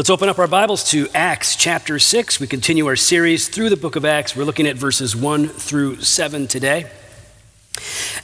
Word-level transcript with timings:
Let's 0.00 0.08
open 0.08 0.30
up 0.30 0.38
our 0.38 0.48
Bibles 0.48 0.82
to 0.92 1.08
Acts 1.14 1.56
chapter 1.56 1.98
6. 1.98 2.40
We 2.40 2.46
continue 2.46 2.86
our 2.86 2.96
series 2.96 3.48
through 3.48 3.68
the 3.68 3.76
book 3.76 3.96
of 3.96 4.06
Acts. 4.06 4.34
We're 4.34 4.44
looking 4.44 4.66
at 4.66 4.76
verses 4.76 5.14
1 5.14 5.48
through 5.48 5.96
7 5.96 6.46
today. 6.46 6.90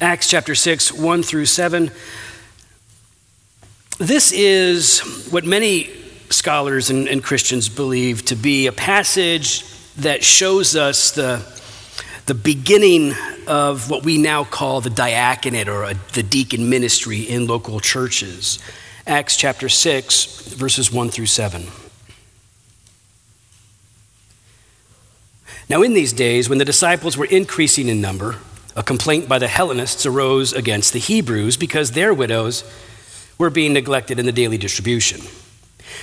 Acts 0.00 0.26
chapter 0.26 0.54
6, 0.54 0.90
1 0.94 1.22
through 1.22 1.44
7. 1.44 1.90
This 3.98 4.32
is 4.32 5.28
what 5.30 5.44
many 5.44 5.90
scholars 6.30 6.88
and, 6.88 7.08
and 7.08 7.22
Christians 7.22 7.68
believe 7.68 8.24
to 8.24 8.36
be 8.36 8.68
a 8.68 8.72
passage 8.72 9.62
that 9.96 10.24
shows 10.24 10.76
us 10.76 11.10
the, 11.10 11.44
the 12.24 12.32
beginning 12.32 13.12
of 13.46 13.90
what 13.90 14.02
we 14.02 14.16
now 14.16 14.44
call 14.44 14.80
the 14.80 14.88
diaconate 14.88 15.68
or 15.68 15.82
a, 15.82 15.94
the 16.14 16.22
deacon 16.22 16.70
ministry 16.70 17.20
in 17.20 17.46
local 17.46 17.80
churches. 17.80 18.60
Acts 19.08 19.36
chapter 19.36 19.68
6, 19.68 20.54
verses 20.54 20.90
1 20.90 21.10
through 21.10 21.26
7. 21.26 21.68
Now, 25.68 25.82
in 25.82 25.94
these 25.94 26.12
days, 26.12 26.48
when 26.48 26.58
the 26.58 26.64
disciples 26.64 27.16
were 27.16 27.26
increasing 27.26 27.86
in 27.86 28.00
number, 28.00 28.38
a 28.74 28.82
complaint 28.82 29.28
by 29.28 29.38
the 29.38 29.46
Hellenists 29.46 30.06
arose 30.06 30.52
against 30.52 30.92
the 30.92 30.98
Hebrews 30.98 31.56
because 31.56 31.92
their 31.92 32.12
widows 32.12 32.64
were 33.38 33.48
being 33.48 33.72
neglected 33.72 34.18
in 34.18 34.26
the 34.26 34.32
daily 34.32 34.58
distribution. 34.58 35.20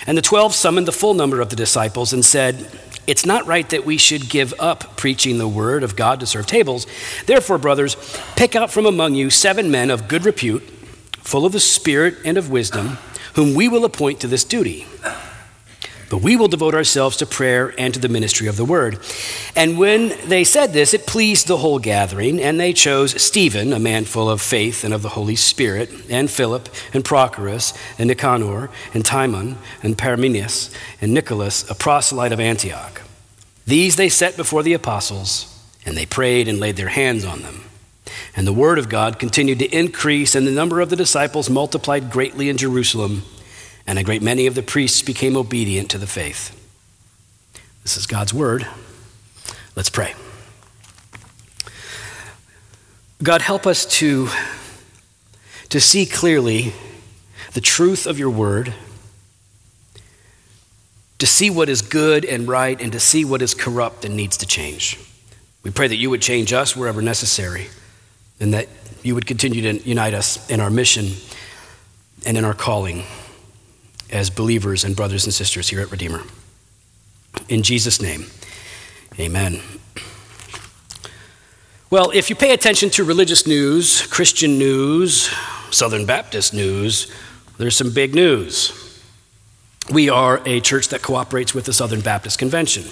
And 0.08 0.18
the 0.18 0.22
twelve 0.22 0.54
summoned 0.54 0.88
the 0.88 0.94
full 0.94 1.14
number 1.14 1.42
of 1.42 1.50
the 1.50 1.58
disciples 1.58 2.14
and 2.14 2.24
said, 2.24 2.70
It's 3.06 3.26
not 3.26 3.46
right 3.46 3.70
that 3.70 3.86
we 3.86 3.98
should 3.98 4.30
give 4.30 4.54
up 4.60 4.96
preaching 4.96 5.40
the 5.40 5.48
word 5.48 5.84
of 5.84 5.98
God 5.98 6.22
to 6.22 6.26
serve 6.26 6.46
tables. 6.46 6.88
Therefore, 7.26 7.58
brothers, 7.58 7.98
pick 8.38 8.56
out 8.56 8.72
from 8.72 8.86
among 8.86 9.16
you 9.16 9.30
seven 9.30 9.70
men 9.70 9.92
of 9.92 10.08
good 10.08 10.24
repute 10.24 10.64
full 11.24 11.46
of 11.46 11.52
the 11.52 11.60
Spirit 11.60 12.18
and 12.24 12.38
of 12.38 12.52
wisdom, 12.52 12.98
whom 13.34 13.56
we 13.56 13.68
will 13.68 13.86
appoint 13.86 14.20
to 14.20 14.28
this 14.28 14.44
duty. 14.44 14.86
But 16.10 16.22
we 16.22 16.36
will 16.36 16.48
devote 16.48 16.76
ourselves 16.76 17.18
to 17.18 17.26
prayer 17.26 17.74
and 17.76 17.92
to 17.96 18.00
the 18.00 18.08
ministry 18.08 18.46
of 18.46 18.56
the 18.56 18.66
word. 18.66 19.00
And 19.56 19.80
when 19.80 20.14
they 20.28 20.44
said 20.44 20.72
this, 20.72 20.94
it 20.94 21.08
pleased 21.08 21.48
the 21.48 21.58
whole 21.58 21.80
gathering, 21.80 22.40
and 22.40 22.60
they 22.60 22.72
chose 22.72 23.20
Stephen, 23.20 23.74
a 23.74 23.80
man 23.80 24.06
full 24.06 24.30
of 24.30 24.40
faith 24.40 24.84
and 24.84 24.94
of 24.94 25.02
the 25.02 25.10
Holy 25.10 25.36
Spirit, 25.36 25.90
and 26.12 26.30
Philip, 26.30 26.70
and 26.94 27.04
Prochorus, 27.04 27.76
and 27.98 28.10
Nicanor, 28.10 28.70
and 28.94 29.04
Timon, 29.04 29.58
and 29.82 29.98
Parmenas, 29.98 30.72
and 31.02 31.16
Nicholas, 31.16 31.68
a 31.68 31.74
proselyte 31.74 32.32
of 32.32 32.40
Antioch. 32.40 33.02
These 33.66 33.96
they 33.96 34.10
set 34.10 34.38
before 34.38 34.62
the 34.62 34.74
apostles, 34.74 35.48
and 35.84 35.98
they 35.98 36.06
prayed 36.06 36.48
and 36.48 36.60
laid 36.60 36.76
their 36.76 36.90
hands 36.90 37.26
on 37.26 37.42
them. 37.42 37.64
And 38.36 38.48
the 38.48 38.54
word 38.54 38.80
of 38.80 38.90
God 38.90 39.20
continued 39.20 39.60
to 39.60 39.70
increase, 39.70 40.34
and 40.34 40.48
the 40.48 40.52
number 40.52 40.82
of 40.82 40.90
the 40.90 40.96
disciples 40.96 41.50
multiplied 41.50 42.10
greatly 42.10 42.50
in 42.50 42.58
Jerusalem, 42.58 43.24
and 43.86 44.00
a 44.00 44.04
great 44.04 44.24
many 44.24 44.48
of 44.48 44.56
the 44.56 44.64
priests 44.64 45.02
became 45.04 45.38
obedient 45.38 45.92
to 45.92 46.00
the 46.00 46.08
faith. 46.08 46.60
This 47.84 47.96
is 47.96 48.08
God's 48.08 48.34
word. 48.34 48.68
Let's 49.76 49.90
pray. 49.90 50.16
God, 53.22 53.42
help 53.42 53.68
us 53.68 53.86
to, 53.86 54.30
to 55.70 55.80
see 55.80 56.06
clearly 56.06 56.74
the 57.54 57.62
truth 57.62 58.08
of 58.08 58.18
your 58.18 58.32
word, 58.32 58.74
to 61.20 61.28
see 61.28 61.52
what 61.52 61.70
is 61.70 61.84
good 61.84 62.26
and 62.26 62.48
right, 62.48 62.82
and 62.82 62.92
to 62.92 63.00
see 63.00 63.24
what 63.24 63.44
is 63.44 63.54
corrupt 63.54 64.04
and 64.06 64.18
needs 64.18 64.38
to 64.38 64.48
change. 64.48 65.00
We 65.62 65.70
pray 65.70 65.88
that 65.88 65.96
you 65.98 66.10
would 66.10 66.22
change 66.22 66.52
us 66.52 66.76
wherever 66.76 67.02
necessary 67.02 67.68
and 68.44 68.54
that 68.54 68.68
you 69.04 69.16
would 69.16 69.26
continue 69.26 69.62
to 69.62 69.90
unite 69.90 70.14
us 70.14 70.50
in 70.50 70.60
our 70.60 70.70
mission 70.70 71.14
and 72.26 72.38
in 72.38 72.44
our 72.44 72.54
calling 72.54 73.04
as 74.12 74.30
believers 74.30 74.84
and 74.84 74.98
brothers 74.98 75.24
and 75.24 75.34
sisters 75.34 75.70
here 75.70 75.80
at 75.80 75.90
Redeemer. 75.90 76.22
In 77.48 77.64
Jesus' 77.64 78.02
name, 78.02 78.26
amen. 79.18 79.62
Well, 81.90 82.12
if 82.14 82.30
you 82.30 82.36
pay 82.36 82.52
attention 82.54 82.90
to 82.92 83.06
religious 83.06 83.48
news, 83.48 84.06
Christian 84.08 84.58
news, 84.58 85.34
Southern 85.72 86.06
Baptist 86.06 86.54
news, 86.54 87.10
there's 87.58 87.78
some 87.78 87.94
big 87.94 88.14
news. 88.14 89.02
We 89.90 90.10
are 90.10 90.42
a 90.46 90.60
church 90.60 90.90
that 90.90 91.02
cooperates 91.02 91.54
with 91.54 91.64
the 91.64 91.74
Southern 91.74 92.02
Baptist 92.02 92.40
Convention. 92.40 92.84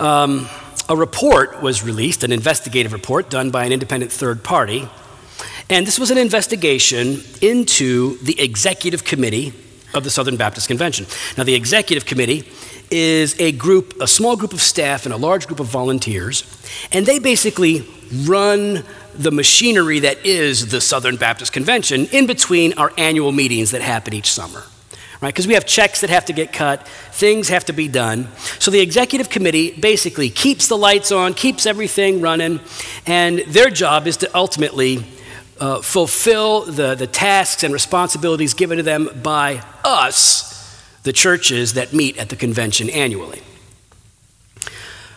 Um, 0.00 0.48
a 0.88 0.96
report 0.96 1.62
was 1.62 1.82
released, 1.82 2.24
an 2.24 2.32
investigative 2.32 2.92
report 2.92 3.28
done 3.28 3.50
by 3.50 3.64
an 3.64 3.72
independent 3.72 4.10
third 4.10 4.42
party. 4.42 4.88
And 5.70 5.86
this 5.86 5.98
was 5.98 6.10
an 6.10 6.18
investigation 6.18 7.20
into 7.42 8.16
the 8.18 8.40
executive 8.40 9.04
committee 9.04 9.52
of 9.94 10.04
the 10.04 10.10
Southern 10.10 10.36
Baptist 10.36 10.68
Convention. 10.68 11.06
Now, 11.36 11.44
the 11.44 11.54
executive 11.54 12.06
committee 12.06 12.48
is 12.90 13.38
a 13.38 13.52
group, 13.52 14.00
a 14.00 14.06
small 14.06 14.36
group 14.36 14.52
of 14.52 14.62
staff 14.62 15.04
and 15.04 15.12
a 15.12 15.16
large 15.16 15.46
group 15.46 15.60
of 15.60 15.66
volunteers, 15.66 16.44
and 16.90 17.04
they 17.04 17.18
basically 17.18 17.86
run 18.24 18.82
the 19.14 19.30
machinery 19.30 20.00
that 20.00 20.24
is 20.24 20.70
the 20.70 20.80
Southern 20.80 21.16
Baptist 21.16 21.52
Convention 21.52 22.06
in 22.12 22.26
between 22.26 22.72
our 22.74 22.92
annual 22.96 23.32
meetings 23.32 23.72
that 23.72 23.82
happen 23.82 24.14
each 24.14 24.32
summer 24.32 24.64
right? 25.20 25.28
Because 25.28 25.46
we 25.46 25.54
have 25.54 25.66
checks 25.66 26.00
that 26.00 26.10
have 26.10 26.24
to 26.26 26.32
get 26.32 26.52
cut, 26.52 26.86
things 26.86 27.48
have 27.48 27.64
to 27.66 27.72
be 27.72 27.88
done. 27.88 28.28
So 28.58 28.70
the 28.70 28.80
executive 28.80 29.28
committee 29.28 29.72
basically 29.72 30.30
keeps 30.30 30.68
the 30.68 30.76
lights 30.76 31.10
on, 31.10 31.34
keeps 31.34 31.66
everything 31.66 32.20
running, 32.20 32.60
and 33.06 33.40
their 33.40 33.70
job 33.70 34.06
is 34.06 34.16
to 34.18 34.36
ultimately 34.36 35.04
uh, 35.60 35.80
fulfill 35.80 36.62
the, 36.62 36.94
the 36.94 37.06
tasks 37.06 37.64
and 37.64 37.72
responsibilities 37.72 38.54
given 38.54 38.76
to 38.76 38.82
them 38.82 39.08
by 39.22 39.62
us, 39.84 40.82
the 41.02 41.12
churches 41.12 41.74
that 41.74 41.92
meet 41.92 42.16
at 42.18 42.28
the 42.28 42.36
convention 42.36 42.88
annually. 42.90 43.42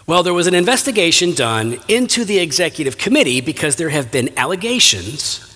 Well, 0.07 0.23
there 0.23 0.33
was 0.33 0.47
an 0.47 0.55
investigation 0.55 1.33
done 1.33 1.77
into 1.87 2.25
the 2.25 2.39
executive 2.39 2.97
committee 2.97 3.39
because 3.39 3.75
there 3.75 3.89
have 3.89 4.11
been 4.11 4.35
allegations 4.37 5.50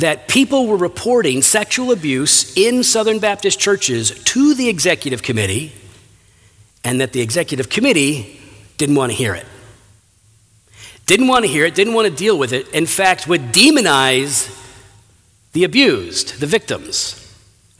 that 0.00 0.28
people 0.28 0.66
were 0.66 0.76
reporting 0.76 1.42
sexual 1.42 1.92
abuse 1.92 2.56
in 2.56 2.82
Southern 2.82 3.18
Baptist 3.18 3.58
churches 3.58 4.10
to 4.24 4.54
the 4.54 4.68
executive 4.68 5.22
committee, 5.22 5.72
and 6.84 7.00
that 7.00 7.12
the 7.12 7.20
executive 7.20 7.68
committee 7.68 8.40
didn't 8.78 8.96
want 8.96 9.12
to 9.12 9.16
hear 9.16 9.34
it. 9.34 9.46
Didn't 11.06 11.28
want 11.28 11.44
to 11.44 11.50
hear 11.50 11.64
it, 11.64 11.74
didn't 11.74 11.94
want 11.94 12.08
to 12.08 12.14
deal 12.14 12.38
with 12.38 12.52
it, 12.52 12.68
in 12.68 12.86
fact, 12.86 13.26
would 13.26 13.52
demonize 13.52 14.56
the 15.52 15.64
abused, 15.64 16.40
the 16.40 16.46
victims, 16.46 17.16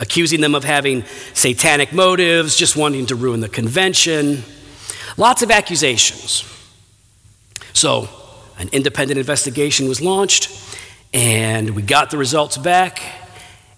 accusing 0.01 0.41
them 0.41 0.55
of 0.55 0.65
having 0.65 1.05
satanic 1.35 1.93
motives, 1.93 2.57
just 2.57 2.77
wanting 2.77 3.07
to 3.07 3.15
ruin 3.15 3.41
the 3.41 3.49
convention. 3.49 4.43
Lots 5.17 5.43
of 5.43 5.51
accusations. 5.51 6.45
So, 7.73 8.09
an 8.59 8.69
independent 8.73 9.19
investigation 9.19 9.89
was 9.89 10.01
launched. 10.01 10.51
And 11.13 11.71
we 11.71 11.83
got 11.83 12.11
the 12.11 12.19
results 12.19 12.57
back, 12.57 13.03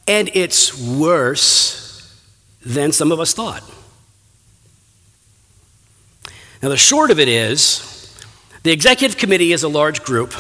and 0.07 0.31
it's 0.35 0.79
worse 0.79 2.21
than 2.65 2.93
some 2.93 3.11
of 3.11 3.21
us 3.21 3.33
thought. 3.33 3.63
Now, 6.63 6.69
the 6.69 6.77
short 6.77 7.11
of 7.11 7.19
it 7.19 7.29
is 7.29 7.89
the 8.63 8.71
executive 8.71 9.17
committee 9.17 9.53
is 9.53 9.63
a 9.63 9.69
large 9.69 10.03
group, 10.05 10.35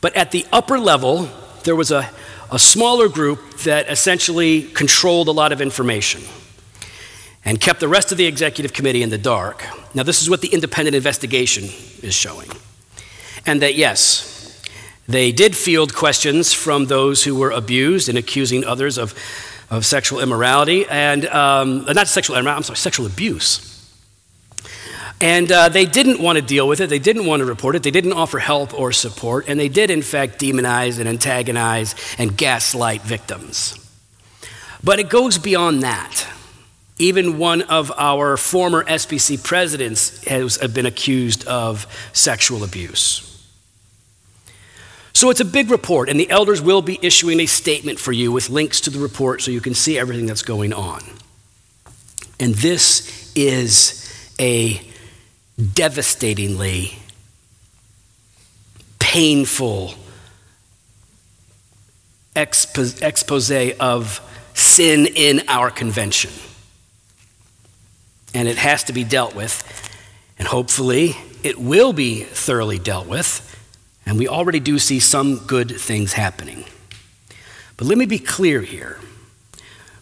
but 0.00 0.16
at 0.16 0.32
the 0.32 0.46
upper 0.50 0.78
level, 0.78 1.28
there 1.62 1.76
was 1.76 1.92
a, 1.92 2.08
a 2.50 2.58
smaller 2.58 3.08
group 3.08 3.58
that 3.58 3.88
essentially 3.88 4.62
controlled 4.62 5.28
a 5.28 5.32
lot 5.32 5.52
of 5.52 5.60
information 5.60 6.22
and 7.44 7.60
kept 7.60 7.80
the 7.80 7.88
rest 7.88 8.10
of 8.10 8.18
the 8.18 8.26
executive 8.26 8.72
committee 8.72 9.02
in 9.02 9.10
the 9.10 9.18
dark. 9.18 9.64
Now, 9.94 10.02
this 10.02 10.22
is 10.22 10.28
what 10.28 10.40
the 10.40 10.48
independent 10.48 10.96
investigation 10.96 11.64
is 12.02 12.14
showing. 12.14 12.48
And 13.46 13.62
that, 13.62 13.76
yes, 13.76 14.39
they 15.10 15.32
did 15.32 15.56
field 15.56 15.94
questions 15.94 16.52
from 16.52 16.86
those 16.86 17.24
who 17.24 17.34
were 17.34 17.50
abused 17.50 18.08
and 18.08 18.16
accusing 18.16 18.64
others 18.64 18.98
of, 18.98 19.14
of 19.70 19.84
sexual 19.84 20.20
immorality 20.20 20.86
and 20.88 21.26
um, 21.26 21.84
not 21.84 22.08
sexual 22.08 22.36
immorality, 22.36 22.58
I'm 22.58 22.62
sorry, 22.62 22.76
sexual 22.76 23.06
abuse. 23.06 23.66
And 25.20 25.52
uh, 25.52 25.68
they 25.68 25.84
didn't 25.84 26.20
want 26.20 26.36
to 26.36 26.42
deal 26.42 26.66
with 26.66 26.80
it. 26.80 26.88
They 26.88 26.98
didn't 26.98 27.26
want 27.26 27.40
to 27.40 27.44
report 27.44 27.76
it. 27.76 27.82
They 27.82 27.90
didn't 27.90 28.14
offer 28.14 28.38
help 28.38 28.72
or 28.72 28.90
support. 28.90 29.48
And 29.48 29.60
they 29.60 29.68
did, 29.68 29.90
in 29.90 30.00
fact, 30.00 30.40
demonize 30.40 30.98
and 30.98 31.06
antagonize 31.06 31.94
and 32.18 32.36
gaslight 32.36 33.02
victims. 33.02 33.76
But 34.82 34.98
it 34.98 35.10
goes 35.10 35.36
beyond 35.36 35.82
that. 35.82 36.26
Even 36.98 37.38
one 37.38 37.62
of 37.62 37.92
our 37.96 38.36
former 38.36 38.84
SBC 38.84 39.42
presidents 39.42 40.24
has 40.24 40.56
been 40.58 40.86
accused 40.86 41.46
of 41.46 41.86
sexual 42.12 42.64
abuse. 42.64 43.29
So 45.20 45.28
it's 45.28 45.40
a 45.40 45.44
big 45.44 45.70
report, 45.70 46.08
and 46.08 46.18
the 46.18 46.30
elders 46.30 46.62
will 46.62 46.80
be 46.80 46.98
issuing 47.02 47.40
a 47.40 47.44
statement 47.46 47.98
for 47.98 48.10
you 48.10 48.32
with 48.32 48.48
links 48.48 48.80
to 48.80 48.88
the 48.88 48.98
report 48.98 49.42
so 49.42 49.50
you 49.50 49.60
can 49.60 49.74
see 49.74 49.98
everything 49.98 50.24
that's 50.24 50.40
going 50.40 50.72
on. 50.72 51.02
And 52.40 52.54
this 52.54 53.30
is 53.36 54.32
a 54.40 54.80
devastatingly 55.74 56.94
painful 58.98 59.92
expose 62.34 63.50
of 63.78 64.20
sin 64.54 65.04
in 65.04 65.42
our 65.48 65.70
convention. 65.70 66.30
and 68.32 68.48
it 68.48 68.56
has 68.56 68.84
to 68.84 68.94
be 68.94 69.04
dealt 69.04 69.34
with. 69.34 69.62
And 70.38 70.48
hopefully, 70.48 71.14
it 71.42 71.60
will 71.60 71.92
be 71.92 72.22
thoroughly 72.22 72.78
dealt 72.78 73.06
with. 73.06 73.46
And 74.06 74.18
we 74.18 74.26
already 74.28 74.60
do 74.60 74.78
see 74.78 75.00
some 75.00 75.38
good 75.46 75.70
things 75.70 76.14
happening. 76.14 76.64
But 77.76 77.86
let 77.86 77.98
me 77.98 78.06
be 78.06 78.18
clear 78.18 78.60
here. 78.62 78.98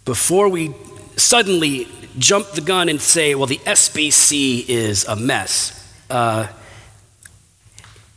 Before 0.04 0.48
we 0.48 0.74
suddenly 1.16 1.86
jump 2.18 2.50
the 2.52 2.60
gun 2.60 2.88
and 2.88 3.00
say, 3.00 3.34
well, 3.34 3.46
the 3.46 3.58
SBC 3.58 4.68
is 4.68 5.04
a 5.04 5.16
mess, 5.16 5.74
uh, 6.10 6.48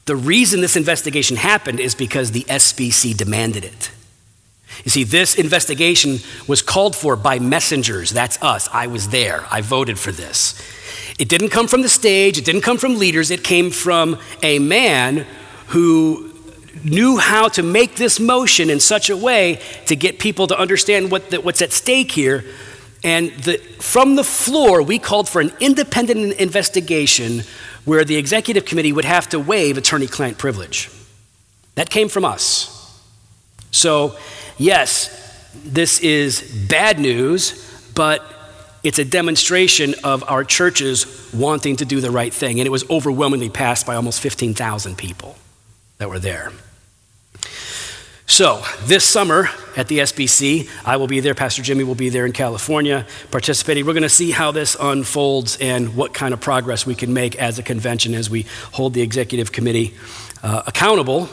the 0.06 0.16
reason 0.16 0.62
this 0.62 0.76
investigation 0.76 1.38
happened 1.38 1.80
is 1.80 1.96
because 1.96 2.32
the 2.32 2.44
SBC 2.44 3.16
demanded 3.16 3.64
it. 3.64 3.92
You 4.84 4.90
see, 4.90 5.04
this 5.04 5.36
investigation 5.36 6.18
was 6.48 6.62
called 6.62 6.96
for 6.96 7.16
by 7.16 7.40
messengers. 7.40 8.10
That's 8.10 8.42
us. 8.42 8.68
I 8.74 8.88
was 8.88 9.10
there. 9.10 9.46
I 9.52 9.62
voted 9.62 10.00
for 10.00 10.12
this. 10.12 10.60
It 11.20 11.30
didn't 11.30 11.50
come 11.50 11.68
from 11.68 11.82
the 11.82 11.90
stage, 11.90 12.38
it 12.38 12.46
didn't 12.46 12.62
come 12.62 12.78
from 12.78 12.98
leaders, 12.98 13.30
it 13.30 13.44
came 13.44 13.70
from 13.70 14.18
a 14.42 14.58
man 14.60 15.28
who 15.72 16.30
knew 16.84 17.18
how 17.18 17.48
to 17.48 17.64
make 17.64 17.96
this 17.96 18.20
motion 18.20 18.70
in 18.70 18.80
such 18.80 19.10
a 19.10 19.16
way 19.16 19.62
to 19.86 19.96
get 19.96 20.20
people 20.20 20.48
to 20.48 20.60
understand 20.60 21.10
what 21.10 21.30
the, 21.30 21.40
what's 21.40 21.62
at 21.62 21.72
stake 21.72 22.12
here. 22.12 22.44
And 23.04 23.32
the, 23.32 23.58
from 23.80 24.16
the 24.16 24.24
floor, 24.24 24.84
we 24.84 25.00
called 25.00 25.30
for 25.30 25.40
an 25.40 25.52
independent 25.62 26.34
investigation 26.34 27.44
where 27.86 28.04
the 28.04 28.18
executive 28.18 28.66
committee 28.66 28.92
would 28.92 29.06
have 29.06 29.30
to 29.30 29.40
waive 29.40 29.78
attorney 29.78 30.08
client 30.08 30.38
privilege. 30.38 30.90
That 31.76 31.90
came 31.90 32.10
from 32.10 32.26
us. 32.26 32.78
So, 33.72 34.18
yes, 34.58 35.10
this 35.64 36.00
is 36.00 36.68
bad 36.68 37.00
news, 37.00 37.92
but 37.96 38.26
it's 38.84 39.00
a 39.00 39.06
demonstration 39.06 39.96
of 40.04 40.30
our 40.30 40.44
churches 40.44 41.32
wanting 41.34 41.78
to 41.78 41.86
do 41.86 42.02
the 42.02 42.12
right 42.12 42.34
thing. 42.34 42.60
And 42.60 42.68
it 42.68 42.72
was 42.72 42.88
overwhelmingly 42.90 43.50
passed 43.50 43.86
by 43.86 43.96
almost 43.96 44.20
15,000 44.20 44.98
people 44.98 45.38
that 46.02 46.10
were 46.10 46.18
there. 46.18 46.52
So, 48.26 48.64
this 48.86 49.06
summer 49.06 49.50
at 49.78 49.88
the 49.88 50.00
SBC, 50.00 50.68
I 50.84 50.98
will 50.98 51.06
be 51.06 51.20
there. 51.20 51.36
Pastor 51.36 51.62
Jimmy 51.62 51.84
will 51.84 51.94
be 51.94 52.10
there 52.10 52.26
in 52.26 52.32
California 52.32 53.06
participating. 53.30 53.86
We're 53.86 53.94
going 53.94 54.02
to 54.02 54.10
see 54.10 54.32
how 54.32 54.50
this 54.50 54.76
unfolds 54.82 55.58
and 55.62 55.96
what 55.96 56.12
kind 56.16 56.34
of 56.34 56.42
progress 56.42 56.88
we 56.88 56.96
can 56.96 57.14
make 57.14 57.36
as 57.36 57.60
a 57.60 57.64
convention 57.64 58.16
as 58.16 58.32
we 58.32 58.48
hold 58.72 58.96
the 58.96 59.04
executive 59.04 59.52
committee 59.52 59.94
uh, 60.42 60.64
accountable. 60.66 61.30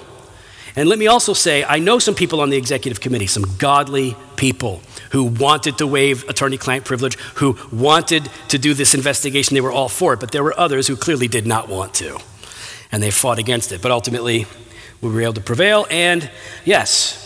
And 0.76 0.86
let 0.86 0.98
me 0.98 1.06
also 1.06 1.32
say, 1.32 1.64
I 1.64 1.78
know 1.78 1.98
some 1.98 2.14
people 2.14 2.42
on 2.42 2.50
the 2.50 2.58
executive 2.58 3.00
committee, 3.00 3.26
some 3.26 3.46
godly 3.56 4.18
people 4.36 4.82
who 5.12 5.24
wanted 5.24 5.78
to 5.78 5.86
waive 5.86 6.28
attorney 6.28 6.58
client 6.58 6.84
privilege, 6.84 7.16
who 7.36 7.56
wanted 7.72 8.28
to 8.48 8.58
do 8.58 8.74
this 8.74 8.94
investigation. 8.94 9.54
They 9.54 9.62
were 9.62 9.72
all 9.72 9.88
for 9.88 10.12
it, 10.12 10.20
but 10.20 10.30
there 10.30 10.44
were 10.44 10.60
others 10.60 10.86
who 10.86 10.94
clearly 10.94 11.26
did 11.26 11.46
not 11.46 11.70
want 11.70 11.94
to. 11.94 12.18
And 12.90 13.02
they 13.02 13.10
fought 13.10 13.38
against 13.38 13.72
it. 13.72 13.82
But 13.82 13.90
ultimately, 13.90 14.46
we 15.00 15.10
were 15.10 15.20
able 15.22 15.34
to 15.34 15.40
prevail. 15.40 15.86
And 15.90 16.30
yes, 16.64 17.24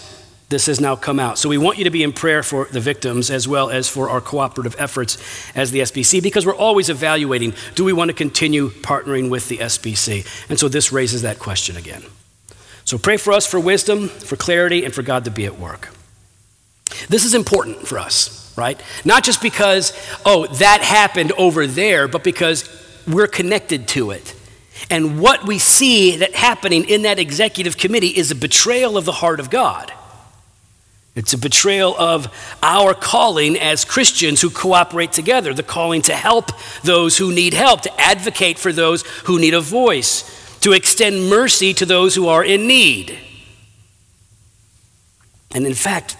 this 0.52 0.66
has 0.66 0.80
now 0.80 0.94
come 0.94 1.18
out. 1.18 1.38
So 1.38 1.48
we 1.48 1.58
want 1.58 1.78
you 1.78 1.84
to 1.84 1.90
be 1.90 2.02
in 2.02 2.12
prayer 2.12 2.42
for 2.42 2.66
the 2.66 2.78
victims 2.78 3.30
as 3.30 3.48
well 3.48 3.70
as 3.70 3.88
for 3.88 4.10
our 4.10 4.20
cooperative 4.20 4.76
efforts 4.78 5.16
as 5.56 5.70
the 5.70 5.80
SBC 5.80 6.22
because 6.22 6.44
we're 6.44 6.54
always 6.54 6.90
evaluating 6.90 7.54
do 7.74 7.84
we 7.84 7.92
want 7.92 8.10
to 8.10 8.14
continue 8.14 8.68
partnering 8.68 9.30
with 9.30 9.48
the 9.48 9.58
SBC? 9.58 10.50
And 10.50 10.60
so 10.60 10.68
this 10.68 10.92
raises 10.92 11.22
that 11.22 11.38
question 11.38 11.76
again. 11.76 12.02
So 12.84 12.98
pray 12.98 13.16
for 13.16 13.32
us 13.32 13.46
for 13.46 13.58
wisdom, 13.58 14.08
for 14.08 14.36
clarity, 14.36 14.84
and 14.84 14.92
for 14.92 15.02
God 15.02 15.24
to 15.24 15.30
be 15.30 15.46
at 15.46 15.58
work. 15.58 15.88
This 17.08 17.24
is 17.24 17.34
important 17.34 17.86
for 17.86 17.98
us, 17.98 18.54
right? 18.56 18.80
Not 19.04 19.24
just 19.24 19.40
because, 19.40 19.92
oh, 20.26 20.46
that 20.46 20.82
happened 20.82 21.32
over 21.32 21.66
there, 21.66 22.08
but 22.08 22.22
because 22.22 22.68
we're 23.06 23.26
connected 23.26 23.88
to 23.88 24.10
it. 24.10 24.34
And 24.90 25.20
what 25.20 25.46
we 25.46 25.58
see 25.58 26.16
that 26.16 26.34
happening 26.34 26.88
in 26.88 27.02
that 27.02 27.18
executive 27.18 27.76
committee 27.76 28.08
is 28.08 28.30
a 28.30 28.34
betrayal 28.34 28.96
of 28.96 29.04
the 29.04 29.12
heart 29.12 29.40
of 29.40 29.50
God. 29.50 29.92
It's 31.14 31.34
a 31.34 31.38
betrayal 31.38 31.94
of 31.98 32.32
our 32.62 32.94
calling 32.94 33.58
as 33.58 33.84
Christians 33.84 34.40
who 34.40 34.48
cooperate 34.48 35.12
together, 35.12 35.52
the 35.52 35.62
calling 35.62 36.00
to 36.02 36.14
help 36.14 36.52
those 36.82 37.18
who 37.18 37.34
need 37.34 37.52
help, 37.52 37.82
to 37.82 38.00
advocate 38.00 38.58
for 38.58 38.72
those 38.72 39.02
who 39.24 39.38
need 39.38 39.52
a 39.52 39.60
voice, 39.60 40.58
to 40.60 40.72
extend 40.72 41.28
mercy 41.28 41.74
to 41.74 41.84
those 41.84 42.14
who 42.14 42.28
are 42.28 42.42
in 42.42 42.66
need. 42.66 43.18
And 45.54 45.66
in 45.66 45.74
fact, 45.74 46.16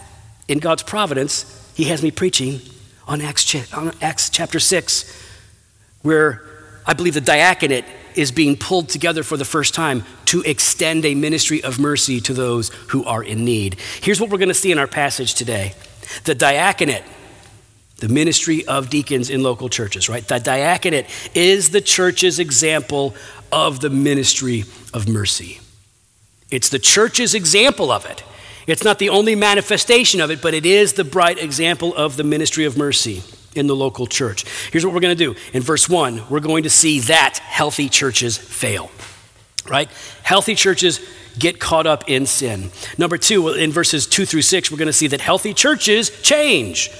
in 0.46 0.58
God's 0.58 0.82
providence, 0.82 1.72
He 1.74 1.84
has 1.84 2.02
me 2.02 2.10
preaching 2.10 2.60
on 3.08 3.22
Acts, 3.22 3.72
on 3.72 3.92
Acts 4.02 4.28
chapter 4.28 4.60
6, 4.60 5.10
where 6.02 6.42
I 6.86 6.92
believe 6.92 7.14
the 7.14 7.22
diaconate 7.22 7.86
is 8.16 8.32
being 8.32 8.56
pulled 8.56 8.88
together 8.88 9.22
for 9.22 9.36
the 9.36 9.44
first 9.44 9.74
time 9.74 10.04
to 10.26 10.42
extend 10.42 11.04
a 11.04 11.14
ministry 11.14 11.62
of 11.62 11.78
mercy 11.78 12.20
to 12.20 12.34
those 12.34 12.68
who 12.88 13.04
are 13.04 13.22
in 13.22 13.44
need. 13.44 13.76
Here's 14.00 14.20
what 14.20 14.30
we're 14.30 14.38
going 14.38 14.48
to 14.48 14.54
see 14.54 14.72
in 14.72 14.78
our 14.78 14.86
passage 14.86 15.34
today 15.34 15.74
the 16.24 16.34
diaconate. 16.34 17.04
The 17.98 18.08
ministry 18.08 18.66
of 18.66 18.90
deacons 18.90 19.30
in 19.30 19.44
local 19.44 19.68
churches, 19.68 20.08
right? 20.08 20.26
The 20.26 20.40
diaconate 20.40 21.06
is 21.36 21.70
the 21.70 21.80
church's 21.80 22.40
example 22.40 23.14
of 23.52 23.78
the 23.78 23.90
ministry 23.90 24.64
of 24.92 25.08
mercy. 25.08 25.60
It's 26.50 26.68
the 26.68 26.80
church's 26.80 27.32
example 27.32 27.92
of 27.92 28.04
it. 28.04 28.24
It's 28.66 28.82
not 28.82 28.98
the 28.98 29.08
only 29.08 29.36
manifestation 29.36 30.20
of 30.20 30.32
it, 30.32 30.42
but 30.42 30.52
it 30.52 30.66
is 30.66 30.94
the 30.94 31.04
bright 31.04 31.38
example 31.38 31.94
of 31.94 32.16
the 32.16 32.24
ministry 32.24 32.64
of 32.64 32.76
mercy 32.76 33.22
in 33.54 33.66
the 33.66 33.76
local 33.76 34.06
church. 34.06 34.44
Here's 34.70 34.84
what 34.84 34.94
we're 34.94 35.00
going 35.00 35.16
to 35.16 35.24
do. 35.24 35.38
In 35.52 35.62
verse 35.62 35.88
1, 35.88 36.28
we're 36.28 36.40
going 36.40 36.62
to 36.62 36.70
see 36.70 37.00
that 37.00 37.38
healthy 37.38 37.88
churches 37.88 38.36
fail, 38.38 38.90
right? 39.68 39.90
Healthy 40.22 40.54
churches 40.54 41.00
get 41.38 41.58
caught 41.58 41.86
up 41.86 42.08
in 42.08 42.26
sin. 42.26 42.70
Number 42.98 43.16
two, 43.16 43.48
in 43.48 43.72
verses 43.72 44.06
2 44.06 44.26
through 44.26 44.42
6, 44.42 44.70
we're 44.70 44.78
going 44.78 44.86
to 44.86 44.92
see 44.92 45.08
that 45.08 45.20
healthy 45.20 45.54
churches 45.54 46.10
change. 46.22 46.90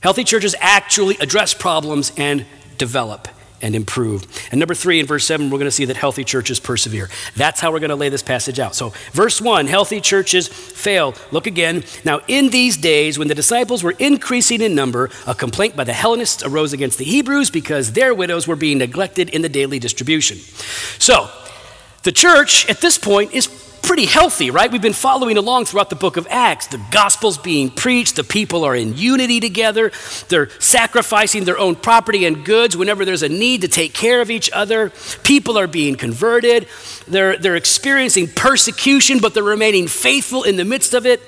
Healthy 0.00 0.24
churches 0.24 0.54
actually 0.60 1.16
address 1.20 1.54
problems 1.54 2.12
and 2.16 2.44
develop 2.76 3.28
and 3.62 3.74
improve. 3.74 4.26
And 4.50 4.58
number 4.58 4.74
three, 4.74 5.00
in 5.00 5.06
verse 5.06 5.24
seven, 5.24 5.50
we're 5.50 5.58
going 5.58 5.66
to 5.66 5.72
see 5.72 5.84
that 5.86 5.96
healthy 5.96 6.24
churches 6.24 6.60
persevere. 6.60 7.08
That's 7.36 7.60
how 7.60 7.72
we're 7.72 7.80
going 7.80 7.90
to 7.90 7.96
lay 7.96 8.08
this 8.08 8.22
passage 8.22 8.58
out. 8.58 8.74
So, 8.74 8.92
verse 9.12 9.40
one, 9.40 9.66
healthy 9.66 10.00
churches 10.00 10.48
fail. 10.48 11.14
Look 11.30 11.46
again. 11.46 11.84
Now, 12.04 12.20
in 12.28 12.50
these 12.50 12.76
days, 12.76 13.18
when 13.18 13.28
the 13.28 13.34
disciples 13.34 13.82
were 13.82 13.94
increasing 13.98 14.60
in 14.60 14.74
number, 14.74 15.10
a 15.26 15.34
complaint 15.34 15.76
by 15.76 15.84
the 15.84 15.92
Hellenists 15.92 16.42
arose 16.42 16.72
against 16.72 16.98
the 16.98 17.04
Hebrews 17.04 17.50
because 17.50 17.92
their 17.92 18.14
widows 18.14 18.46
were 18.46 18.56
being 18.56 18.78
neglected 18.78 19.28
in 19.30 19.42
the 19.42 19.48
daily 19.48 19.78
distribution. 19.78 20.38
So, 20.98 21.28
the 22.02 22.12
church 22.12 22.68
at 22.70 22.80
this 22.80 22.96
point 22.96 23.34
is 23.34 23.67
pretty 23.88 24.04
healthy, 24.04 24.50
right? 24.50 24.70
We've 24.70 24.82
been 24.82 24.92
following 24.92 25.38
along 25.38 25.64
throughout 25.64 25.88
the 25.88 25.96
book 25.96 26.18
of 26.18 26.26
Acts. 26.28 26.66
The 26.66 26.80
gospel's 26.90 27.38
being 27.38 27.70
preached, 27.70 28.16
the 28.16 28.22
people 28.22 28.64
are 28.64 28.76
in 28.76 28.94
unity 28.94 29.40
together, 29.40 29.92
they're 30.28 30.50
sacrificing 30.60 31.44
their 31.44 31.58
own 31.58 31.74
property 31.74 32.26
and 32.26 32.44
goods 32.44 32.76
whenever 32.76 33.06
there's 33.06 33.22
a 33.22 33.30
need 33.30 33.62
to 33.62 33.68
take 33.68 33.94
care 33.94 34.20
of 34.20 34.30
each 34.30 34.50
other. 34.52 34.92
People 35.22 35.56
are 35.56 35.66
being 35.66 35.94
converted, 35.94 36.68
they're, 37.06 37.38
they're 37.38 37.56
experiencing 37.56 38.28
persecution, 38.28 39.20
but 39.20 39.32
they're 39.32 39.42
remaining 39.42 39.88
faithful 39.88 40.42
in 40.42 40.56
the 40.56 40.66
midst 40.66 40.92
of 40.92 41.06
it. 41.06 41.22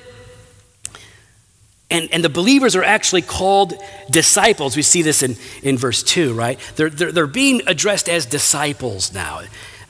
And, 1.91 2.13
and 2.13 2.23
the 2.23 2.29
believers 2.29 2.77
are 2.77 2.85
actually 2.85 3.23
called 3.23 3.73
disciples. 4.11 4.77
We 4.77 4.83
see 4.83 5.01
this 5.01 5.23
in, 5.23 5.37
in 5.63 5.79
verse 5.79 6.03
2, 6.03 6.35
right? 6.35 6.61
They're, 6.77 6.91
they're, 6.91 7.11
they're 7.11 7.27
being 7.27 7.63
addressed 7.67 8.07
as 8.07 8.27
disciples 8.27 9.15
now 9.15 9.41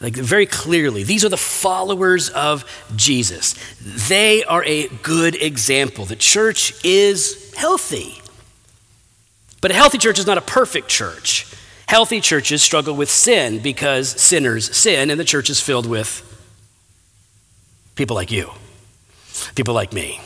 like 0.00 0.14
very 0.14 0.46
clearly, 0.46 1.02
these 1.02 1.24
are 1.24 1.28
the 1.28 1.36
followers 1.36 2.30
of 2.30 2.64
Jesus. 2.96 3.54
They 4.08 4.42
are 4.44 4.64
a 4.64 4.88
good 4.88 5.34
example. 5.34 6.06
The 6.06 6.16
church 6.16 6.72
is 6.84 7.52
healthy. 7.54 8.22
But 9.60 9.70
a 9.70 9.74
healthy 9.74 9.98
church 9.98 10.18
is 10.18 10.26
not 10.26 10.38
a 10.38 10.42
perfect 10.42 10.88
church. 10.88 11.46
Healthy 11.86 12.20
churches 12.20 12.62
struggle 12.62 12.94
with 12.94 13.10
sin 13.10 13.58
because 13.58 14.08
sinners 14.08 14.74
sin, 14.74 15.10
and 15.10 15.20
the 15.20 15.24
church 15.24 15.50
is 15.50 15.60
filled 15.60 15.86
with 15.86 16.26
people 17.94 18.16
like 18.16 18.30
you, 18.30 18.50
people 19.54 19.74
like 19.74 19.92
me, 19.92 20.20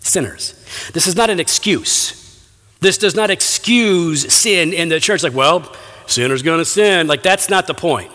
sinners. 0.00 0.54
This 0.94 1.06
is 1.06 1.16
not 1.16 1.28
an 1.28 1.40
excuse. 1.40 2.16
This 2.80 2.96
does 2.96 3.14
not 3.14 3.28
excuse 3.28 4.32
sin 4.32 4.72
in 4.72 4.88
the 4.88 5.00
church, 5.00 5.22
like, 5.22 5.34
well, 5.34 5.70
sinner's 6.06 6.42
gonna 6.42 6.64
sin. 6.64 7.06
Like, 7.06 7.22
that's 7.22 7.50
not 7.50 7.66
the 7.66 7.74
point. 7.74 8.10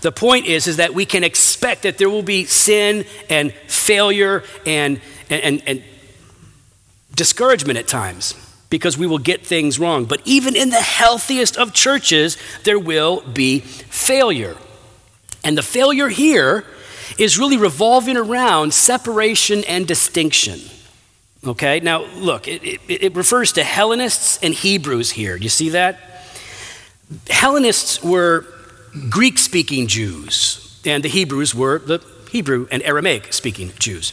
The 0.00 0.12
point 0.12 0.46
is, 0.46 0.66
is 0.66 0.76
that 0.76 0.94
we 0.94 1.06
can 1.06 1.24
expect 1.24 1.82
that 1.82 1.98
there 1.98 2.10
will 2.10 2.22
be 2.22 2.44
sin 2.44 3.04
and 3.28 3.52
failure 3.68 4.44
and, 4.66 5.00
and, 5.30 5.42
and, 5.42 5.62
and 5.66 5.84
discouragement 7.14 7.78
at 7.78 7.88
times 7.88 8.34
because 8.70 8.96
we 8.96 9.06
will 9.06 9.18
get 9.18 9.44
things 9.44 9.78
wrong. 9.78 10.06
But 10.06 10.22
even 10.24 10.56
in 10.56 10.70
the 10.70 10.80
healthiest 10.80 11.58
of 11.58 11.72
churches, 11.74 12.38
there 12.64 12.78
will 12.78 13.20
be 13.20 13.60
failure. 13.60 14.56
And 15.44 15.58
the 15.58 15.62
failure 15.62 16.08
here 16.08 16.64
is 17.18 17.38
really 17.38 17.56
revolving 17.56 18.16
around 18.16 18.72
separation 18.72 19.64
and 19.64 19.86
distinction. 19.86 20.60
Okay, 21.44 21.80
now 21.80 22.04
look, 22.14 22.46
it, 22.46 22.62
it, 22.62 22.80
it 22.88 23.16
refers 23.16 23.52
to 23.52 23.64
Hellenists 23.64 24.38
and 24.42 24.54
Hebrews 24.54 25.10
here. 25.10 25.36
Do 25.36 25.42
you 25.42 25.50
see 25.50 25.70
that? 25.70 25.98
Hellenists 27.28 28.02
were 28.02 28.46
Greek 29.08 29.38
speaking 29.38 29.86
Jews, 29.86 30.80
and 30.84 31.02
the 31.02 31.08
Hebrews 31.08 31.54
were 31.54 31.78
the 31.78 32.04
Hebrew 32.30 32.66
and 32.70 32.82
Aramaic 32.82 33.32
speaking 33.32 33.72
Jews. 33.78 34.12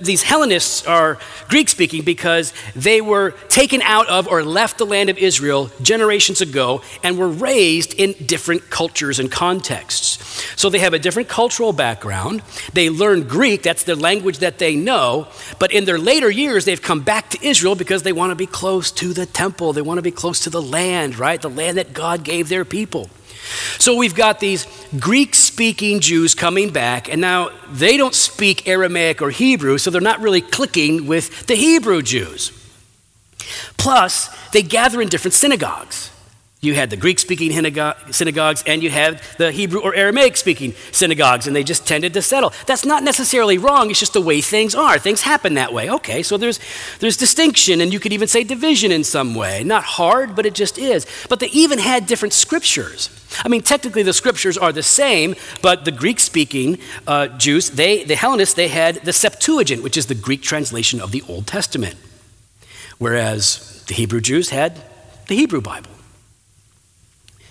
These 0.00 0.22
Hellenists 0.22 0.86
are 0.86 1.18
Greek 1.48 1.68
speaking 1.68 2.04
because 2.04 2.52
they 2.76 3.00
were 3.00 3.32
taken 3.48 3.82
out 3.82 4.08
of 4.08 4.28
or 4.28 4.44
left 4.44 4.78
the 4.78 4.86
land 4.86 5.10
of 5.10 5.18
Israel 5.18 5.68
generations 5.82 6.40
ago 6.40 6.82
and 7.02 7.18
were 7.18 7.28
raised 7.28 7.94
in 7.94 8.12
different 8.26 8.70
cultures 8.70 9.18
and 9.18 9.30
contexts. 9.30 10.18
So 10.60 10.70
they 10.70 10.78
have 10.78 10.94
a 10.94 11.00
different 11.00 11.28
cultural 11.28 11.72
background. 11.72 12.42
They 12.74 12.90
learn 12.90 13.26
Greek, 13.26 13.64
that's 13.64 13.82
the 13.82 13.96
language 13.96 14.38
that 14.38 14.58
they 14.58 14.76
know, 14.76 15.26
but 15.58 15.72
in 15.72 15.84
their 15.84 15.98
later 15.98 16.30
years, 16.30 16.64
they've 16.64 16.80
come 16.80 17.00
back 17.00 17.30
to 17.30 17.44
Israel 17.44 17.74
because 17.74 18.04
they 18.04 18.12
want 18.12 18.30
to 18.30 18.36
be 18.36 18.46
close 18.46 18.92
to 18.92 19.12
the 19.12 19.26
temple. 19.26 19.72
They 19.72 19.82
want 19.82 19.98
to 19.98 20.02
be 20.02 20.12
close 20.12 20.40
to 20.40 20.50
the 20.50 20.62
land, 20.62 21.18
right? 21.18 21.42
The 21.42 21.50
land 21.50 21.76
that 21.76 21.92
God 21.92 22.22
gave 22.22 22.48
their 22.48 22.64
people. 22.64 23.10
So 23.78 23.96
we've 23.96 24.14
got 24.14 24.40
these 24.40 24.66
Greek 24.98 25.34
speaking 25.34 26.00
Jews 26.00 26.34
coming 26.34 26.70
back, 26.70 27.08
and 27.08 27.20
now 27.20 27.50
they 27.70 27.96
don't 27.96 28.14
speak 28.14 28.66
Aramaic 28.66 29.22
or 29.22 29.30
Hebrew, 29.30 29.78
so 29.78 29.90
they're 29.90 30.00
not 30.00 30.20
really 30.20 30.40
clicking 30.40 31.06
with 31.06 31.46
the 31.46 31.54
Hebrew 31.54 32.02
Jews. 32.02 32.52
Plus, 33.76 34.28
they 34.50 34.62
gather 34.62 35.00
in 35.00 35.08
different 35.08 35.34
synagogues. 35.34 36.10
You 36.60 36.74
had 36.74 36.90
the 36.90 36.96
Greek 36.96 37.20
speaking 37.20 37.52
synagogues 37.52 38.64
and 38.66 38.82
you 38.82 38.90
had 38.90 39.22
the 39.36 39.52
Hebrew 39.52 39.80
or 39.80 39.94
Aramaic 39.94 40.36
speaking 40.36 40.74
synagogues, 40.90 41.46
and 41.46 41.54
they 41.54 41.62
just 41.62 41.86
tended 41.86 42.14
to 42.14 42.22
settle. 42.22 42.52
That's 42.66 42.84
not 42.84 43.04
necessarily 43.04 43.58
wrong, 43.58 43.90
it's 43.90 44.00
just 44.00 44.12
the 44.12 44.20
way 44.20 44.40
things 44.40 44.74
are. 44.74 44.98
Things 44.98 45.22
happen 45.22 45.54
that 45.54 45.72
way. 45.72 45.88
Okay, 45.88 46.20
so 46.24 46.36
there's, 46.36 46.58
there's 46.98 47.16
distinction, 47.16 47.80
and 47.80 47.92
you 47.92 48.00
could 48.00 48.12
even 48.12 48.26
say 48.26 48.42
division 48.42 48.90
in 48.90 49.04
some 49.04 49.36
way. 49.36 49.62
Not 49.62 49.84
hard, 49.84 50.34
but 50.34 50.46
it 50.46 50.54
just 50.56 50.78
is. 50.78 51.06
But 51.28 51.38
they 51.38 51.46
even 51.48 51.78
had 51.78 52.06
different 52.06 52.32
scriptures. 52.32 53.08
I 53.44 53.48
mean, 53.48 53.62
technically 53.62 54.02
the 54.02 54.12
scriptures 54.12 54.58
are 54.58 54.72
the 54.72 54.82
same, 54.82 55.36
but 55.62 55.84
the 55.84 55.92
Greek 55.92 56.18
speaking 56.18 56.78
uh, 57.06 57.28
Jews, 57.28 57.70
they, 57.70 58.02
the 58.02 58.16
Hellenists, 58.16 58.54
they 58.54 58.68
had 58.68 58.96
the 59.04 59.12
Septuagint, 59.12 59.84
which 59.84 59.96
is 59.96 60.06
the 60.06 60.16
Greek 60.16 60.42
translation 60.42 61.00
of 61.00 61.12
the 61.12 61.22
Old 61.28 61.46
Testament, 61.46 61.94
whereas 62.98 63.84
the 63.86 63.94
Hebrew 63.94 64.20
Jews 64.20 64.50
had 64.50 64.82
the 65.28 65.36
Hebrew 65.36 65.60
Bible. 65.60 65.92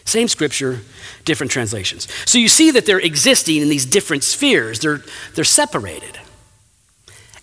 Same 0.07 0.29
scripture, 0.29 0.79
different 1.25 1.51
translations. 1.51 2.07
So 2.25 2.37
you 2.37 2.47
see 2.47 2.71
that 2.71 2.85
they're 2.85 2.97
existing 2.97 3.61
in 3.61 3.67
these 3.67 3.85
different 3.85 4.23
spheres, 4.23 4.79
they're, 4.79 5.01
they're 5.35 5.43
separated. 5.43 6.17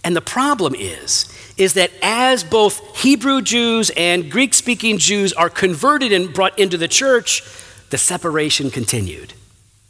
And 0.02 0.16
the 0.16 0.22
problem 0.22 0.74
is, 0.74 1.28
is 1.58 1.74
that 1.74 1.90
as 2.02 2.42
both 2.42 2.96
Hebrew 3.02 3.42
Jews 3.42 3.90
and 3.96 4.30
Greek 4.30 4.54
speaking 4.54 4.96
Jews 4.96 5.34
are 5.34 5.50
converted 5.50 6.10
and 6.10 6.32
brought 6.32 6.58
into 6.58 6.78
the 6.78 6.88
church, 6.88 7.42
the 7.90 7.98
separation 7.98 8.70
continued. 8.70 9.34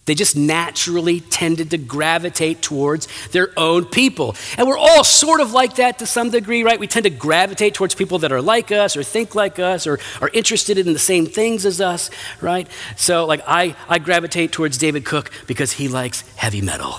They 0.07 0.15
just 0.15 0.37
naturally 0.37 1.21
tended 1.21 1.71
to 1.71 1.79
gravitate 1.79 2.61
towards 2.61 3.09
their 3.29 3.51
own 3.57 3.87
people. 3.87 4.37
And 4.59 4.69
we're 4.69 4.79
all 4.79 5.03
sort 5.03 5.41
of 5.41 5.53
like 5.53 5.77
that 5.77 5.99
to 6.01 6.07
some 6.07 6.31
degree, 6.31 6.63
right? 6.63 6.79
We 6.79 6.87
tend 6.87 7.05
to 7.05 7.11
gravitate 7.11 7.75
towards 7.75 7.95
people 7.95 8.19
that 8.19 8.31
are 8.31 8.43
like 8.43 8.71
us 8.71 8.97
or 8.97 9.03
think 9.03 9.35
like 9.35 9.59
us 9.59 9.87
or 9.87 9.99
are 10.21 10.31
interested 10.35 10.77
in 10.77 10.93
the 10.93 10.99
same 10.99 11.27
things 11.27 11.65
as 11.65 11.81
us, 11.81 12.11
right? 12.41 12.69
So, 12.97 13.25
like, 13.25 13.43
I, 13.47 13.77
I 13.89 13.99
gravitate 13.99 14.53
towards 14.53 14.77
David 14.77 15.05
Cook 15.05 15.31
because 15.47 15.73
he 15.73 15.89
likes 15.89 16.21
heavy 16.37 16.61
metal. 16.61 16.97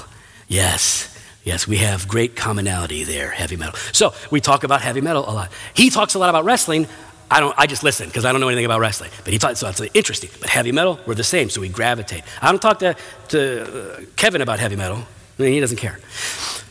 Yes. 0.47 1.11
Yes, 1.43 1.67
we 1.67 1.77
have 1.77 2.07
great 2.07 2.35
commonality 2.35 3.03
there, 3.03 3.29
heavy 3.29 3.55
metal. 3.55 3.75
So 3.91 4.15
we 4.31 4.41
talk 4.41 4.63
about 4.63 4.81
heavy 4.81 5.01
metal 5.01 5.23
a 5.29 5.31
lot. 5.31 5.51
He 5.75 5.91
talks 5.91 6.15
a 6.15 6.19
lot 6.19 6.29
about 6.29 6.43
wrestling. 6.43 6.87
I 7.29 7.39
don't. 7.39 7.55
I 7.57 7.65
just 7.65 7.83
listen 7.83 8.07
because 8.07 8.25
I 8.25 8.31
don't 8.31 8.41
know 8.41 8.47
anything 8.47 8.65
about 8.65 8.79
wrestling. 8.79 9.11
But 9.23 9.33
he 9.33 9.39
talks. 9.39 9.59
So 9.59 9.67
it's 9.67 9.81
interesting. 9.93 10.29
But 10.39 10.49
heavy 10.49 10.71
metal, 10.71 10.99
we're 11.05 11.15
the 11.15 11.23
same. 11.23 11.49
So 11.49 11.61
we 11.61 11.69
gravitate. 11.69 12.23
I 12.41 12.51
don't 12.51 12.61
talk 12.61 12.79
to 12.79 12.95
to 13.29 13.93
uh, 13.93 14.01
Kevin 14.15 14.41
about 14.41 14.59
heavy 14.59 14.75
metal. 14.75 14.97
I 15.37 15.41
mean, 15.41 15.53
he 15.53 15.59
doesn't 15.59 15.77
care. 15.77 15.99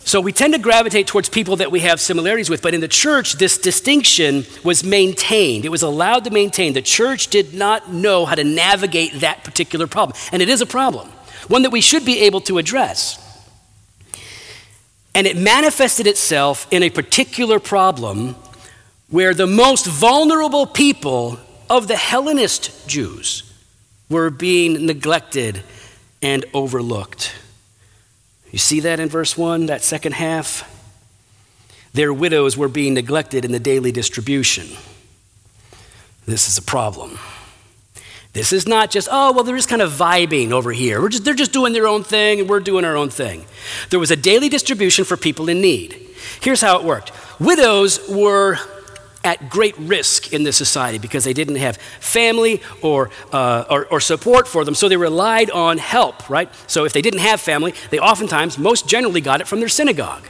So 0.06 0.20
we 0.20 0.32
tend 0.32 0.52
to 0.54 0.60
gravitate 0.60 1.06
towards 1.06 1.28
people 1.28 1.56
that 1.56 1.72
we 1.72 1.80
have 1.80 1.98
similarities 1.98 2.50
with. 2.50 2.62
But 2.62 2.74
in 2.74 2.80
the 2.80 2.88
church, 2.88 3.34
this 3.34 3.58
distinction 3.58 4.44
was 4.62 4.84
maintained. 4.84 5.64
It 5.64 5.70
was 5.70 5.82
allowed 5.82 6.24
to 6.24 6.30
maintain. 6.30 6.74
The 6.74 6.82
church 6.82 7.28
did 7.28 7.54
not 7.54 7.92
know 7.92 8.26
how 8.26 8.34
to 8.34 8.44
navigate 8.44 9.20
that 9.20 9.44
particular 9.44 9.86
problem, 9.86 10.16
and 10.30 10.42
it 10.42 10.48
is 10.48 10.60
a 10.60 10.66
problem, 10.66 11.08
one 11.48 11.62
that 11.62 11.70
we 11.70 11.80
should 11.80 12.04
be 12.04 12.20
able 12.20 12.40
to 12.42 12.58
address. 12.58 13.20
And 15.14 15.26
it 15.26 15.36
manifested 15.36 16.06
itself 16.06 16.66
in 16.70 16.82
a 16.82 16.90
particular 16.90 17.60
problem 17.60 18.36
where 19.14 19.32
the 19.32 19.46
most 19.46 19.86
vulnerable 19.86 20.66
people 20.66 21.38
of 21.70 21.86
the 21.86 21.94
Hellenist 21.94 22.88
Jews 22.88 23.44
were 24.10 24.28
being 24.28 24.86
neglected 24.86 25.62
and 26.20 26.44
overlooked. 26.52 27.32
You 28.50 28.58
see 28.58 28.80
that 28.80 28.98
in 28.98 29.08
verse 29.08 29.38
1, 29.38 29.66
that 29.66 29.82
second 29.82 30.14
half? 30.14 30.68
Their 31.92 32.12
widows 32.12 32.56
were 32.56 32.66
being 32.66 32.94
neglected 32.94 33.44
in 33.44 33.52
the 33.52 33.60
daily 33.60 33.92
distribution. 33.92 34.66
This 36.26 36.48
is 36.48 36.58
a 36.58 36.62
problem. 36.62 37.16
This 38.32 38.52
is 38.52 38.66
not 38.66 38.90
just, 38.90 39.06
oh, 39.12 39.30
well, 39.30 39.44
they're 39.44 39.54
just 39.54 39.68
kind 39.68 39.80
of 39.80 39.92
vibing 39.92 40.50
over 40.50 40.72
here. 40.72 41.00
We're 41.00 41.10
just, 41.10 41.24
they're 41.24 41.34
just 41.34 41.52
doing 41.52 41.72
their 41.72 41.86
own 41.86 42.02
thing 42.02 42.40
and 42.40 42.48
we're 42.48 42.58
doing 42.58 42.84
our 42.84 42.96
own 42.96 43.10
thing. 43.10 43.44
There 43.90 44.00
was 44.00 44.10
a 44.10 44.16
daily 44.16 44.48
distribution 44.48 45.04
for 45.04 45.16
people 45.16 45.48
in 45.48 45.60
need. 45.60 45.92
Here's 46.40 46.60
how 46.60 46.80
it 46.80 46.84
worked 46.84 47.12
widows 47.38 48.08
were 48.08 48.58
at 49.24 49.48
great 49.48 49.76
risk 49.78 50.32
in 50.32 50.44
this 50.44 50.56
society 50.56 50.98
because 50.98 51.24
they 51.24 51.32
didn't 51.32 51.56
have 51.56 51.76
family 51.76 52.60
or, 52.82 53.10
uh, 53.32 53.64
or, 53.70 53.86
or, 53.86 54.00
support 54.00 54.46
for 54.46 54.64
them, 54.64 54.74
so 54.74 54.88
they 54.88 54.96
relied 54.96 55.50
on 55.50 55.78
help, 55.78 56.28
right? 56.28 56.50
So 56.66 56.84
if 56.84 56.92
they 56.92 57.02
didn't 57.02 57.20
have 57.20 57.40
family, 57.40 57.74
they 57.90 57.98
oftentimes, 57.98 58.58
most 58.58 58.86
generally, 58.86 59.20
got 59.20 59.40
it 59.40 59.48
from 59.48 59.60
their 59.60 59.68
synagogue. 59.68 60.24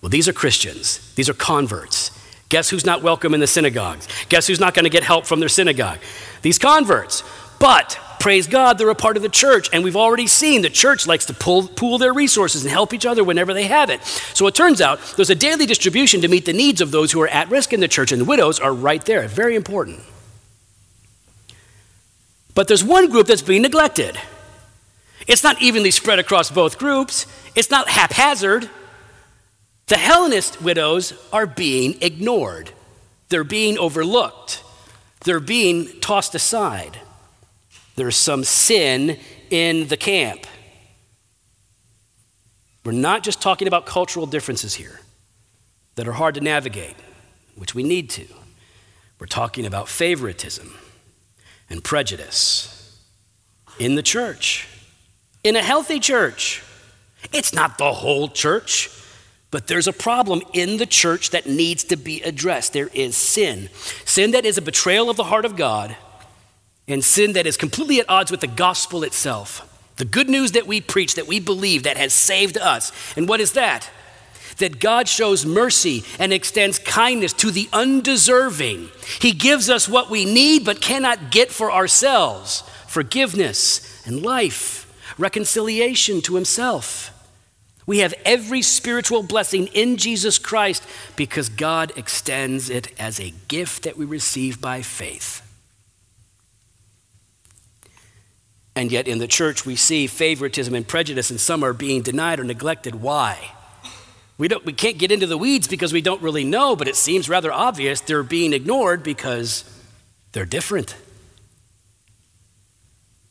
Well, 0.00 0.08
these 0.08 0.28
are 0.28 0.32
Christians, 0.32 1.14
these 1.14 1.28
are 1.28 1.34
converts. 1.34 2.10
Guess 2.48 2.70
who's 2.70 2.84
not 2.84 3.02
welcome 3.02 3.32
in 3.32 3.38
the 3.38 3.46
synagogues? 3.46 4.08
Guess 4.28 4.48
who's 4.48 4.58
not 4.58 4.74
going 4.74 4.84
to 4.84 4.90
get 4.90 5.04
help 5.04 5.24
from 5.24 5.38
their 5.38 5.48
synagogue? 5.48 6.00
These 6.42 6.58
converts. 6.58 7.22
But 7.60 7.96
praise 8.18 8.48
God, 8.48 8.78
they're 8.78 8.90
a 8.90 8.94
part 8.96 9.16
of 9.16 9.22
the 9.22 9.28
church. 9.28 9.68
And 9.72 9.84
we've 9.84 9.96
already 9.96 10.26
seen 10.26 10.62
the 10.62 10.70
church 10.70 11.06
likes 11.06 11.26
to 11.26 11.34
pull, 11.34 11.68
pool 11.68 11.98
their 11.98 12.12
resources 12.12 12.62
and 12.64 12.72
help 12.72 12.92
each 12.92 13.06
other 13.06 13.22
whenever 13.22 13.54
they 13.54 13.64
have 13.64 13.90
it. 13.90 14.02
So 14.02 14.48
it 14.48 14.54
turns 14.56 14.80
out 14.80 14.98
there's 15.16 15.30
a 15.30 15.36
daily 15.36 15.66
distribution 15.66 16.22
to 16.22 16.28
meet 16.28 16.46
the 16.46 16.52
needs 16.52 16.80
of 16.80 16.90
those 16.90 17.12
who 17.12 17.20
are 17.20 17.28
at 17.28 17.48
risk 17.50 17.72
in 17.72 17.80
the 17.80 17.86
church, 17.86 18.10
and 18.10 18.22
the 18.22 18.24
widows 18.24 18.58
are 18.58 18.72
right 18.72 19.04
there. 19.04 19.28
Very 19.28 19.54
important. 19.54 20.00
But 22.54 22.66
there's 22.66 22.82
one 22.82 23.10
group 23.10 23.26
that's 23.26 23.42
being 23.42 23.62
neglected. 23.62 24.18
It's 25.26 25.44
not 25.44 25.62
evenly 25.62 25.90
spread 25.90 26.18
across 26.18 26.50
both 26.50 26.78
groups, 26.78 27.26
it's 27.54 27.70
not 27.70 27.88
haphazard. 27.88 28.68
The 29.86 29.96
Hellenist 29.96 30.62
widows 30.62 31.14
are 31.32 31.46
being 31.46 31.98
ignored, 32.00 32.70
they're 33.28 33.44
being 33.44 33.78
overlooked, 33.78 34.62
they're 35.24 35.40
being 35.40 36.00
tossed 36.00 36.34
aside. 36.34 37.00
There's 37.96 38.16
some 38.16 38.44
sin 38.44 39.18
in 39.50 39.88
the 39.88 39.96
camp. 39.96 40.46
We're 42.84 42.92
not 42.92 43.22
just 43.22 43.42
talking 43.42 43.68
about 43.68 43.84
cultural 43.86 44.26
differences 44.26 44.74
here 44.74 45.00
that 45.96 46.08
are 46.08 46.12
hard 46.12 46.34
to 46.36 46.40
navigate, 46.40 46.96
which 47.56 47.74
we 47.74 47.82
need 47.82 48.08
to. 48.10 48.26
We're 49.18 49.26
talking 49.26 49.66
about 49.66 49.88
favoritism 49.88 50.72
and 51.68 51.84
prejudice 51.84 52.98
in 53.78 53.96
the 53.96 54.02
church, 54.02 54.66
in 55.44 55.56
a 55.56 55.62
healthy 55.62 56.00
church. 56.00 56.62
It's 57.32 57.52
not 57.52 57.76
the 57.76 57.92
whole 57.92 58.28
church, 58.28 58.88
but 59.50 59.66
there's 59.66 59.88
a 59.88 59.92
problem 59.92 60.42
in 60.54 60.78
the 60.78 60.86
church 60.86 61.30
that 61.30 61.46
needs 61.46 61.84
to 61.84 61.96
be 61.96 62.22
addressed. 62.22 62.72
There 62.72 62.90
is 62.94 63.16
sin. 63.16 63.68
Sin 64.06 64.30
that 64.30 64.46
is 64.46 64.56
a 64.56 64.62
betrayal 64.62 65.10
of 65.10 65.16
the 65.16 65.24
heart 65.24 65.44
of 65.44 65.56
God 65.56 65.96
and 66.90 67.04
sin 67.04 67.34
that 67.34 67.46
is 67.46 67.56
completely 67.56 68.00
at 68.00 68.08
odds 68.08 68.30
with 68.30 68.40
the 68.40 68.46
gospel 68.46 69.02
itself. 69.04 69.66
The 69.96 70.04
good 70.04 70.30
news 70.30 70.52
that 70.52 70.66
we 70.66 70.80
preach, 70.80 71.14
that 71.16 71.26
we 71.26 71.40
believe, 71.40 71.82
that 71.82 71.96
has 71.96 72.12
saved 72.12 72.56
us. 72.56 72.92
And 73.16 73.28
what 73.28 73.40
is 73.40 73.52
that? 73.52 73.90
That 74.56 74.80
God 74.80 75.08
shows 75.08 75.44
mercy 75.44 76.04
and 76.18 76.32
extends 76.32 76.78
kindness 76.78 77.32
to 77.34 77.50
the 77.50 77.68
undeserving. 77.72 78.88
He 79.20 79.32
gives 79.32 79.68
us 79.68 79.88
what 79.88 80.10
we 80.10 80.24
need 80.24 80.64
but 80.64 80.80
cannot 80.80 81.30
get 81.30 81.50
for 81.50 81.70
ourselves 81.70 82.62
forgiveness 82.86 84.04
and 84.06 84.22
life, 84.22 85.14
reconciliation 85.16 86.20
to 86.22 86.34
Himself. 86.34 87.16
We 87.86 87.98
have 87.98 88.14
every 88.24 88.62
spiritual 88.62 89.22
blessing 89.22 89.66
in 89.68 89.96
Jesus 89.96 90.38
Christ 90.38 90.82
because 91.14 91.48
God 91.48 91.92
extends 91.96 92.70
it 92.70 92.92
as 92.98 93.20
a 93.20 93.34
gift 93.48 93.84
that 93.84 93.96
we 93.96 94.04
receive 94.04 94.60
by 94.60 94.82
faith. 94.82 95.46
And 98.76 98.92
yet 98.92 99.08
in 99.08 99.18
the 99.18 99.26
church, 99.26 99.66
we 99.66 99.76
see 99.76 100.06
favoritism 100.06 100.74
and 100.74 100.86
prejudice, 100.86 101.30
and 101.30 101.40
some 101.40 101.64
are 101.64 101.72
being 101.72 102.02
denied 102.02 102.40
or 102.40 102.44
neglected. 102.44 102.94
Why? 102.94 103.52
We, 104.38 104.48
don't, 104.48 104.64
we 104.64 104.72
can't 104.72 104.96
get 104.96 105.12
into 105.12 105.26
the 105.26 105.36
weeds 105.36 105.68
because 105.68 105.92
we 105.92 106.00
don't 106.00 106.22
really 106.22 106.44
know, 106.44 106.74
but 106.76 106.88
it 106.88 106.96
seems 106.96 107.28
rather 107.28 107.52
obvious 107.52 108.00
they're 108.00 108.22
being 108.22 108.52
ignored 108.52 109.02
because 109.02 109.64
they're 110.32 110.46
different. 110.46 110.96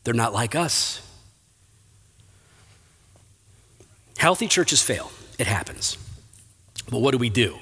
They're 0.03 0.13
not 0.13 0.33
like 0.33 0.55
us. 0.55 1.01
Healthy 4.17 4.47
churches 4.47 4.81
fail. 4.81 5.11
It 5.39 5.47
happens. 5.47 5.97
But 6.89 6.99
what 6.99 7.11
do 7.11 7.17
we 7.17 7.29
do? 7.29 7.57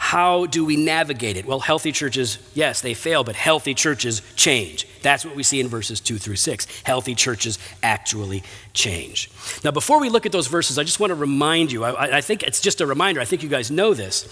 How 0.00 0.46
do 0.46 0.64
we 0.64 0.76
navigate 0.76 1.36
it? 1.36 1.44
Well, 1.44 1.60
healthy 1.60 1.92
churches, 1.92 2.38
yes, 2.54 2.80
they 2.80 2.94
fail, 2.94 3.22
but 3.22 3.36
healthy 3.36 3.74
churches 3.74 4.22
change. 4.34 4.88
That's 5.02 5.26
what 5.26 5.36
we 5.36 5.42
see 5.42 5.60
in 5.60 5.68
verses 5.68 6.00
two 6.00 6.16
through 6.16 6.36
six. 6.36 6.66
Healthy 6.84 7.14
churches 7.14 7.58
actually 7.82 8.42
change. 8.72 9.30
Now, 9.62 9.72
before 9.72 10.00
we 10.00 10.08
look 10.08 10.24
at 10.24 10.32
those 10.32 10.46
verses, 10.46 10.78
I 10.78 10.84
just 10.84 11.00
want 11.00 11.10
to 11.10 11.14
remind 11.14 11.70
you 11.70 11.84
I, 11.84 12.16
I, 12.16 12.20
think 12.22 12.42
it's 12.42 12.62
just 12.62 12.80
a 12.80 12.86
reminder, 12.86 13.20
I 13.20 13.26
think 13.26 13.42
you 13.42 13.50
guys 13.50 13.70
know 13.70 13.92
this, 13.92 14.24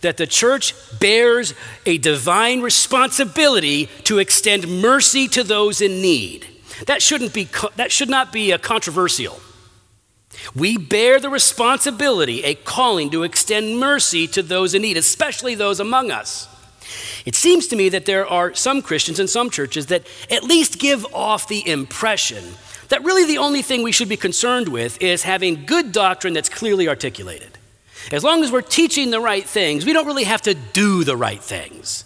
that 0.00 0.16
the 0.16 0.26
church 0.26 0.74
bears 0.98 1.52
a 1.84 1.98
divine 1.98 2.62
responsibility 2.62 3.90
to 4.04 4.18
extend 4.18 4.80
mercy 4.80 5.28
to 5.28 5.44
those 5.44 5.82
in 5.82 6.00
need. 6.00 6.46
That, 6.86 7.02
shouldn't 7.02 7.34
be, 7.34 7.46
that 7.76 7.92
should 7.92 8.08
not 8.08 8.32
be 8.32 8.52
a 8.52 8.58
controversial. 8.58 9.38
We 10.54 10.76
bear 10.76 11.20
the 11.20 11.28
responsibility, 11.28 12.44
a 12.44 12.54
calling 12.54 13.10
to 13.10 13.22
extend 13.22 13.78
mercy 13.78 14.26
to 14.28 14.42
those 14.42 14.74
in 14.74 14.82
need, 14.82 14.96
especially 14.96 15.54
those 15.54 15.80
among 15.80 16.10
us. 16.10 16.48
It 17.24 17.34
seems 17.34 17.66
to 17.68 17.76
me 17.76 17.88
that 17.90 18.06
there 18.06 18.26
are 18.26 18.54
some 18.54 18.82
Christians 18.82 19.20
and 19.20 19.28
some 19.28 19.50
churches 19.50 19.86
that 19.86 20.06
at 20.30 20.44
least 20.44 20.78
give 20.78 21.06
off 21.14 21.48
the 21.48 21.68
impression 21.68 22.44
that 22.88 23.04
really 23.04 23.24
the 23.24 23.38
only 23.38 23.62
thing 23.62 23.82
we 23.82 23.92
should 23.92 24.08
be 24.08 24.16
concerned 24.16 24.68
with 24.68 25.00
is 25.00 25.22
having 25.22 25.64
good 25.64 25.92
doctrine 25.92 26.34
that's 26.34 26.48
clearly 26.48 26.88
articulated. 26.88 27.56
As 28.10 28.24
long 28.24 28.42
as 28.42 28.50
we're 28.50 28.62
teaching 28.62 29.10
the 29.10 29.20
right 29.20 29.44
things, 29.44 29.86
we 29.86 29.92
don't 29.92 30.06
really 30.06 30.24
have 30.24 30.42
to 30.42 30.54
do 30.54 31.04
the 31.04 31.16
right 31.16 31.42
things. 31.42 32.04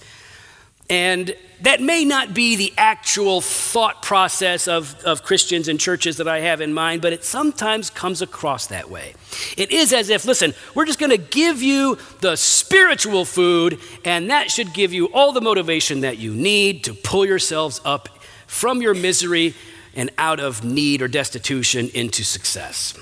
And 0.90 1.34
that 1.62 1.80
may 1.80 2.04
not 2.04 2.34
be 2.34 2.56
the 2.56 2.74
actual 2.76 3.40
thought 3.40 4.02
process 4.02 4.68
of, 4.68 5.00
of 5.04 5.22
Christians 5.22 5.66
and 5.68 5.80
churches 5.80 6.18
that 6.18 6.28
I 6.28 6.40
have 6.40 6.60
in 6.60 6.74
mind, 6.74 7.00
but 7.00 7.14
it 7.14 7.24
sometimes 7.24 7.88
comes 7.88 8.20
across 8.20 8.66
that 8.66 8.90
way. 8.90 9.14
It 9.56 9.70
is 9.70 9.94
as 9.94 10.10
if, 10.10 10.26
listen, 10.26 10.52
we're 10.74 10.84
just 10.84 10.98
going 10.98 11.10
to 11.10 11.16
give 11.16 11.62
you 11.62 11.96
the 12.20 12.36
spiritual 12.36 13.24
food, 13.24 13.80
and 14.04 14.30
that 14.30 14.50
should 14.50 14.74
give 14.74 14.92
you 14.92 15.06
all 15.06 15.32
the 15.32 15.40
motivation 15.40 16.00
that 16.00 16.18
you 16.18 16.34
need 16.34 16.84
to 16.84 16.92
pull 16.92 17.24
yourselves 17.24 17.80
up 17.84 18.10
from 18.46 18.82
your 18.82 18.94
misery 18.94 19.54
and 19.94 20.10
out 20.18 20.40
of 20.40 20.64
need 20.64 21.00
or 21.00 21.08
destitution 21.08 21.88
into 21.94 22.24
success. 22.24 22.94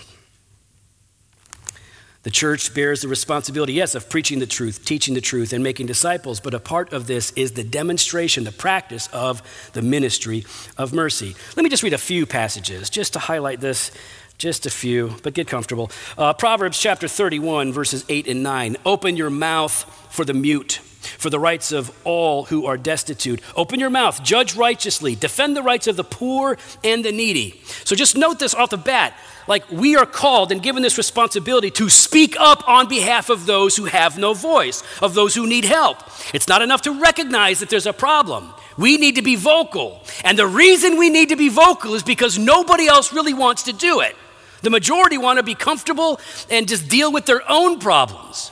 The 2.22 2.30
church 2.30 2.72
bears 2.72 3.02
the 3.02 3.08
responsibility, 3.08 3.72
yes, 3.72 3.96
of 3.96 4.08
preaching 4.08 4.38
the 4.38 4.46
truth, 4.46 4.84
teaching 4.84 5.14
the 5.14 5.20
truth, 5.20 5.52
and 5.52 5.64
making 5.64 5.86
disciples, 5.86 6.38
but 6.38 6.54
a 6.54 6.60
part 6.60 6.92
of 6.92 7.08
this 7.08 7.32
is 7.32 7.52
the 7.52 7.64
demonstration, 7.64 8.44
the 8.44 8.52
practice 8.52 9.08
of 9.08 9.42
the 9.72 9.82
ministry 9.82 10.44
of 10.78 10.92
mercy. 10.92 11.34
Let 11.56 11.64
me 11.64 11.70
just 11.70 11.82
read 11.82 11.94
a 11.94 11.98
few 11.98 12.24
passages 12.24 12.90
just 12.90 13.14
to 13.14 13.18
highlight 13.18 13.60
this, 13.60 13.90
just 14.38 14.66
a 14.66 14.70
few, 14.70 15.16
but 15.24 15.34
get 15.34 15.48
comfortable. 15.48 15.90
Uh, 16.16 16.32
Proverbs 16.32 16.78
chapter 16.78 17.08
31, 17.08 17.72
verses 17.72 18.04
8 18.08 18.28
and 18.28 18.44
9. 18.44 18.76
Open 18.86 19.16
your 19.16 19.30
mouth 19.30 19.72
for 20.10 20.24
the 20.24 20.34
mute 20.34 20.80
for 21.22 21.30
the 21.30 21.38
rights 21.38 21.72
of 21.72 21.90
all 22.04 22.44
who 22.44 22.66
are 22.66 22.76
destitute. 22.76 23.40
Open 23.56 23.78
your 23.80 23.90
mouth, 23.90 24.22
judge 24.22 24.56
righteously, 24.56 25.14
defend 25.14 25.56
the 25.56 25.62
rights 25.62 25.86
of 25.86 25.96
the 25.96 26.04
poor 26.04 26.58
and 26.82 27.04
the 27.04 27.12
needy. 27.12 27.60
So 27.84 27.94
just 27.94 28.16
note 28.16 28.38
this 28.40 28.54
off 28.54 28.70
the 28.70 28.76
bat 28.76 29.14
like 29.48 29.70
we 29.70 29.96
are 29.96 30.06
called 30.06 30.52
and 30.52 30.62
given 30.62 30.82
this 30.82 30.98
responsibility 30.98 31.70
to 31.70 31.88
speak 31.88 32.36
up 32.38 32.68
on 32.68 32.88
behalf 32.88 33.30
of 33.30 33.46
those 33.46 33.76
who 33.76 33.84
have 33.84 34.18
no 34.18 34.34
voice, 34.34 34.82
of 35.00 35.14
those 35.14 35.34
who 35.34 35.46
need 35.46 35.64
help. 35.64 35.98
It's 36.34 36.48
not 36.48 36.62
enough 36.62 36.82
to 36.82 37.00
recognize 37.00 37.60
that 37.60 37.70
there's 37.70 37.86
a 37.86 37.92
problem. 37.92 38.52
We 38.76 38.96
need 38.96 39.16
to 39.16 39.22
be 39.22 39.36
vocal. 39.36 40.02
And 40.24 40.38
the 40.38 40.46
reason 40.46 40.96
we 40.96 41.10
need 41.10 41.28
to 41.28 41.36
be 41.36 41.48
vocal 41.48 41.94
is 41.94 42.02
because 42.02 42.38
nobody 42.38 42.86
else 42.86 43.12
really 43.12 43.34
wants 43.34 43.64
to 43.64 43.72
do 43.72 44.00
it. 44.00 44.16
The 44.62 44.70
majority 44.70 45.18
want 45.18 45.38
to 45.38 45.42
be 45.42 45.54
comfortable 45.54 46.20
and 46.48 46.68
just 46.68 46.88
deal 46.88 47.12
with 47.12 47.26
their 47.26 47.42
own 47.48 47.80
problems. 47.80 48.50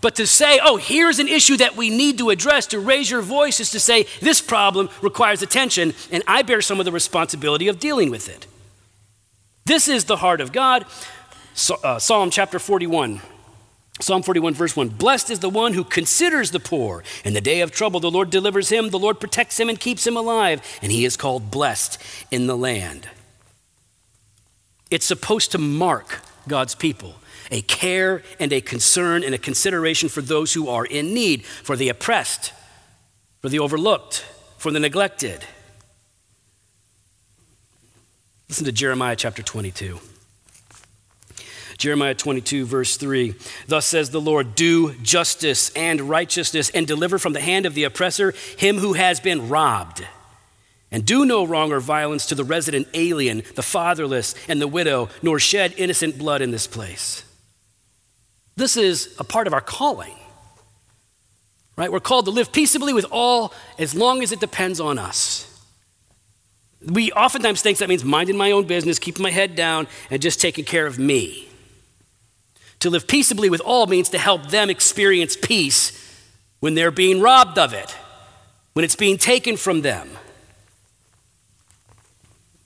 But 0.00 0.14
to 0.16 0.26
say, 0.26 0.60
oh, 0.62 0.76
here's 0.76 1.18
an 1.18 1.28
issue 1.28 1.56
that 1.56 1.76
we 1.76 1.90
need 1.90 2.18
to 2.18 2.30
address, 2.30 2.66
to 2.68 2.78
raise 2.78 3.10
your 3.10 3.22
voice, 3.22 3.60
is 3.60 3.70
to 3.70 3.80
say, 3.80 4.06
this 4.20 4.40
problem 4.40 4.88
requires 5.02 5.42
attention, 5.42 5.94
and 6.12 6.22
I 6.26 6.42
bear 6.42 6.62
some 6.62 6.78
of 6.78 6.84
the 6.84 6.92
responsibility 6.92 7.68
of 7.68 7.78
dealing 7.78 8.10
with 8.10 8.28
it. 8.28 8.46
This 9.64 9.88
is 9.88 10.04
the 10.04 10.16
heart 10.16 10.40
of 10.40 10.52
God. 10.52 10.86
Uh, 11.82 11.98
Psalm 11.98 12.30
chapter 12.30 12.58
41. 12.58 13.20
Psalm 14.00 14.22
41, 14.22 14.54
verse 14.54 14.74
1 14.74 14.88
Blessed 14.88 15.30
is 15.30 15.40
the 15.40 15.50
one 15.50 15.74
who 15.74 15.84
considers 15.84 16.50
the 16.50 16.60
poor. 16.60 17.04
In 17.24 17.34
the 17.34 17.40
day 17.40 17.60
of 17.60 17.70
trouble, 17.70 18.00
the 18.00 18.10
Lord 18.10 18.30
delivers 18.30 18.70
him, 18.70 18.90
the 18.90 18.98
Lord 18.98 19.20
protects 19.20 19.60
him 19.60 19.68
and 19.68 19.78
keeps 19.78 20.06
him 20.06 20.16
alive, 20.16 20.62
and 20.80 20.90
he 20.90 21.04
is 21.04 21.16
called 21.16 21.50
blessed 21.50 22.00
in 22.30 22.46
the 22.46 22.56
land. 22.56 23.08
It's 24.90 25.06
supposed 25.06 25.52
to 25.52 25.58
mark 25.58 26.22
God's 26.48 26.74
people 26.74 27.14
a 27.50 27.62
care 27.62 28.22
and 28.38 28.52
a 28.52 28.60
concern 28.60 29.24
and 29.24 29.34
a 29.34 29.38
consideration 29.38 30.08
for 30.08 30.22
those 30.22 30.52
who 30.54 30.68
are 30.68 30.84
in 30.84 31.12
need, 31.14 31.44
for 31.44 31.76
the 31.76 31.88
oppressed, 31.88 32.52
for 33.40 33.48
the 33.48 33.58
overlooked, 33.58 34.24
for 34.58 34.70
the 34.70 34.80
neglected. 34.80 35.44
Listen 38.48 38.64
to 38.64 38.72
Jeremiah 38.72 39.16
chapter 39.16 39.42
22. 39.42 40.00
Jeremiah 41.78 42.14
22, 42.14 42.66
verse 42.66 42.98
3. 42.98 43.34
Thus 43.66 43.86
says 43.86 44.10
the 44.10 44.20
Lord, 44.20 44.54
Do 44.54 44.92
justice 44.96 45.70
and 45.70 46.02
righteousness 46.02 46.68
and 46.70 46.86
deliver 46.86 47.18
from 47.18 47.32
the 47.32 47.40
hand 47.40 47.64
of 47.64 47.74
the 47.74 47.84
oppressor 47.84 48.34
him 48.58 48.78
who 48.78 48.92
has 48.92 49.18
been 49.18 49.48
robbed. 49.48 50.06
And 50.92 51.06
do 51.06 51.24
no 51.24 51.44
wrong 51.46 51.72
or 51.72 51.80
violence 51.80 52.26
to 52.26 52.34
the 52.34 52.44
resident 52.44 52.88
alien, 52.92 53.44
the 53.54 53.62
fatherless, 53.62 54.34
and 54.48 54.60
the 54.60 54.68
widow, 54.68 55.08
nor 55.22 55.38
shed 55.38 55.72
innocent 55.78 56.18
blood 56.18 56.42
in 56.42 56.50
this 56.50 56.66
place. 56.66 57.24
This 58.60 58.76
is 58.76 59.16
a 59.18 59.24
part 59.24 59.46
of 59.46 59.54
our 59.54 59.62
calling, 59.62 60.14
right? 61.76 61.90
We're 61.90 61.98
called 61.98 62.26
to 62.26 62.30
live 62.30 62.52
peaceably 62.52 62.92
with 62.92 63.06
all 63.10 63.54
as 63.78 63.94
long 63.94 64.22
as 64.22 64.32
it 64.32 64.40
depends 64.40 64.80
on 64.80 64.98
us. 64.98 65.46
We 66.84 67.10
oftentimes 67.12 67.62
think 67.62 67.78
that 67.78 67.88
means 67.88 68.04
minding 68.04 68.36
my 68.36 68.50
own 68.50 68.66
business, 68.66 68.98
keeping 68.98 69.22
my 69.22 69.30
head 69.30 69.56
down, 69.56 69.88
and 70.10 70.20
just 70.20 70.42
taking 70.42 70.66
care 70.66 70.86
of 70.86 70.98
me. 70.98 71.48
To 72.80 72.90
live 72.90 73.08
peaceably 73.08 73.48
with 73.48 73.62
all 73.62 73.86
means 73.86 74.10
to 74.10 74.18
help 74.18 74.50
them 74.50 74.68
experience 74.68 75.38
peace 75.40 75.92
when 76.60 76.74
they're 76.74 76.90
being 76.90 77.22
robbed 77.22 77.58
of 77.58 77.72
it, 77.72 77.96
when 78.74 78.84
it's 78.84 78.94
being 78.94 79.16
taken 79.16 79.56
from 79.56 79.80
them. 79.80 80.10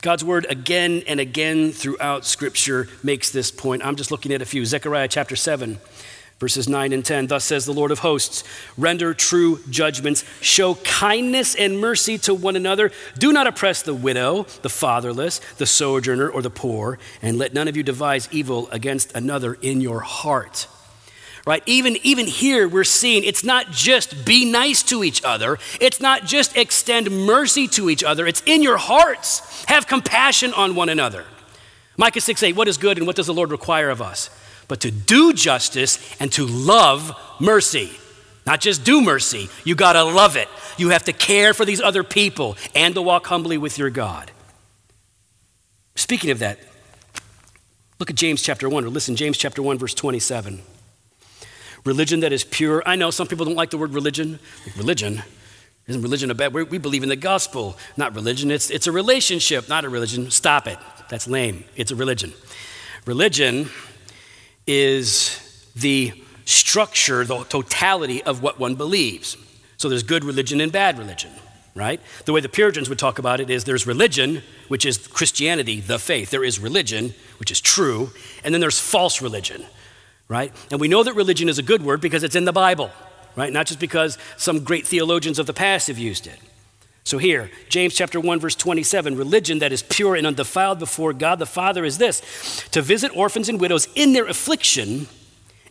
God's 0.04 0.22
word 0.22 0.44
again 0.50 1.02
and 1.06 1.18
again 1.18 1.72
throughout 1.72 2.26
Scripture 2.26 2.88
makes 3.02 3.30
this 3.30 3.50
point. 3.50 3.82
I'm 3.82 3.96
just 3.96 4.10
looking 4.10 4.34
at 4.34 4.42
a 4.42 4.44
few. 4.44 4.66
Zechariah 4.66 5.08
chapter 5.08 5.34
7, 5.34 5.78
Verses 6.38 6.68
9 6.68 6.92
and 6.92 7.02
10 7.02 7.28
Thus 7.28 7.42
says 7.42 7.64
the 7.64 7.72
Lord 7.72 7.90
of 7.90 8.00
hosts, 8.00 8.44
render 8.76 9.14
true 9.14 9.60
judgments, 9.70 10.22
show 10.42 10.74
kindness 10.74 11.54
and 11.54 11.80
mercy 11.80 12.18
to 12.18 12.34
one 12.34 12.54
another. 12.54 12.92
Do 13.18 13.32
not 13.32 13.46
oppress 13.46 13.80
the 13.80 13.94
widow, 13.94 14.42
the 14.60 14.68
fatherless, 14.68 15.38
the 15.56 15.64
sojourner, 15.64 16.28
or 16.28 16.42
the 16.42 16.50
poor, 16.50 16.98
and 17.22 17.38
let 17.38 17.54
none 17.54 17.66
of 17.66 17.74
you 17.74 17.82
devise 17.82 18.28
evil 18.30 18.68
against 18.70 19.10
another 19.16 19.54
in 19.54 19.80
your 19.80 20.00
heart. 20.00 20.66
Right? 21.46 21.62
Even, 21.66 21.98
even 22.02 22.26
here, 22.26 22.66
we're 22.66 22.85
seeing 22.85 23.22
it's 23.22 23.44
not 23.44 23.70
just 23.70 24.24
be 24.24 24.50
nice 24.50 24.83
to 24.85 25.04
each 25.04 25.22
other, 25.24 25.59
it's 25.78 26.00
not 26.00 26.24
just 26.24 26.57
extend 26.57 27.11
mercy 27.11 27.68
to 27.68 27.90
each 27.90 28.02
other, 28.02 28.26
it's 28.26 28.42
in 28.46 28.62
your 28.62 28.78
hearts. 28.78 29.64
Have 29.66 29.87
compassion 29.87 30.54
on 30.54 30.74
one 30.74 30.88
another. 30.88 31.26
Micah 31.98 32.20
6 32.20 32.42
8, 32.42 32.57
what 32.57 32.66
is 32.66 32.78
good 32.78 32.96
and 32.96 33.07
what 33.07 33.16
does 33.16 33.26
the 33.26 33.35
Lord 33.35 33.50
require 33.50 33.90
of 33.90 34.00
us? 34.00 34.30
but 34.68 34.80
to 34.80 34.90
do 34.90 35.33
justice 35.33 35.98
and 36.20 36.30
to 36.33 36.46
love 36.46 37.12
mercy. 37.40 37.90
Not 38.46 38.61
just 38.61 38.85
do 38.85 39.00
mercy, 39.00 39.48
you 39.64 39.74
got 39.74 39.94
to 39.94 40.04
love 40.04 40.37
it. 40.37 40.48
You 40.76 40.90
have 40.90 41.04
to 41.04 41.12
care 41.12 41.54
for 41.54 41.64
these 41.64 41.80
other 41.80 42.04
people 42.04 42.57
and 42.74 42.94
to 42.94 43.02
walk 43.02 43.26
humbly 43.26 43.57
with 43.57 43.78
your 43.78 43.90
God. 43.90 44.30
Speaking 45.94 46.30
of 46.30 46.40
that, 46.40 46.59
look 47.98 48.11
at 48.11 48.16
James 48.16 48.42
chapter 48.42 48.68
1, 48.68 48.85
or 48.85 48.88
listen, 48.88 49.16
James 49.16 49.38
chapter 49.38 49.62
1, 49.62 49.78
verse 49.78 49.94
27. 49.94 50.61
Religion 51.84 52.20
that 52.20 52.32
is 52.32 52.44
pure. 52.44 52.82
I 52.86 52.96
know 52.96 53.10
some 53.10 53.26
people 53.26 53.44
don't 53.44 53.56
like 53.56 53.70
the 53.70 53.78
word 53.78 53.92
religion. 53.92 54.38
Religion? 54.76 55.22
Isn't 55.86 56.00
religion 56.00 56.30
a 56.30 56.34
bad 56.34 56.54
word? 56.54 56.70
We 56.70 56.78
believe 56.78 57.02
in 57.02 57.10
the 57.10 57.16
gospel, 57.16 57.76
not 57.96 58.14
religion. 58.14 58.50
It's, 58.50 58.70
it's 58.70 58.86
a 58.86 58.92
relationship, 58.92 59.68
not 59.68 59.84
a 59.84 59.88
religion. 59.88 60.30
Stop 60.30 60.66
it. 60.66 60.78
That's 61.10 61.28
lame. 61.28 61.64
It's 61.76 61.90
a 61.90 61.96
religion. 61.96 62.32
Religion 63.04 63.68
is 64.66 65.68
the 65.76 66.12
structure, 66.46 67.24
the 67.24 67.44
totality 67.44 68.22
of 68.22 68.42
what 68.42 68.58
one 68.58 68.74
believes. 68.76 69.36
So 69.76 69.88
there's 69.90 70.02
good 70.02 70.24
religion 70.24 70.60
and 70.62 70.72
bad 70.72 70.98
religion, 70.98 71.30
right? 71.74 72.00
The 72.24 72.32
way 72.32 72.40
the 72.40 72.48
Puritans 72.48 72.88
would 72.88 72.98
talk 72.98 73.18
about 73.18 73.40
it 73.40 73.50
is 73.50 73.64
there's 73.64 73.86
religion, 73.86 74.42
which 74.68 74.86
is 74.86 75.06
Christianity, 75.06 75.80
the 75.80 75.98
faith. 75.98 76.30
There 76.30 76.44
is 76.44 76.58
religion, 76.58 77.14
which 77.38 77.50
is 77.50 77.60
true, 77.60 78.10
and 78.42 78.54
then 78.54 78.62
there's 78.62 78.78
false 78.78 79.20
religion, 79.20 79.66
right? 80.28 80.52
And 80.70 80.80
we 80.80 80.88
know 80.88 81.02
that 81.02 81.14
religion 81.14 81.48
is 81.48 81.58
a 81.58 81.62
good 81.62 81.84
word 81.84 82.00
because 82.00 82.22
it's 82.22 82.37
in 82.37 82.44
the 82.44 82.52
Bible, 82.52 82.90
right? 83.37 83.52
Not 83.52 83.66
just 83.66 83.80
because 83.80 84.18
some 84.37 84.64
great 84.64 84.87
theologians 84.87 85.38
of 85.38 85.46
the 85.46 85.52
past 85.52 85.88
have 85.88 85.98
used 85.98 86.26
it. 86.26 86.38
So 87.04 87.18
here, 87.18 87.50
James 87.68 87.94
chapter 87.94 88.18
1 88.18 88.40
verse 88.40 88.54
27, 88.54 89.16
religion 89.16 89.58
that 89.58 89.72
is 89.72 89.82
pure 89.82 90.16
and 90.16 90.26
undefiled 90.26 90.78
before 90.78 91.12
God 91.12 91.38
the 91.38 91.46
Father 91.46 91.84
is 91.84 91.98
this: 91.98 92.66
to 92.70 92.80
visit 92.80 93.14
orphans 93.14 93.50
and 93.50 93.60
widows 93.60 93.88
in 93.94 94.14
their 94.14 94.26
affliction 94.26 95.06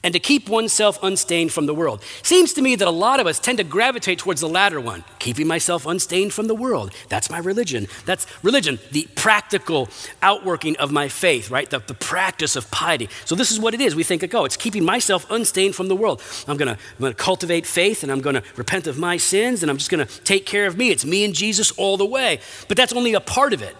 and 0.03 0.13
to 0.13 0.19
keep 0.19 0.49
oneself 0.49 1.01
unstained 1.01 1.51
from 1.51 1.65
the 1.65 1.73
world. 1.73 2.03
Seems 2.21 2.53
to 2.53 2.61
me 2.61 2.75
that 2.75 2.87
a 2.87 2.91
lot 2.91 3.19
of 3.19 3.27
us 3.27 3.39
tend 3.39 3.57
to 3.59 3.63
gravitate 3.63 4.19
towards 4.19 4.41
the 4.41 4.49
latter 4.49 4.79
one, 4.79 5.03
keeping 5.19 5.47
myself 5.47 5.85
unstained 5.85 6.33
from 6.33 6.47
the 6.47 6.55
world. 6.55 6.93
That's 7.09 7.29
my 7.29 7.37
religion. 7.37 7.87
That's 8.05 8.27
religion, 8.43 8.79
the 8.91 9.07
practical 9.15 9.89
outworking 10.21 10.75
of 10.77 10.91
my 10.91 11.07
faith, 11.07 11.49
right? 11.49 11.69
The, 11.69 11.79
the 11.79 11.93
practice 11.93 12.55
of 12.55 12.69
piety. 12.71 13.09
So 13.25 13.35
this 13.35 13.51
is 13.51 13.59
what 13.59 13.73
it 13.73 13.81
is. 13.81 13.95
We 13.95 14.03
think, 14.03 14.23
oh, 14.33 14.45
it's 14.45 14.57
keeping 14.57 14.83
myself 14.83 15.29
unstained 15.31 15.75
from 15.75 15.87
the 15.87 15.95
world. 15.95 16.21
I'm 16.47 16.57
gonna, 16.57 16.71
I'm 16.97 17.01
gonna 17.01 17.13
cultivate 17.13 17.65
faith 17.65 18.03
and 18.03 18.11
I'm 18.11 18.21
gonna 18.21 18.43
repent 18.55 18.87
of 18.87 18.97
my 18.97 19.17
sins 19.17 19.63
and 19.63 19.69
I'm 19.69 19.77
just 19.77 19.89
gonna 19.89 20.05
take 20.05 20.45
care 20.45 20.65
of 20.65 20.77
me. 20.77 20.89
It's 20.89 21.05
me 21.05 21.23
and 21.23 21.33
Jesus 21.33 21.71
all 21.71 21.97
the 21.97 22.05
way. 22.05 22.39
But 22.67 22.77
that's 22.77 22.93
only 22.93 23.13
a 23.13 23.21
part 23.21 23.53
of 23.53 23.61
it. 23.61 23.75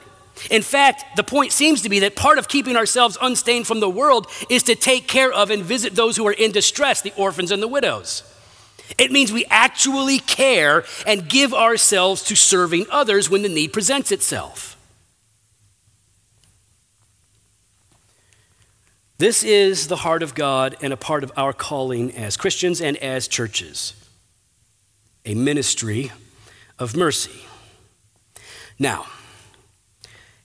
In 0.50 0.62
fact, 0.62 1.16
the 1.16 1.24
point 1.24 1.52
seems 1.52 1.82
to 1.84 1.90
be 1.90 2.00
that 2.00 2.16
part 2.16 2.38
of 2.38 2.48
keeping 2.48 2.76
ourselves 2.76 3.18
unstained 3.22 3.68
from 3.68 3.80
the 3.80 3.90
world 3.90 4.28
is 4.50 4.64
to 4.64 4.76
take 4.76 5.08
care 5.08 5.32
of 5.32 5.50
and 5.50 5.64
visit 5.64 5.96
those 5.96 6.18
who 6.18 6.28
are 6.28 6.34
in 6.34 6.52
distress, 6.52 7.02
the 7.02 7.14
orphans 7.16 7.52
and 7.52 7.62
the 7.62 7.68
widows. 7.68 8.24
It 8.98 9.12
means 9.12 9.32
we 9.32 9.46
actually 9.46 10.20
care 10.20 10.84
and 11.08 11.30
give 11.30 11.54
ourselves 11.54 12.24
to 12.26 12.36
serving 12.36 12.86
others 12.92 13.30
when 13.30 13.42
the 13.42 13.50
need 13.50 13.74
presents 13.74 14.12
itself. 14.12 14.78
This 19.18 19.44
is 19.44 19.88
the 19.88 19.96
heart 19.96 20.22
of 20.24 20.36
God 20.36 20.76
and 20.82 20.92
a 20.92 20.98
part 20.98 21.24
of 21.24 21.32
our 21.38 21.54
calling 21.54 22.12
as 22.16 22.36
Christians 22.36 22.82
and 22.82 22.98
as 22.98 23.28
churches 23.28 23.94
a 25.26 25.34
ministry 25.34 26.12
of 26.78 26.98
mercy. 26.98 27.46
Now, 28.78 29.06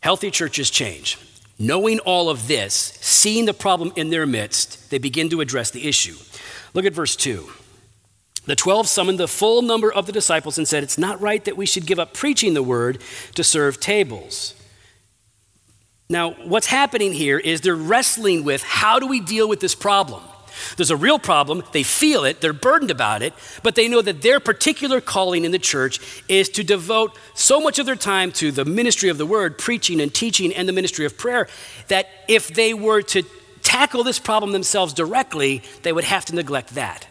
Healthy 0.01 0.31
churches 0.31 0.71
change. 0.71 1.19
Knowing 1.59 1.99
all 2.01 2.31
of 2.31 2.47
this, 2.47 2.75
seeing 3.01 3.45
the 3.45 3.55
problem 3.55 3.93
in 3.97 4.11
their 4.11 4.27
midst, 4.27 4.91
they 4.91 4.99
begin 4.99 5.29
to 5.29 5.41
address 5.41 5.71
the 5.71 5.89
issue. 5.89 6.15
Look 6.73 6.85
at 6.85 6.93
verse 6.93 7.17
2. 7.17 7.49
The 8.47 8.57
12 8.57 8.89
summoned 8.89 9.19
the 9.19 9.29
full 9.29 9.61
number 9.61 9.93
of 9.93 10.07
the 10.07 10.13
disciples 10.13 10.57
and 10.57 10.67
said, 10.67 10.83
It's 10.83 10.97
not 10.97 11.21
right 11.21 11.45
that 11.45 11.57
we 11.57 11.67
should 11.67 11.85
give 11.85 11.99
up 11.99 12.15
preaching 12.15 12.55
the 12.55 12.63
word 12.63 13.03
to 13.35 13.45
serve 13.45 13.81
tables. 13.81 14.55
Now, 16.09 16.31
what's 16.31 16.69
happening 16.69 17.13
here 17.13 17.39
is 17.39 17.61
they're 17.61 17.75
wrestling 17.75 18.45
with 18.45 18.63
how 18.63 18.99
do 18.99 19.07
we 19.07 19.21
deal 19.21 19.49
with 19.49 19.61
this 19.61 19.75
problem? 19.75 20.23
There's 20.77 20.90
a 20.90 20.97
real 20.97 21.18
problem. 21.18 21.62
They 21.73 21.83
feel 21.83 22.25
it. 22.25 22.40
They're 22.40 22.53
burdened 22.53 22.90
about 22.90 23.23
it. 23.23 23.33
But 23.62 23.75
they 23.75 23.88
know 23.88 24.03
that 24.03 24.23
their 24.23 24.40
particular 24.40 25.01
calling 25.01 25.44
in 25.44 25.53
the 25.53 25.59
church 25.59 26.23
is 26.29 26.49
to 26.51 26.64
devote 26.64 27.16
so 27.35 27.61
much 27.61 27.79
of 27.79 27.87
their 27.87 27.97
time 27.97 28.33
to 28.33 28.51
the 28.51 28.64
ministry 28.64 29.09
of 29.09 29.18
the 29.18 29.27
word, 29.27 29.59
preaching 29.59 30.01
and 30.01 30.12
teaching, 30.12 30.53
and 30.55 30.68
the 30.68 30.73
ministry 30.73 31.05
of 31.05 31.16
prayer, 31.18 31.49
that 31.88 32.09
if 32.29 32.49
they 32.49 32.75
were 32.75 33.03
to 33.03 33.23
tackle 33.62 34.05
this 34.05 34.18
problem 34.18 34.53
themselves 34.53 34.92
directly, 34.94 35.62
they 35.83 35.92
would 35.92 36.05
have 36.05 36.25
to 36.27 36.35
neglect 36.35 36.75
that. 36.75 37.07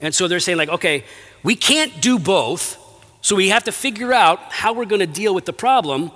And 0.00 0.14
so 0.14 0.28
they're 0.28 0.40
saying, 0.40 0.58
like, 0.58 0.68
okay, 0.68 1.04
we 1.42 1.56
can't 1.56 2.00
do 2.00 2.18
both. 2.18 2.76
So 3.20 3.34
we 3.34 3.48
have 3.48 3.64
to 3.64 3.72
figure 3.72 4.12
out 4.12 4.38
how 4.52 4.72
we're 4.72 4.84
going 4.84 5.00
to 5.00 5.06
deal 5.06 5.34
with 5.34 5.44
the 5.44 5.52
problem 5.52 6.12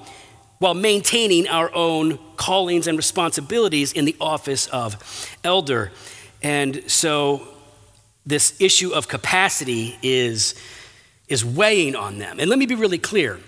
while 0.58 0.74
maintaining 0.74 1.48
our 1.48 1.74
own 1.74 2.18
callings 2.36 2.86
and 2.86 2.96
responsibilities 2.96 3.92
in 3.92 4.04
the 4.04 4.14
office 4.20 4.68
of 4.68 4.96
elder. 5.42 5.90
And 6.42 6.82
so 6.90 7.46
this 8.26 8.60
issue 8.60 8.92
of 8.92 9.08
capacity 9.08 9.98
is, 10.02 10.54
is 11.28 11.44
weighing 11.44 11.96
on 11.96 12.18
them. 12.18 12.38
And 12.40 12.48
let 12.48 12.58
me 12.58 12.66
be 12.66 12.74
really 12.74 12.98
clear 12.98 13.40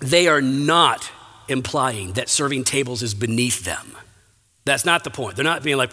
they 0.00 0.28
are 0.28 0.42
not 0.42 1.10
implying 1.48 2.12
that 2.14 2.28
serving 2.28 2.64
tables 2.64 3.02
is 3.02 3.14
beneath 3.14 3.64
them. 3.64 3.96
That's 4.64 4.84
not 4.84 5.04
the 5.04 5.10
point. 5.10 5.36
They're 5.36 5.44
not 5.44 5.62
being 5.62 5.76
like, 5.76 5.92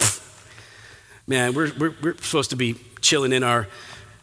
man, 1.26 1.54
we're, 1.54 1.72
we're, 1.78 1.94
we're, 2.02 2.16
supposed 2.16 2.50
to 2.50 2.56
be 2.56 2.74
chilling 3.00 3.32
in 3.32 3.42
our 3.42 3.68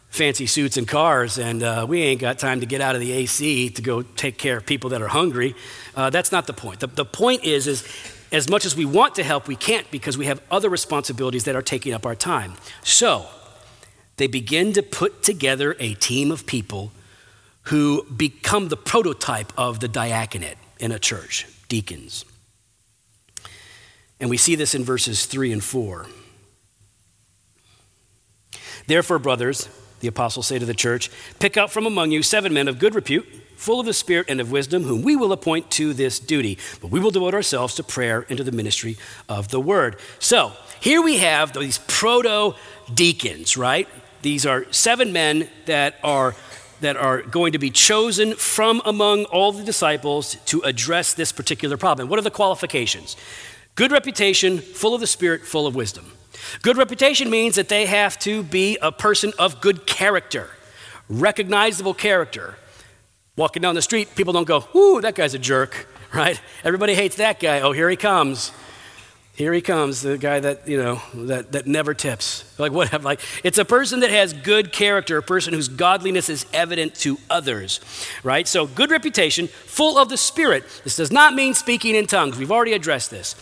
fancy 0.08 0.46
suits 0.46 0.76
and 0.76 0.88
cars, 0.88 1.38
and 1.38 1.62
uh, 1.62 1.86
we 1.88 2.02
ain't 2.02 2.20
got 2.20 2.38
time 2.38 2.60
to 2.60 2.66
get 2.66 2.80
out 2.80 2.96
of 2.96 3.00
the 3.00 3.12
AC 3.12 3.70
to 3.70 3.82
go 3.82 4.02
take 4.02 4.38
care 4.38 4.56
of 4.56 4.66
people 4.66 4.90
that 4.90 5.00
are 5.00 5.08
hungry. 5.08 5.54
Uh, 5.94 6.10
that's 6.10 6.32
not 6.32 6.48
the 6.48 6.52
point. 6.52 6.80
The, 6.80 6.88
the 6.88 7.04
point 7.04 7.44
is, 7.44 7.68
is 7.68 7.84
as 8.32 8.48
much 8.48 8.64
as 8.64 8.76
we 8.76 8.84
want 8.84 9.16
to 9.16 9.22
help, 9.22 9.48
we 9.48 9.56
can't 9.56 9.90
because 9.90 10.16
we 10.16 10.26
have 10.26 10.40
other 10.50 10.68
responsibilities 10.68 11.44
that 11.44 11.56
are 11.56 11.62
taking 11.62 11.92
up 11.92 12.06
our 12.06 12.14
time. 12.14 12.54
So 12.82 13.26
they 14.16 14.26
begin 14.26 14.72
to 14.74 14.82
put 14.82 15.22
together 15.22 15.76
a 15.80 15.94
team 15.94 16.30
of 16.30 16.46
people 16.46 16.92
who 17.64 18.04
become 18.04 18.68
the 18.68 18.76
prototype 18.76 19.52
of 19.56 19.80
the 19.80 19.88
diaconate 19.88 20.58
in 20.78 20.92
a 20.92 20.98
church, 20.98 21.46
deacons. 21.68 22.24
And 24.18 24.30
we 24.30 24.36
see 24.36 24.54
this 24.54 24.74
in 24.74 24.84
verses 24.84 25.26
3 25.26 25.52
and 25.52 25.64
4. 25.64 26.06
Therefore, 28.86 29.18
brothers, 29.18 29.68
the 30.00 30.08
apostles 30.08 30.46
say 30.46 30.58
to 30.58 30.66
the 30.66 30.74
church, 30.74 31.10
pick 31.38 31.56
out 31.56 31.70
from 31.70 31.86
among 31.86 32.10
you 32.10 32.22
seven 32.22 32.52
men 32.52 32.68
of 32.68 32.78
good 32.78 32.94
repute 32.94 33.26
full 33.60 33.78
of 33.78 33.84
the 33.84 33.92
Spirit 33.92 34.26
and 34.30 34.40
of 34.40 34.50
wisdom, 34.50 34.84
whom 34.84 35.02
we 35.02 35.14
will 35.14 35.32
appoint 35.32 35.70
to 35.70 35.92
this 35.92 36.18
duty. 36.18 36.56
But 36.80 36.90
we 36.90 36.98
will 36.98 37.10
devote 37.10 37.34
ourselves 37.34 37.74
to 37.74 37.82
prayer 37.82 38.24
and 38.30 38.38
to 38.38 38.44
the 38.44 38.52
ministry 38.52 38.96
of 39.28 39.48
the 39.48 39.60
word. 39.60 39.96
So 40.18 40.52
here 40.80 41.02
we 41.02 41.18
have 41.18 41.52
these 41.52 41.78
proto 41.86 42.56
deacons, 42.92 43.58
right? 43.58 43.86
These 44.22 44.46
are 44.46 44.64
seven 44.72 45.12
men 45.12 45.48
that 45.66 45.96
are 46.02 46.34
that 46.80 46.96
are 46.96 47.20
going 47.20 47.52
to 47.52 47.58
be 47.58 47.70
chosen 47.70 48.34
from 48.34 48.80
among 48.86 49.26
all 49.26 49.52
the 49.52 49.62
disciples 49.62 50.36
to 50.46 50.62
address 50.62 51.12
this 51.12 51.30
particular 51.30 51.76
problem. 51.76 52.08
What 52.08 52.18
are 52.18 52.22
the 52.22 52.30
qualifications? 52.30 53.18
Good 53.74 53.92
reputation, 53.92 54.60
full 54.60 54.94
of 54.94 55.02
the 55.02 55.06
Spirit, 55.06 55.44
full 55.44 55.66
of 55.66 55.74
wisdom. 55.74 56.10
Good 56.62 56.78
reputation 56.78 57.28
means 57.28 57.56
that 57.56 57.68
they 57.68 57.84
have 57.84 58.18
to 58.20 58.42
be 58.42 58.78
a 58.80 58.90
person 58.90 59.34
of 59.38 59.60
good 59.60 59.86
character, 59.86 60.48
recognizable 61.10 61.92
character. 61.92 62.56
Walking 63.40 63.62
down 63.62 63.74
the 63.74 63.80
street, 63.80 64.14
people 64.16 64.34
don't 64.34 64.46
go, 64.46 64.66
"Ooh, 64.76 65.00
that 65.00 65.14
guy's 65.14 65.32
a 65.32 65.38
jerk," 65.38 65.88
right? 66.12 66.38
Everybody 66.62 66.94
hates 66.94 67.16
that 67.16 67.40
guy. 67.40 67.60
Oh, 67.60 67.72
here 67.72 67.88
he 67.88 67.96
comes. 67.96 68.52
Here 69.32 69.54
he 69.54 69.62
comes, 69.62 70.02
the 70.02 70.18
guy 70.18 70.40
that, 70.40 70.68
you 70.68 70.76
know, 70.76 71.00
that, 71.14 71.52
that 71.52 71.66
never 71.66 71.94
tips. 71.94 72.44
Like 72.58 72.70
what 72.78 73.02
like 73.02 73.20
it's 73.42 73.56
a 73.56 73.64
person 73.64 74.00
that 74.00 74.10
has 74.10 74.34
good 74.34 74.74
character, 74.74 75.16
a 75.16 75.22
person 75.22 75.54
whose 75.54 75.68
godliness 75.68 76.28
is 76.28 76.44
evident 76.52 76.94
to 76.96 77.16
others. 77.30 77.80
Right? 78.22 78.46
So 78.46 78.66
good 78.66 78.90
reputation, 78.90 79.46
full 79.46 79.96
of 79.96 80.10
the 80.10 80.18
Spirit. 80.18 80.64
This 80.84 80.96
does 80.96 81.10
not 81.10 81.32
mean 81.32 81.54
speaking 81.54 81.94
in 81.94 82.06
tongues. 82.06 82.36
We've 82.36 82.52
already 82.52 82.74
addressed 82.74 83.10
this. 83.10 83.36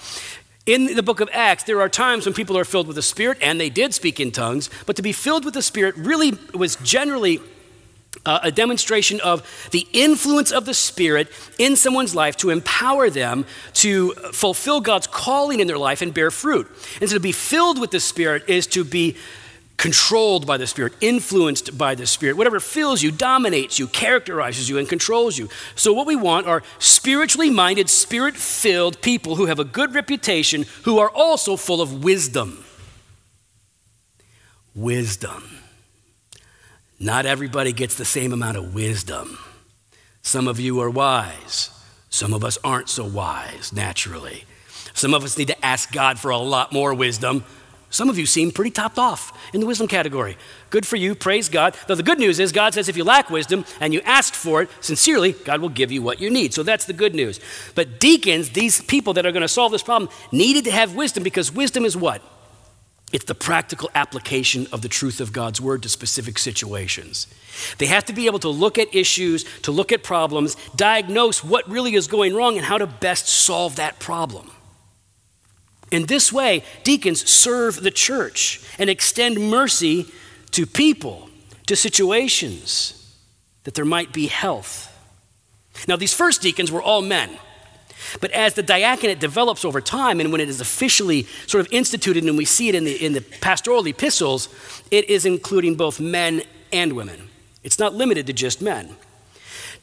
In 0.64 0.94
the 0.94 1.02
book 1.02 1.18
of 1.18 1.28
Acts, 1.32 1.64
there 1.64 1.80
are 1.80 1.88
times 1.88 2.24
when 2.24 2.36
people 2.36 2.56
are 2.56 2.64
filled 2.64 2.86
with 2.86 2.94
the 2.94 3.02
Spirit, 3.02 3.38
and 3.40 3.60
they 3.60 3.70
did 3.70 3.94
speak 3.94 4.20
in 4.20 4.30
tongues, 4.30 4.70
but 4.86 4.94
to 4.94 5.02
be 5.02 5.10
filled 5.10 5.44
with 5.44 5.54
the 5.54 5.62
Spirit 5.62 5.96
really 5.96 6.34
was 6.54 6.76
generally 6.76 7.40
uh, 8.24 8.40
a 8.42 8.50
demonstration 8.50 9.20
of 9.20 9.68
the 9.70 9.86
influence 9.92 10.50
of 10.50 10.64
the 10.64 10.74
Spirit 10.74 11.30
in 11.58 11.76
someone's 11.76 12.14
life 12.14 12.36
to 12.38 12.50
empower 12.50 13.10
them 13.10 13.44
to 13.74 14.12
fulfill 14.32 14.80
God's 14.80 15.06
calling 15.06 15.60
in 15.60 15.66
their 15.66 15.78
life 15.78 16.02
and 16.02 16.12
bear 16.12 16.30
fruit. 16.30 16.66
And 17.00 17.08
so 17.08 17.16
to 17.16 17.20
be 17.20 17.32
filled 17.32 17.80
with 17.80 17.90
the 17.90 18.00
Spirit 18.00 18.48
is 18.48 18.66
to 18.68 18.84
be 18.84 19.16
controlled 19.76 20.44
by 20.46 20.56
the 20.56 20.66
Spirit, 20.66 20.92
influenced 21.00 21.78
by 21.78 21.94
the 21.94 22.06
Spirit. 22.06 22.36
Whatever 22.36 22.60
fills 22.60 23.02
you, 23.02 23.12
dominates 23.12 23.78
you, 23.78 23.86
characterizes 23.86 24.68
you, 24.68 24.76
and 24.78 24.88
controls 24.88 25.38
you. 25.38 25.48
So, 25.76 25.92
what 25.92 26.06
we 26.06 26.16
want 26.16 26.46
are 26.46 26.62
spiritually 26.78 27.50
minded, 27.50 27.88
spirit 27.88 28.36
filled 28.36 29.00
people 29.00 29.36
who 29.36 29.46
have 29.46 29.60
a 29.60 29.64
good 29.64 29.94
reputation, 29.94 30.66
who 30.82 30.98
are 30.98 31.10
also 31.10 31.56
full 31.56 31.80
of 31.80 32.02
wisdom. 32.02 32.64
Wisdom. 34.74 35.58
Not 37.00 37.26
everybody 37.26 37.72
gets 37.72 37.94
the 37.94 38.04
same 38.04 38.32
amount 38.32 38.56
of 38.56 38.74
wisdom. 38.74 39.38
Some 40.22 40.48
of 40.48 40.58
you 40.58 40.80
are 40.80 40.90
wise. 40.90 41.70
Some 42.10 42.34
of 42.34 42.44
us 42.44 42.58
aren't 42.64 42.88
so 42.88 43.04
wise 43.04 43.72
naturally. 43.72 44.44
Some 44.94 45.14
of 45.14 45.22
us 45.22 45.38
need 45.38 45.48
to 45.48 45.64
ask 45.64 45.92
God 45.92 46.18
for 46.18 46.30
a 46.30 46.38
lot 46.38 46.72
more 46.72 46.92
wisdom. 46.92 47.44
Some 47.90 48.10
of 48.10 48.18
you 48.18 48.26
seem 48.26 48.50
pretty 48.50 48.72
topped 48.72 48.98
off 48.98 49.32
in 49.54 49.60
the 49.60 49.66
wisdom 49.66 49.86
category. 49.86 50.36
Good 50.70 50.86
for 50.86 50.96
you, 50.96 51.14
praise 51.14 51.48
God. 51.48 51.76
Though 51.86 51.94
the 51.94 52.02
good 52.02 52.18
news 52.18 52.40
is, 52.40 52.50
God 52.52 52.74
says 52.74 52.88
if 52.88 52.96
you 52.96 53.04
lack 53.04 53.30
wisdom 53.30 53.64
and 53.80 53.94
you 53.94 54.00
ask 54.04 54.34
for 54.34 54.62
it 54.62 54.70
sincerely, 54.80 55.32
God 55.32 55.60
will 55.60 55.68
give 55.68 55.92
you 55.92 56.02
what 56.02 56.20
you 56.20 56.30
need. 56.30 56.52
So 56.52 56.64
that's 56.64 56.84
the 56.84 56.92
good 56.92 57.14
news. 57.14 57.40
But 57.74 58.00
deacons, 58.00 58.50
these 58.50 58.82
people 58.82 59.14
that 59.14 59.24
are 59.24 59.32
going 59.32 59.42
to 59.42 59.48
solve 59.48 59.72
this 59.72 59.82
problem, 59.82 60.10
needed 60.32 60.64
to 60.64 60.72
have 60.72 60.96
wisdom 60.96 61.22
because 61.22 61.52
wisdom 61.52 61.84
is 61.84 61.96
what? 61.96 62.22
It's 63.12 63.24
the 63.24 63.34
practical 63.34 63.90
application 63.94 64.66
of 64.70 64.82
the 64.82 64.88
truth 64.88 65.20
of 65.20 65.32
God's 65.32 65.60
word 65.60 65.82
to 65.84 65.88
specific 65.88 66.38
situations. 66.38 67.26
They 67.78 67.86
have 67.86 68.04
to 68.06 68.12
be 68.12 68.26
able 68.26 68.38
to 68.40 68.50
look 68.50 68.78
at 68.78 68.94
issues, 68.94 69.44
to 69.62 69.72
look 69.72 69.92
at 69.92 70.02
problems, 70.02 70.56
diagnose 70.76 71.42
what 71.42 71.68
really 71.70 71.94
is 71.94 72.06
going 72.06 72.34
wrong, 72.34 72.56
and 72.56 72.66
how 72.66 72.76
to 72.76 72.86
best 72.86 73.26
solve 73.26 73.76
that 73.76 73.98
problem. 73.98 74.50
In 75.90 76.04
this 76.04 76.30
way, 76.30 76.62
deacons 76.84 77.28
serve 77.28 77.82
the 77.82 77.90
church 77.90 78.60
and 78.78 78.90
extend 78.90 79.50
mercy 79.50 80.06
to 80.50 80.66
people, 80.66 81.30
to 81.66 81.76
situations, 81.76 83.16
that 83.64 83.74
there 83.74 83.86
might 83.86 84.12
be 84.12 84.26
health 84.26 84.88
Now, 85.86 85.96
these 85.96 86.14
first 86.14 86.42
deacons 86.42 86.72
were 86.72 86.82
all 86.82 87.02
men. 87.02 87.38
But 88.20 88.30
as 88.32 88.54
the 88.54 88.62
diaconate 88.62 89.20
develops 89.20 89.64
over 89.64 89.80
time 89.80 90.20
and 90.20 90.32
when 90.32 90.40
it 90.40 90.48
is 90.48 90.60
officially 90.60 91.24
sort 91.46 91.66
of 91.66 91.72
instituted 91.72 92.24
and 92.24 92.36
we 92.36 92.44
see 92.44 92.68
it 92.68 92.74
in 92.74 92.84
the, 92.84 93.04
in 93.04 93.12
the 93.12 93.20
pastoral 93.20 93.86
epistles, 93.86 94.48
it 94.90 95.08
is 95.08 95.26
including 95.26 95.74
both 95.74 96.00
men 96.00 96.42
and 96.72 96.94
women. 96.94 97.28
It's 97.62 97.78
not 97.78 97.94
limited 97.94 98.26
to 98.26 98.32
just 98.32 98.62
men. 98.62 98.96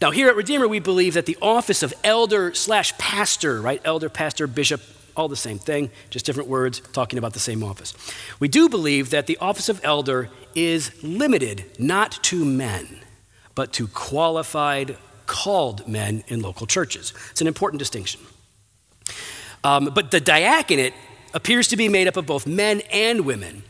Now, 0.01 0.11
here 0.11 0.27
at 0.27 0.35
Redeemer, 0.35 0.67
we 0.67 0.79
believe 0.79 1.13
that 1.13 1.25
the 1.25 1.38
office 1.41 1.81
of 1.81 1.93
elder 2.03 2.53
slash 2.53 2.97
pastor, 2.97 3.61
right? 3.61 3.81
Elder, 3.85 4.09
pastor, 4.09 4.45
bishop, 4.45 4.81
all 5.15 5.27
the 5.29 5.35
same 5.35 5.57
thing, 5.57 5.89
just 6.09 6.25
different 6.25 6.49
words 6.49 6.81
talking 6.91 7.17
about 7.17 7.33
the 7.33 7.39
same 7.39 7.63
office. 7.63 7.93
We 8.39 8.47
do 8.47 8.67
believe 8.67 9.09
that 9.11 9.27
the 9.27 9.38
office 9.38 9.69
of 9.69 9.79
elder 9.83 10.29
is 10.53 10.91
limited 11.03 11.65
not 11.79 12.11
to 12.23 12.43
men, 12.43 12.99
but 13.55 13.71
to 13.73 13.88
qualified, 13.88 14.97
called 15.27 15.88
men 15.88 16.23
in 16.27 16.41
local 16.41 16.67
churches. 16.67 17.13
It's 17.31 17.41
an 17.41 17.47
important 17.47 17.79
distinction. 17.79 18.21
Um, 19.63 19.91
but 19.93 20.11
the 20.11 20.19
diaconate 20.19 20.93
appears 21.33 21.67
to 21.69 21.77
be 21.77 21.89
made 21.89 22.07
up 22.07 22.17
of 22.17 22.25
both 22.25 22.47
men 22.47 22.81
and 22.91 23.25
women. 23.25 23.63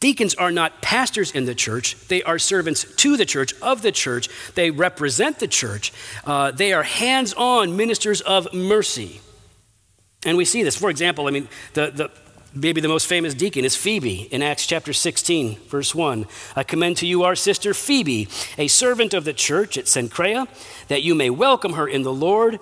Deacons 0.00 0.34
are 0.36 0.50
not 0.50 0.80
pastors 0.80 1.30
in 1.30 1.44
the 1.44 1.54
church, 1.54 1.96
they 2.08 2.22
are 2.22 2.38
servants 2.38 2.84
to 2.96 3.18
the 3.18 3.26
church, 3.26 3.52
of 3.60 3.82
the 3.82 3.92
church. 3.92 4.30
They 4.54 4.70
represent 4.70 5.38
the 5.38 5.48
church. 5.48 5.92
Uh, 6.24 6.52
they 6.52 6.72
are 6.72 6.82
hands 6.82 7.34
on 7.34 7.76
ministers 7.76 8.22
of 8.22 8.52
mercy. 8.54 9.20
And 10.24 10.38
we 10.38 10.46
see 10.46 10.62
this. 10.62 10.76
For 10.76 10.88
example, 10.88 11.26
I 11.26 11.30
mean, 11.30 11.48
the, 11.74 11.90
the, 11.90 12.10
maybe 12.54 12.80
the 12.80 12.88
most 12.88 13.06
famous 13.06 13.34
deacon 13.34 13.64
is 13.64 13.76
Phoebe 13.76 14.22
in 14.30 14.42
Acts 14.42 14.66
chapter 14.66 14.92
16, 14.92 15.56
verse 15.68 15.94
1. 15.94 16.26
I 16.56 16.62
commend 16.62 16.96
to 16.98 17.06
you 17.06 17.22
our 17.22 17.36
sister 17.36 17.74
Phoebe, 17.74 18.28
a 18.58 18.68
servant 18.68 19.14
of 19.14 19.24
the 19.24 19.32
church 19.32 19.78
at 19.78 19.84
Cenchrea, 19.84 20.48
that 20.88 21.02
you 21.02 21.14
may 21.14 21.30
welcome 21.30 21.74
her 21.74 21.86
in 21.88 22.02
the 22.02 22.12
Lord 22.12 22.58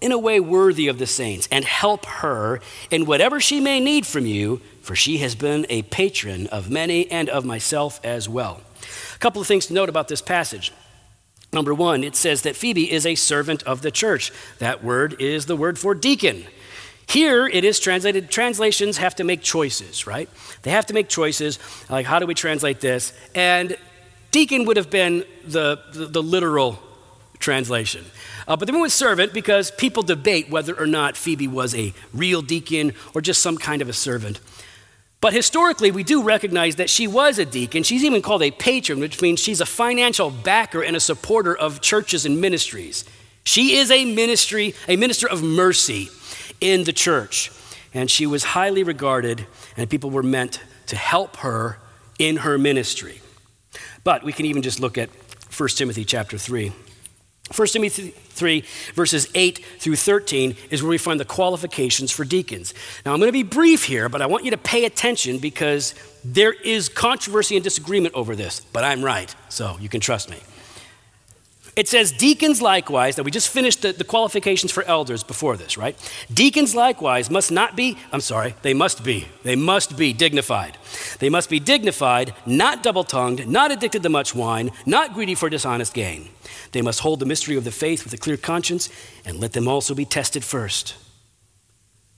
in 0.00 0.12
a 0.12 0.18
way 0.18 0.40
worthy 0.40 0.88
of 0.88 0.98
the 0.98 1.06
saints, 1.06 1.48
and 1.52 1.64
help 1.64 2.04
her 2.06 2.60
in 2.90 3.06
whatever 3.06 3.40
she 3.40 3.60
may 3.60 3.78
need 3.78 4.04
from 4.04 4.26
you, 4.26 4.60
for 4.80 4.96
she 4.96 5.18
has 5.18 5.36
been 5.36 5.64
a 5.68 5.82
patron 5.82 6.48
of 6.48 6.68
many 6.68 7.08
and 7.08 7.28
of 7.28 7.44
myself 7.44 8.00
as 8.02 8.28
well. 8.28 8.60
A 9.14 9.18
couple 9.18 9.40
of 9.40 9.46
things 9.46 9.66
to 9.66 9.74
note 9.74 9.88
about 9.88 10.08
this 10.08 10.20
passage. 10.20 10.72
Number 11.52 11.72
one, 11.72 12.02
it 12.02 12.16
says 12.16 12.42
that 12.42 12.56
Phoebe 12.56 12.90
is 12.90 13.06
a 13.06 13.14
servant 13.14 13.62
of 13.62 13.82
the 13.82 13.90
church. 13.92 14.32
That 14.58 14.82
word 14.82 15.14
is 15.20 15.46
the 15.46 15.56
word 15.56 15.78
for 15.78 15.94
deacon. 15.94 16.46
Here 17.06 17.46
it 17.46 17.64
is 17.64 17.80
translated, 17.80 18.30
translations 18.30 18.96
have 18.96 19.16
to 19.16 19.24
make 19.24 19.42
choices, 19.42 20.06
right? 20.06 20.28
They 20.62 20.70
have 20.70 20.86
to 20.86 20.94
make 20.94 21.08
choices, 21.08 21.58
like 21.90 22.06
how 22.06 22.18
do 22.18 22.26
we 22.26 22.34
translate 22.34 22.80
this? 22.80 23.12
And 23.34 23.76
deacon 24.30 24.64
would 24.64 24.76
have 24.76 24.90
been 24.90 25.24
the, 25.44 25.80
the, 25.92 26.06
the 26.06 26.22
literal 26.22 26.78
translation. 27.38 28.04
Uh, 28.48 28.56
but 28.56 28.66
they 28.66 28.72
went 28.72 28.82
with 28.82 28.92
servant 28.92 29.32
because 29.32 29.70
people 29.72 30.02
debate 30.02 30.48
whether 30.48 30.78
or 30.78 30.86
not 30.86 31.16
Phoebe 31.16 31.48
was 31.48 31.74
a 31.74 31.92
real 32.14 32.40
deacon 32.40 32.92
or 33.14 33.20
just 33.20 33.42
some 33.42 33.58
kind 33.58 33.82
of 33.82 33.88
a 33.88 33.92
servant. 33.92 34.40
But 35.20 35.32
historically, 35.32 35.92
we 35.92 36.02
do 36.02 36.22
recognize 36.22 36.76
that 36.76 36.90
she 36.90 37.06
was 37.06 37.38
a 37.38 37.44
deacon. 37.44 37.84
She's 37.84 38.02
even 38.02 38.22
called 38.22 38.42
a 38.42 38.50
patron, 38.50 38.98
which 38.98 39.22
means 39.22 39.38
she's 39.38 39.60
a 39.60 39.66
financial 39.66 40.30
backer 40.30 40.82
and 40.82 40.96
a 40.96 41.00
supporter 41.00 41.56
of 41.56 41.80
churches 41.80 42.26
and 42.26 42.40
ministries. 42.40 43.04
She 43.44 43.76
is 43.76 43.90
a 43.90 44.04
ministry, 44.04 44.74
a 44.88 44.96
minister 44.96 45.28
of 45.28 45.42
mercy 45.42 46.08
in 46.62 46.84
the 46.84 46.92
church. 46.92 47.50
And 47.92 48.10
she 48.10 48.26
was 48.26 48.44
highly 48.44 48.82
regarded, 48.82 49.46
and 49.76 49.90
people 49.90 50.08
were 50.10 50.22
meant 50.22 50.60
to 50.86 50.96
help 50.96 51.36
her 51.38 51.78
in 52.18 52.38
her 52.38 52.56
ministry. 52.56 53.20
But 54.04 54.24
we 54.24 54.32
can 54.32 54.46
even 54.46 54.62
just 54.62 54.80
look 54.80 54.96
at 54.96 55.10
1 55.54 55.68
Timothy 55.70 56.06
chapter 56.06 56.38
3. 56.38 56.72
1 57.54 57.68
Timothy 57.68 58.08
3, 58.08 58.64
verses 58.94 59.28
8 59.34 59.62
through 59.78 59.96
13, 59.96 60.56
is 60.70 60.82
where 60.82 60.88
we 60.88 60.96
find 60.96 61.20
the 61.20 61.24
qualifications 61.24 62.10
for 62.10 62.24
deacons. 62.24 62.72
Now, 63.04 63.12
I'm 63.12 63.18
going 63.18 63.28
to 63.28 63.32
be 63.32 63.42
brief 63.42 63.84
here, 63.84 64.08
but 64.08 64.22
I 64.22 64.26
want 64.26 64.44
you 64.44 64.52
to 64.52 64.56
pay 64.56 64.86
attention 64.86 65.38
because 65.38 65.94
there 66.24 66.52
is 66.52 66.88
controversy 66.88 67.56
and 67.56 67.64
disagreement 67.64 68.14
over 68.14 68.34
this, 68.34 68.60
but 68.60 68.84
I'm 68.84 69.04
right, 69.04 69.34
so 69.50 69.76
you 69.80 69.90
can 69.90 70.00
trust 70.00 70.30
me. 70.30 70.38
It 71.74 71.88
says, 71.88 72.12
Deacons 72.12 72.60
likewise, 72.60 73.16
that 73.16 73.22
we 73.22 73.30
just 73.30 73.48
finished 73.48 73.80
the, 73.80 73.92
the, 73.92 74.04
qualifications 74.04 74.70
for 74.70 74.82
elders 74.82 75.22
before 75.22 75.56
this, 75.56 75.78
right? 75.78 75.96
Deacons 76.32 76.74
likewise 76.74 77.30
must 77.30 77.50
not 77.50 77.76
be, 77.76 77.96
I'm 78.12 78.20
sorry, 78.20 78.54
they 78.60 78.74
must 78.74 79.02
be, 79.02 79.26
they 79.42 79.56
must 79.56 79.96
be 79.96 80.12
dignified. 80.12 80.76
They 81.18 81.30
must 81.30 81.48
be 81.48 81.60
dignified, 81.60 82.34
not 82.44 82.82
double 82.82 83.04
tongued, 83.04 83.48
not 83.48 83.70
addicted 83.70 84.02
to 84.02 84.10
much 84.10 84.34
wine, 84.34 84.70
not 84.84 85.14
greedy 85.14 85.34
for 85.34 85.48
dishonest 85.48 85.94
gain. 85.94 86.28
They 86.72 86.82
must 86.82 87.00
hold 87.00 87.20
the 87.20 87.26
mystery 87.26 87.56
of 87.56 87.64
the 87.64 87.70
faith 87.70 88.04
with 88.04 88.12
a 88.12 88.18
clear 88.18 88.36
conscience, 88.36 88.90
and 89.24 89.40
let 89.40 89.52
them 89.52 89.66
also 89.66 89.94
be 89.94 90.04
tested 90.04 90.44
first. 90.44 90.94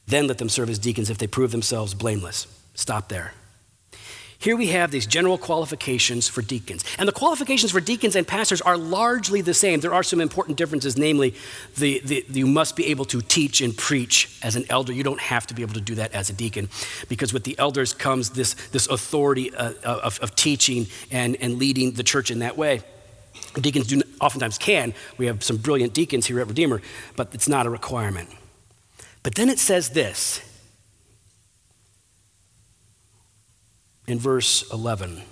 Then 0.07 0.27
let 0.27 0.39
them 0.39 0.49
serve 0.49 0.69
as 0.69 0.81
deacons 0.81 1.11
if 1.11 1.19
they 1.19 1.29
prove 1.29 1.53
themselves 1.53 1.95
blameless. 1.95 2.49
Stop 2.75 3.09
there. 3.09 3.35
Here 4.45 4.57
we 4.57 4.67
have 4.67 4.91
these 4.91 5.07
general 5.07 5.39
qualifications 5.39 6.29
for 6.29 6.43
deacons. 6.43 6.85
And 6.99 7.09
the 7.09 7.13
qualifications 7.13 7.73
for 7.73 7.81
deacons 7.81 8.15
and 8.15 8.29
pastors 8.29 8.61
are 8.61 8.77
largely 8.77 9.41
the 9.41 9.55
same. 9.55 9.81
There 9.81 9.95
are 9.95 10.03
some 10.03 10.21
important 10.21 10.59
differences, 10.59 10.99
namely, 10.99 11.35
the, 11.79 12.03
the, 12.05 12.27
you 12.29 12.47
must 12.47 12.77
be 12.77 12.89
able 12.89 13.07
to 13.07 13.23
teach 13.23 13.63
and 13.63 13.75
preach 13.75 14.39
as 14.43 14.55
an 14.55 14.67
elder. 14.69 14.93
You 14.93 15.03
don't 15.03 15.19
have 15.19 15.47
to 15.47 15.55
be 15.55 15.63
able 15.63 15.73
to 15.73 15.81
do 15.81 15.95
that 15.95 16.13
as 16.13 16.29
a 16.29 16.35
deacon, 16.35 16.69
because 17.09 17.33
with 17.33 17.45
the 17.45 17.59
elders 17.59 17.95
comes 17.95 18.29
this, 18.29 18.53
this 18.71 18.87
authority 18.87 19.55
uh, 19.55 19.73
of, 19.83 20.21
of 20.21 20.37
teaching 20.37 20.89
and, 21.11 21.37
and 21.41 21.59
leading 21.59 21.93
the 21.93 22.03
church 22.03 22.31
in 22.31 22.41
that 22.41 22.59
way. 22.59 22.83
Deacons 23.55 23.87
do 23.87 24.03
oftentimes 24.21 24.59
can. 24.59 24.93
We 25.17 25.25
have 25.25 25.43
some 25.43 25.57
brilliant 25.57 25.95
deacons 25.95 26.27
here 26.27 26.39
at 26.41 26.49
Redeemer, 26.49 26.83
but 27.17 27.35
it's 27.35 27.49
not 27.49 27.65
a 27.65 27.71
requirement. 27.71 28.29
But 29.23 29.37
then 29.37 29.49
it 29.49 29.59
says 29.59 29.89
this 29.89 30.43
in 34.07 34.19
verse 34.19 34.71
11. 34.73 35.23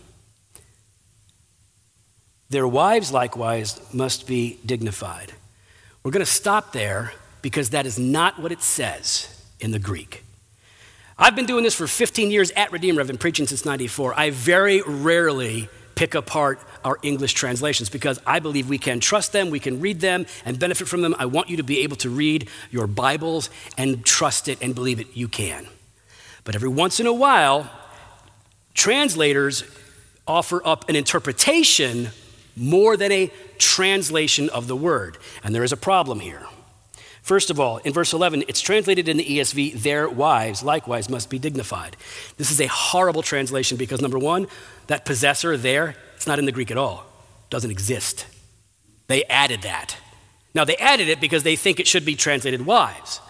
Their 2.51 2.69
wives 2.69 3.13
likewise 3.13 3.81
must 3.95 4.27
be 4.27 4.59
dignified. 4.67 5.33
We're 6.03 6.11
going 6.11 6.25
to 6.25 6.31
stop 6.31 6.73
there 6.73 7.13
because 7.41 7.71
that 7.71 7.87
is 7.87 7.99
not 7.99 8.39
what 8.39 8.53
it 8.53 8.63
says 8.63 9.43
in 9.61 9.71
the 9.71 9.79
Greek. 9.79 10.25
I've 11.19 11.37
been 11.37 11.47
doing 11.47 11.65
this 11.65 11.75
for 11.75 11.87
15 11.87 12.31
years 12.31 12.51
at 12.53 12.73
Redeemer. 12.73 13.01
I've 13.01 13.07
been 13.07 13.19
preaching 13.19 13.47
since 13.47 13.65
94. 13.65 14.19
I 14.19 14.31
very 14.31 14.83
rarely 14.87 15.69
pick 15.95 16.15
apart 16.15 16.61
our 16.85 16.99
English 17.03 17.35
translations 17.35 17.89
because 17.89 18.21
I 18.27 18.41
believe 18.41 18.69
we 18.69 18.79
can 18.79 18.99
trust 18.99 19.33
them, 19.33 19.51
we 19.51 19.61
can 19.61 19.81
read 19.81 20.01
them 20.01 20.27
and 20.45 20.59
benefit 20.59 20.89
from 20.89 21.03
them. 21.03 21.15
I 21.19 21.27
want 21.27 21.49
you 21.49 21.59
to 21.59 21.63
be 21.63 21.81
able 21.81 21.97
to 21.97 22.11
read 22.11 22.49
your 22.71 22.87
Bibles 22.87 23.51
and 23.79 24.05
trust 24.05 24.49
it 24.49 24.59
and 24.61 24.75
believe 24.75 25.01
it. 25.01 25.07
You 25.15 25.29
can. 25.29 25.67
But 26.45 26.55
every 26.55 26.69
once 26.69 26.99
in 26.99 27.07
a 27.07 27.13
while, 27.13 27.71
Translators 28.75 29.65
offer 30.27 30.67
up 30.67 30.89
an 30.89 30.97
interpretation 30.97 32.09
more 32.57 32.97
than 32.97 33.13
a 33.13 33.31
translation 33.59 34.49
of 34.51 34.67
the 34.67 34.77
word. 34.77 35.19
And 35.43 35.55
there 35.55 35.65
is 35.65 35.73
a 35.73 35.77
problem 35.77 36.21
here. 36.21 36.47
First 37.23 37.51
of 37.51 37.61
all, 37.61 37.79
in 37.79 37.93
verse 37.93 38.13
11, 38.13 38.45
it's 38.49 38.61
translated 38.61 39.09
in 39.09 39.17
the 39.17 39.25
ESV, 39.25 39.81
their 39.83 40.09
wives 40.09 40.63
likewise 40.63 41.09
must 41.09 41.31
be 41.31 41.39
dignified. 41.39 41.97
This 42.37 42.51
is 42.51 42.61
a 42.61 42.67
horrible 42.67 43.23
translation 43.23 43.79
because, 43.79 44.01
number 44.01 44.19
one, 44.19 44.49
that 44.89 45.05
possessor 45.05 45.57
there, 45.57 45.95
it's 46.17 46.27
not 46.27 46.41
in 46.41 46.47
the 46.47 46.53
Greek 46.53 46.73
at 46.73 46.77
all, 46.77 47.07
doesn't 47.49 47.71
exist. 47.71 48.27
They 49.07 49.23
added 49.25 49.63
that. 49.63 49.97
Now, 50.53 50.65
they 50.65 50.77
added 50.77 51.09
it 51.09 51.21
because 51.21 51.45
they 51.45 51.55
think 51.55 51.79
it 51.79 51.87
should 51.87 52.05
be 52.05 52.17
translated 52.17 52.67
wives. 52.67 53.21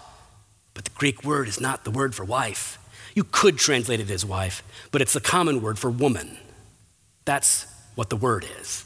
But 0.73 0.87
the 0.87 0.91
Greek 0.93 1.23
word 1.23 1.47
is 1.47 1.61
not 1.61 1.85
the 1.85 1.91
word 1.91 2.15
for 2.15 2.25
wife. 2.25 2.79
You 3.15 3.25
could 3.25 3.59
translate 3.59 4.01
it 4.01 4.11
as 4.11 4.25
wife, 4.25 4.63
but 4.91 5.03
it's 5.03 5.13
the 5.13 5.21
common 5.21 5.63
word 5.63 5.79
for 5.79 5.91
woman. 5.91 6.39
That's 7.25 7.67
what 7.95 8.11
the 8.11 8.17
word 8.17 8.47
is. 8.61 8.85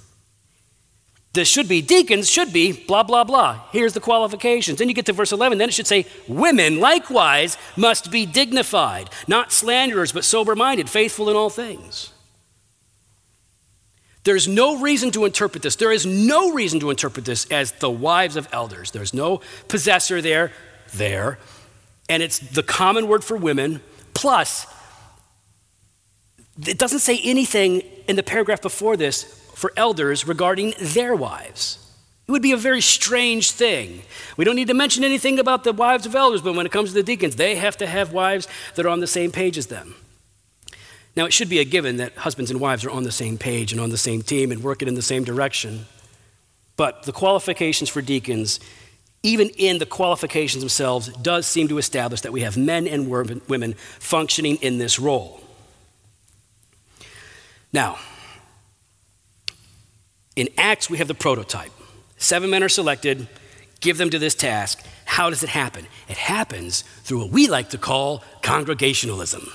This 1.33 1.49
should 1.49 1.69
be, 1.69 1.83
deacons 1.83 2.31
should 2.31 2.51
be, 2.51 2.73
blah, 2.73 3.03
blah, 3.03 3.23
blah. 3.23 3.61
Here's 3.71 3.93
the 3.93 4.01
qualifications. 4.01 4.79
Then 4.79 4.89
you 4.89 4.95
get 4.95 5.05
to 5.07 5.12
verse 5.12 5.33
11, 5.33 5.59
then 5.59 5.69
it 5.69 5.75
should 5.75 5.87
say, 5.87 6.07
women 6.27 6.81
likewise 6.81 7.59
must 7.77 8.11
be 8.11 8.25
dignified, 8.25 9.11
not 9.29 9.53
slanderers, 9.53 10.12
but 10.12 10.25
sober 10.25 10.57
minded, 10.57 10.89
faithful 10.89 11.29
in 11.29 11.37
all 11.37 11.51
things. 11.51 12.11
There's 14.25 14.49
no 14.49 14.81
reason 14.81 15.11
to 15.12 15.25
interpret 15.25 15.62
this. 15.62 15.77
There 15.77 15.93
is 15.93 16.07
no 16.07 16.53
reason 16.53 16.81
to 16.81 16.91
interpret 16.91 17.27
this 17.27 17.45
as 17.51 17.71
the 17.73 17.91
wives 17.91 18.37
of 18.37 18.49
elders. 18.51 18.91
There's 18.91 19.15
no 19.15 19.41
possessor 19.69 20.23
there, 20.23 20.53
there. 20.95 21.39
And 22.09 22.23
it's 22.23 22.39
the 22.39 22.62
common 22.62 23.09
word 23.09 23.23
for 23.23 23.37
women 23.37 23.83
Plus, 24.17 24.67
it 26.67 26.79
doesn't 26.79 27.01
say 27.01 27.21
anything 27.23 27.83
in 28.09 28.17
the 28.17 28.23
paragraph 28.23 28.63
before 28.63 28.97
this 28.97 29.25
for 29.55 29.75
elders 29.77 30.27
regarding 30.27 30.73
their 30.81 31.15
wives. 31.15 31.79
It 32.27 32.33
would 32.33 32.41
be 32.41 32.53
a 32.53 32.57
very 32.57 32.81
strange 32.81 33.51
thing. 33.51 34.03
We 34.39 34.47
don't 34.47 34.57
need 34.57 34.69
to 34.69 34.75
mention 34.75 35.05
anything 35.05 35.39
about 35.39 35.65
the 35.65 35.73
wives 35.75 36.07
of 36.07 36.15
elders, 36.15 36.41
but 36.41 36.55
when 36.55 36.65
it 36.65 36.73
comes 36.73 36.89
to 36.91 36.95
the 36.95 37.03
deacons, 37.03 37.37
they 37.37 37.57
have 37.57 37.77
to 37.77 37.87
have 37.87 38.15
wives 38.15 38.49
that 38.75 38.87
are 38.87 38.89
on 38.89 39.01
the 39.01 39.07
same 39.07 39.31
page 39.31 39.59
as 39.59 39.67
them. 39.67 39.95
Now, 41.15 41.27
it 41.27 41.35
should 41.35 41.51
be 41.51 41.59
a 41.59 41.65
given 41.65 41.99
that 41.99 42.15
husbands 42.15 42.51
and 42.51 42.59
wives 42.59 42.87
are 42.87 42.91
on 42.91 43.03
the 43.03 43.13
same 43.13 43.37
page 43.37 43.71
and 43.71 43.81
on 43.81 43.91
the 43.91 43.99
same 43.99 44.23
team 44.23 44.51
and 44.51 44.63
working 44.63 44.89
in 44.89 44.95
the 44.95 45.03
same 45.03 45.25
direction. 45.25 45.85
But 46.77 47.03
the 47.03 47.13
qualifications 47.13 47.91
for 47.91 48.01
deacons 48.01 48.61
even 49.27 49.49
in 49.57 49.79
the 49.79 49.87
qualifications 49.87 50.62
themselves, 50.62 51.09
does 51.09 51.49
seem 51.49 51.67
to 51.67 51.79
establish 51.79 52.21
that 52.21 52.33
we 52.33 52.43
have 52.43 52.57
men 52.57 52.87
and 52.87 53.09
women 53.09 53.75
functioning 53.99 54.55
in 54.62 54.79
this 54.79 55.01
role. 55.01 55.41
Now, 57.73 57.99
in 60.37 60.49
Acts, 60.57 60.89
we 60.89 60.99
have 60.99 61.09
the 61.09 61.15
prototype. 61.15 61.73
Seven 62.17 62.51
men 62.51 62.62
are 62.62 62.69
selected, 62.69 63.27
give 63.81 63.99
them 63.99 64.11
to 64.11 64.19
this 64.21 64.37
task. 64.37 64.87
How 65.07 65.29
does 65.29 65.43
it 65.43 65.49
happen? 65.49 65.89
It 66.09 66.19
happens 66.19 66.83
through 67.03 67.25
what 67.25 67.31
we 67.31 67.49
like 67.49 67.71
to 67.71 67.79
call 67.79 68.23
congregationalism. 68.43 69.51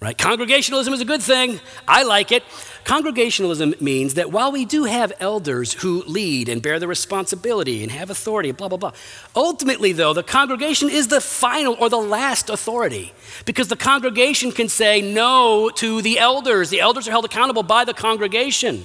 Right? 0.00 0.18
Congregationalism 0.18 0.92
is 0.92 1.00
a 1.00 1.04
good 1.04 1.22
thing. 1.22 1.60
I 1.86 2.02
like 2.02 2.32
it. 2.32 2.42
Congregationalism 2.86 3.74
means 3.80 4.14
that 4.14 4.30
while 4.30 4.52
we 4.52 4.64
do 4.64 4.84
have 4.84 5.12
elders 5.18 5.72
who 5.72 6.04
lead 6.04 6.48
and 6.48 6.62
bear 6.62 6.78
the 6.78 6.86
responsibility 6.86 7.82
and 7.82 7.90
have 7.90 8.10
authority, 8.10 8.52
blah, 8.52 8.68
blah, 8.68 8.78
blah, 8.78 8.92
ultimately, 9.34 9.90
though, 9.90 10.14
the 10.14 10.22
congregation 10.22 10.88
is 10.88 11.08
the 11.08 11.20
final 11.20 11.76
or 11.80 11.88
the 11.88 11.96
last 11.96 12.48
authority 12.48 13.12
because 13.44 13.66
the 13.66 13.76
congregation 13.76 14.52
can 14.52 14.68
say 14.68 15.00
no 15.00 15.68
to 15.74 16.00
the 16.00 16.20
elders. 16.20 16.70
The 16.70 16.78
elders 16.78 17.08
are 17.08 17.10
held 17.10 17.24
accountable 17.24 17.64
by 17.64 17.84
the 17.84 17.92
congregation. 17.92 18.84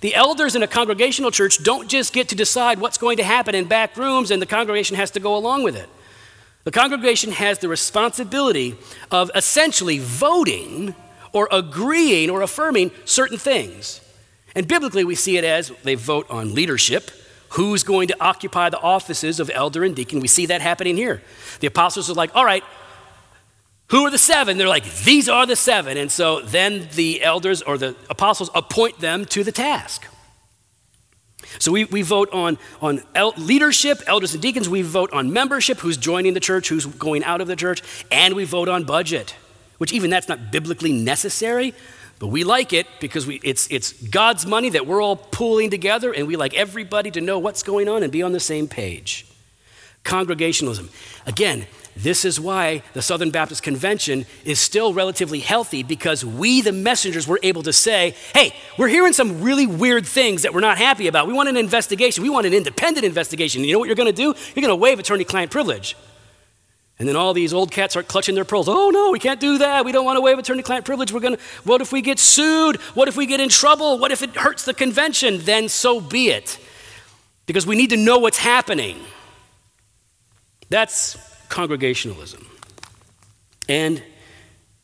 The 0.00 0.14
elders 0.14 0.54
in 0.54 0.62
a 0.62 0.68
congregational 0.68 1.32
church 1.32 1.60
don't 1.60 1.88
just 1.88 2.12
get 2.12 2.28
to 2.28 2.36
decide 2.36 2.78
what's 2.78 2.98
going 2.98 3.16
to 3.16 3.24
happen 3.24 3.56
in 3.56 3.64
back 3.64 3.96
rooms 3.96 4.30
and 4.30 4.40
the 4.40 4.46
congregation 4.46 4.94
has 4.94 5.10
to 5.10 5.18
go 5.18 5.34
along 5.34 5.64
with 5.64 5.74
it. 5.74 5.88
The 6.62 6.70
congregation 6.70 7.32
has 7.32 7.58
the 7.58 7.68
responsibility 7.68 8.76
of 9.10 9.32
essentially 9.34 9.98
voting 9.98 10.94
or 11.34 11.48
agreeing 11.52 12.30
or 12.30 12.40
affirming 12.40 12.90
certain 13.04 13.36
things. 13.36 14.00
And 14.54 14.66
biblically, 14.66 15.04
we 15.04 15.16
see 15.16 15.36
it 15.36 15.44
as 15.44 15.70
they 15.82 15.96
vote 15.96 16.26
on 16.30 16.54
leadership, 16.54 17.10
who's 17.50 17.82
going 17.82 18.08
to 18.08 18.16
occupy 18.20 18.70
the 18.70 18.80
offices 18.80 19.40
of 19.40 19.50
elder 19.52 19.84
and 19.84 19.94
deacon. 19.94 20.20
We 20.20 20.28
see 20.28 20.46
that 20.46 20.62
happening 20.62 20.96
here. 20.96 21.22
The 21.60 21.66
apostles 21.66 22.08
are 22.08 22.14
like, 22.14 22.34
all 22.34 22.44
right, 22.44 22.64
who 23.88 24.06
are 24.06 24.10
the 24.10 24.18
seven? 24.18 24.56
They're 24.56 24.68
like, 24.68 24.90
these 25.04 25.28
are 25.28 25.44
the 25.44 25.56
seven. 25.56 25.96
And 25.98 26.10
so 26.10 26.40
then 26.40 26.88
the 26.94 27.22
elders 27.22 27.62
or 27.62 27.76
the 27.76 27.94
apostles 28.08 28.50
appoint 28.54 29.00
them 29.00 29.24
to 29.26 29.44
the 29.44 29.52
task. 29.52 30.06
So 31.58 31.70
we, 31.70 31.84
we 31.84 32.02
vote 32.02 32.30
on, 32.32 32.58
on 32.80 33.02
el- 33.14 33.34
leadership, 33.36 34.02
elders 34.06 34.32
and 34.34 34.42
deacons. 34.42 34.68
We 34.68 34.82
vote 34.82 35.12
on 35.12 35.32
membership, 35.32 35.78
who's 35.78 35.96
joining 35.96 36.34
the 36.34 36.40
church, 36.40 36.68
who's 36.68 36.86
going 36.86 37.22
out 37.22 37.40
of 37.40 37.46
the 37.46 37.56
church. 37.56 37.82
And 38.10 38.34
we 38.34 38.44
vote 38.44 38.68
on 38.68 38.84
budget, 38.84 39.36
which 39.78 39.92
even 39.92 40.10
that's 40.10 40.28
not 40.28 40.52
biblically 40.52 40.92
necessary, 40.92 41.74
but 42.18 42.28
we 42.28 42.44
like 42.44 42.72
it 42.72 42.86
because 43.00 43.26
we, 43.26 43.40
it's, 43.42 43.66
it's 43.70 43.92
God's 43.92 44.46
money 44.46 44.70
that 44.70 44.86
we're 44.86 45.02
all 45.02 45.16
pooling 45.16 45.70
together, 45.70 46.12
and 46.12 46.26
we 46.26 46.36
like 46.36 46.54
everybody 46.54 47.10
to 47.10 47.20
know 47.20 47.38
what's 47.38 47.62
going 47.62 47.88
on 47.88 48.02
and 48.02 48.12
be 48.12 48.22
on 48.22 48.32
the 48.32 48.40
same 48.40 48.68
page. 48.68 49.26
Congregationalism. 50.04 50.90
Again, 51.26 51.66
this 51.96 52.24
is 52.24 52.40
why 52.40 52.82
the 52.92 53.02
Southern 53.02 53.30
Baptist 53.30 53.62
Convention 53.62 54.26
is 54.44 54.58
still 54.58 54.92
relatively 54.92 55.38
healthy 55.38 55.82
because 55.82 56.24
we, 56.24 56.60
the 56.60 56.72
messengers, 56.72 57.28
were 57.28 57.38
able 57.42 57.62
to 57.62 57.72
say, 57.72 58.14
hey, 58.34 58.54
we're 58.78 58.88
hearing 58.88 59.12
some 59.12 59.42
really 59.42 59.66
weird 59.66 60.04
things 60.04 60.42
that 60.42 60.52
we're 60.52 60.60
not 60.60 60.76
happy 60.76 61.06
about. 61.06 61.28
We 61.28 61.32
want 61.32 61.48
an 61.48 61.56
investigation. 61.56 62.22
We 62.22 62.30
want 62.30 62.46
an 62.46 62.52
independent 62.52 63.06
investigation. 63.06 63.62
You 63.62 63.74
know 63.74 63.78
what 63.78 63.86
you're 63.86 63.94
going 63.94 64.12
to 64.12 64.16
do? 64.16 64.34
You're 64.54 64.66
going 64.66 64.68
to 64.68 64.76
waive 64.76 64.98
attorney 64.98 65.24
client 65.24 65.50
privilege. 65.50 65.96
And 66.98 67.08
then 67.08 67.16
all 67.16 67.34
these 67.34 67.52
old 67.52 67.72
cats 67.72 67.94
start 67.94 68.06
clutching 68.06 68.36
their 68.36 68.44
pearls. 68.44 68.68
Oh, 68.68 68.90
no, 68.90 69.10
we 69.10 69.18
can't 69.18 69.40
do 69.40 69.58
that. 69.58 69.84
We 69.84 69.90
don't 69.90 70.04
want 70.04 70.16
to 70.16 70.20
waive 70.20 70.38
attorney 70.38 70.62
client 70.62 70.84
privilege. 70.84 71.12
We're 71.12 71.20
going 71.20 71.36
to, 71.36 71.42
what 71.64 71.80
if 71.80 71.90
we 71.90 72.02
get 72.02 72.20
sued? 72.20 72.76
What 72.94 73.08
if 73.08 73.16
we 73.16 73.26
get 73.26 73.40
in 73.40 73.48
trouble? 73.48 73.98
What 73.98 74.12
if 74.12 74.22
it 74.22 74.36
hurts 74.36 74.64
the 74.64 74.74
convention? 74.74 75.38
Then 75.40 75.68
so 75.68 76.00
be 76.00 76.28
it. 76.28 76.58
Because 77.46 77.66
we 77.66 77.74
need 77.74 77.90
to 77.90 77.96
know 77.96 78.18
what's 78.18 78.38
happening. 78.38 78.98
That's 80.70 81.16
congregationalism. 81.48 82.46
And 83.68 84.02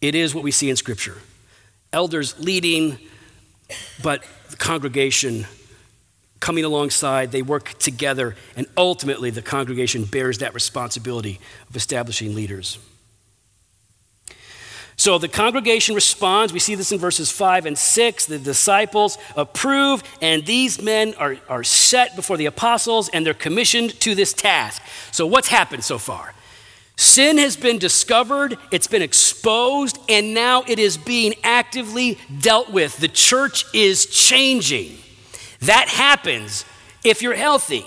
it 0.00 0.14
is 0.14 0.34
what 0.34 0.42
we 0.42 0.50
see 0.50 0.68
in 0.68 0.76
Scripture 0.76 1.16
elders 1.92 2.38
leading, 2.38 2.98
but 4.02 4.24
the 4.50 4.56
congregation 4.56 5.46
coming 6.40 6.64
alongside, 6.64 7.32
they 7.32 7.42
work 7.42 7.78
together, 7.78 8.34
and 8.56 8.66
ultimately 8.76 9.30
the 9.30 9.42
congregation 9.42 10.04
bears 10.04 10.38
that 10.38 10.54
responsibility 10.54 11.38
of 11.68 11.76
establishing 11.76 12.34
leaders. 12.34 12.78
So 14.96 15.16
the 15.16 15.28
congregation 15.28 15.94
responds. 15.94 16.52
We 16.52 16.58
see 16.58 16.74
this 16.74 16.92
in 16.92 16.98
verses 16.98 17.30
5 17.30 17.64
and 17.64 17.78
6. 17.78 18.26
The 18.26 18.38
disciples 18.38 19.16
approve, 19.34 20.02
and 20.20 20.44
these 20.44 20.82
men 20.82 21.14
are, 21.14 21.36
are 21.48 21.64
set 21.64 22.16
before 22.16 22.36
the 22.36 22.44
apostles, 22.44 23.08
and 23.08 23.24
they're 23.24 23.32
commissioned 23.32 23.98
to 24.00 24.14
this 24.14 24.34
task. 24.34 24.82
So, 25.10 25.26
what's 25.26 25.48
happened 25.48 25.84
so 25.84 25.96
far? 25.96 26.34
Sin 26.96 27.38
has 27.38 27.56
been 27.56 27.78
discovered, 27.78 28.58
it's 28.70 28.88
been 28.88 29.00
exposed, 29.00 29.98
and 30.06 30.34
now 30.34 30.64
it 30.68 30.78
is 30.78 30.98
being 30.98 31.32
actively 31.42 32.18
dealt 32.42 32.70
with. 32.70 32.98
The 32.98 33.08
church 33.08 33.64
is 33.72 34.04
changing. 34.04 34.98
That 35.62 35.88
happens 35.88 36.64
if 37.04 37.22
you're 37.22 37.34
healthy. 37.34 37.84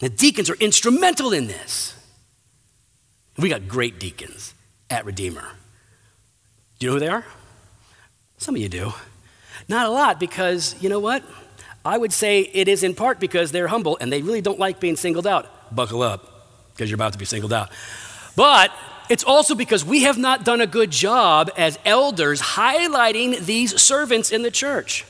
The 0.00 0.08
deacons 0.08 0.50
are 0.50 0.56
instrumental 0.56 1.32
in 1.32 1.46
this. 1.46 1.94
We 3.38 3.48
got 3.48 3.68
great 3.68 3.98
deacons 3.98 4.54
at 4.88 5.04
Redeemer. 5.04 5.46
Do 6.78 6.86
you 6.86 6.90
know 6.90 6.94
who 6.94 7.00
they 7.00 7.08
are? 7.08 7.24
Some 8.38 8.54
of 8.54 8.60
you 8.60 8.68
do. 8.68 8.92
Not 9.68 9.86
a 9.86 9.90
lot 9.90 10.18
because, 10.18 10.74
you 10.82 10.88
know 10.88 11.00
what? 11.00 11.22
I 11.84 11.96
would 11.96 12.12
say 12.12 12.40
it 12.40 12.68
is 12.68 12.82
in 12.82 12.94
part 12.94 13.20
because 13.20 13.52
they're 13.52 13.68
humble 13.68 13.96
and 14.00 14.12
they 14.12 14.22
really 14.22 14.40
don't 14.40 14.58
like 14.58 14.80
being 14.80 14.96
singled 14.96 15.26
out. 15.26 15.74
Buckle 15.74 16.02
up 16.02 16.72
because 16.72 16.90
you're 16.90 16.96
about 16.96 17.12
to 17.12 17.18
be 17.18 17.24
singled 17.24 17.52
out. 17.52 17.70
But 18.36 18.72
it's 19.08 19.24
also 19.24 19.54
because 19.54 19.84
we 19.84 20.02
have 20.02 20.18
not 20.18 20.44
done 20.44 20.60
a 20.60 20.66
good 20.66 20.90
job 20.90 21.50
as 21.56 21.78
elders 21.84 22.40
highlighting 22.40 23.44
these 23.44 23.80
servants 23.80 24.30
in 24.30 24.42
the 24.42 24.50
church. 24.50 25.04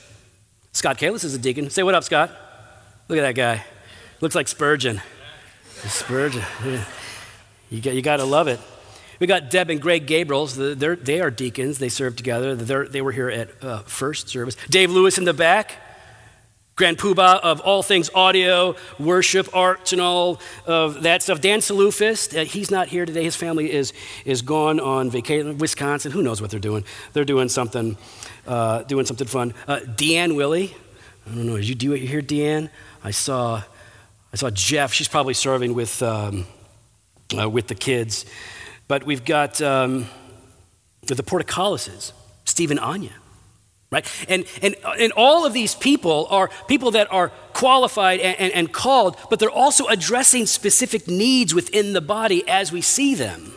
Scott 0.73 0.97
Kalis 0.97 1.23
is 1.23 1.33
a 1.33 1.37
deacon. 1.37 1.69
Say 1.69 1.83
what 1.83 1.95
up, 1.95 2.03
Scott. 2.03 2.31
Look 3.07 3.17
at 3.17 3.23
that 3.23 3.35
guy. 3.35 3.65
Looks 4.21 4.35
like 4.35 4.47
Spurgeon. 4.47 5.01
Spurgeon. 5.83 6.43
You, 7.69 7.81
got, 7.81 7.93
you 7.93 8.01
got 8.01 8.17
to 8.17 8.25
love 8.25 8.47
it. 8.47 8.59
We 9.19 9.27
got 9.27 9.51
Deb 9.51 9.69
and 9.69 9.81
Greg 9.81 10.07
Gabriels. 10.07 10.55
They 11.03 11.21
are 11.21 11.29
deacons. 11.29 11.77
They 11.77 11.89
serve 11.89 12.15
together. 12.15 12.55
They're, 12.55 12.87
they 12.87 13.01
were 13.01 13.11
here 13.11 13.29
at 13.29 13.49
uh, 13.63 13.79
first 13.79 14.29
service. 14.29 14.55
Dave 14.69 14.91
Lewis 14.91 15.17
in 15.17 15.25
the 15.25 15.33
back. 15.33 15.75
Grand 16.75 16.97
Poobah 16.97 17.41
of 17.41 17.59
all 17.61 17.83
things 17.83 18.09
audio, 18.15 18.75
worship, 18.97 19.53
arts, 19.53 19.91
and 19.91 20.01
all 20.01 20.39
of 20.65 21.03
that 21.03 21.21
stuff. 21.21 21.41
Dan 21.41 21.59
Salufist, 21.59 22.39
uh, 22.39 22.45
he's 22.45 22.71
not 22.71 22.87
here 22.87 23.05
today. 23.05 23.23
His 23.23 23.35
family 23.35 23.71
is, 23.71 23.91
is 24.23 24.41
gone 24.41 24.79
on 24.79 25.09
vacation, 25.09 25.47
in 25.49 25.57
Wisconsin. 25.57 26.13
Who 26.13 26.23
knows 26.23 26.41
what 26.41 26.49
they're 26.49 26.61
doing? 26.61 26.85
They're 27.11 27.25
doing 27.25 27.49
something, 27.49 27.97
uh, 28.47 28.83
doing 28.83 29.05
something 29.05 29.27
fun. 29.27 29.53
Uh, 29.67 29.79
Deanne 29.79 30.35
Willie, 30.35 30.73
I 31.29 31.35
don't 31.35 31.45
know. 31.45 31.57
Did 31.57 31.67
you 31.67 31.75
do 31.75 31.93
it 31.93 31.99
here, 31.99 32.21
Deanne? 32.21 32.69
I 33.03 33.11
saw, 33.11 33.61
I 34.31 34.35
saw 34.37 34.49
Jeff. 34.49 34.93
She's 34.93 35.09
probably 35.09 35.33
serving 35.33 35.73
with, 35.73 36.01
um, 36.01 36.45
uh, 37.37 37.49
with 37.49 37.67
the 37.67 37.75
kids. 37.75 38.25
But 38.87 39.03
we've 39.05 39.25
got 39.25 39.61
um, 39.61 40.07
the 41.03 41.21
Portacolises, 41.21 42.13
Stephen 42.45 42.79
Anya 42.79 43.11
right? 43.91 44.05
And, 44.29 44.45
and, 44.61 44.75
and 44.97 45.11
all 45.13 45.45
of 45.45 45.53
these 45.53 45.75
people 45.75 46.25
are 46.29 46.49
people 46.67 46.91
that 46.91 47.11
are 47.11 47.29
qualified 47.53 48.21
and, 48.21 48.39
and, 48.39 48.53
and, 48.53 48.73
called, 48.73 49.17
but 49.29 49.39
they're 49.39 49.51
also 49.51 49.87
addressing 49.87 50.45
specific 50.45 51.07
needs 51.07 51.53
within 51.53 51.93
the 51.93 52.01
body 52.01 52.47
as 52.47 52.71
we 52.71 52.81
see 52.81 53.15
them. 53.15 53.53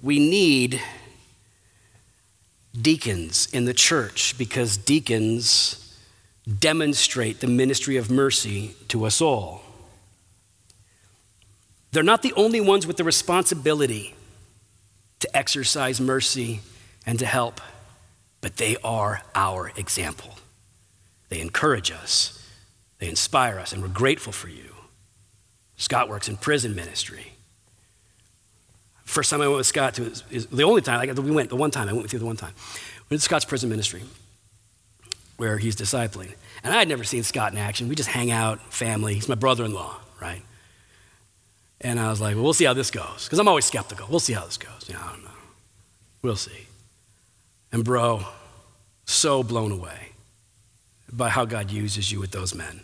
We 0.00 0.18
need 0.18 0.80
deacons 2.80 3.48
in 3.52 3.64
the 3.64 3.74
church 3.74 4.38
because 4.38 4.76
deacons 4.76 5.98
demonstrate 6.58 7.40
the 7.40 7.46
ministry 7.46 7.96
of 7.96 8.10
mercy 8.10 8.74
to 8.88 9.04
us 9.04 9.20
all. 9.20 9.62
They're 11.90 12.02
not 12.02 12.22
the 12.22 12.32
only 12.34 12.60
ones 12.60 12.86
with 12.86 12.96
the 12.96 13.04
responsibility 13.04 14.14
to 15.20 15.36
exercise 15.36 16.00
mercy 16.00 16.60
and 17.04 17.18
to 17.18 17.26
help 17.26 17.60
but 18.42 18.58
they 18.58 18.76
are 18.84 19.22
our 19.34 19.72
example. 19.76 20.34
They 21.30 21.40
encourage 21.40 21.90
us, 21.90 22.46
they 22.98 23.08
inspire 23.08 23.58
us, 23.58 23.72
and 23.72 23.80
we're 23.80 23.88
grateful 23.88 24.32
for 24.32 24.48
you. 24.48 24.74
Scott 25.76 26.10
works 26.10 26.28
in 26.28 26.36
prison 26.36 26.74
ministry. 26.74 27.32
First 29.04 29.30
time 29.30 29.40
I 29.40 29.46
went 29.46 29.58
with 29.58 29.66
Scott 29.66 29.94
to 29.94 30.12
is 30.30 30.46
the 30.46 30.64
only 30.64 30.82
time 30.82 31.00
I, 31.00 31.12
we 31.12 31.30
went, 31.30 31.48
the 31.48 31.56
one 31.56 31.70
time 31.70 31.88
I 31.88 31.92
went 31.92 32.02
with 32.02 32.12
you 32.12 32.18
the 32.18 32.26
one 32.26 32.36
time. 32.36 32.52
We 33.08 33.14
went 33.14 33.20
to 33.20 33.24
Scott's 33.24 33.46
prison 33.46 33.70
ministry 33.70 34.02
where 35.36 35.58
he's 35.58 35.74
discipling. 35.74 36.32
And 36.62 36.72
I 36.72 36.78
had 36.78 36.88
never 36.88 37.04
seen 37.04 37.22
Scott 37.22 37.52
in 37.52 37.58
action. 37.58 37.88
We 37.88 37.94
just 37.94 38.08
hang 38.08 38.30
out, 38.30 38.60
family. 38.72 39.14
He's 39.14 39.28
my 39.28 39.34
brother 39.34 39.64
in 39.64 39.74
law, 39.74 39.96
right? 40.20 40.42
And 41.80 41.98
I 41.98 42.10
was 42.10 42.20
like, 42.20 42.36
well, 42.36 42.44
we'll 42.44 42.52
see 42.52 42.64
how 42.64 42.74
this 42.74 42.90
goes. 42.90 43.24
Because 43.24 43.38
I'm 43.38 43.48
always 43.48 43.64
skeptical. 43.64 44.06
We'll 44.08 44.20
see 44.20 44.34
how 44.34 44.44
this 44.44 44.56
goes. 44.56 44.84
You 44.86 44.94
know, 44.94 45.00
I 45.02 45.10
don't 45.10 45.24
know. 45.24 45.30
We'll 46.22 46.36
see. 46.36 46.66
And, 47.72 47.84
bro, 47.84 48.24
so 49.06 49.42
blown 49.42 49.72
away 49.72 50.10
by 51.10 51.30
how 51.30 51.44
God 51.44 51.70
uses 51.70 52.12
you 52.12 52.20
with 52.20 52.30
those 52.30 52.54
men. 52.54 52.82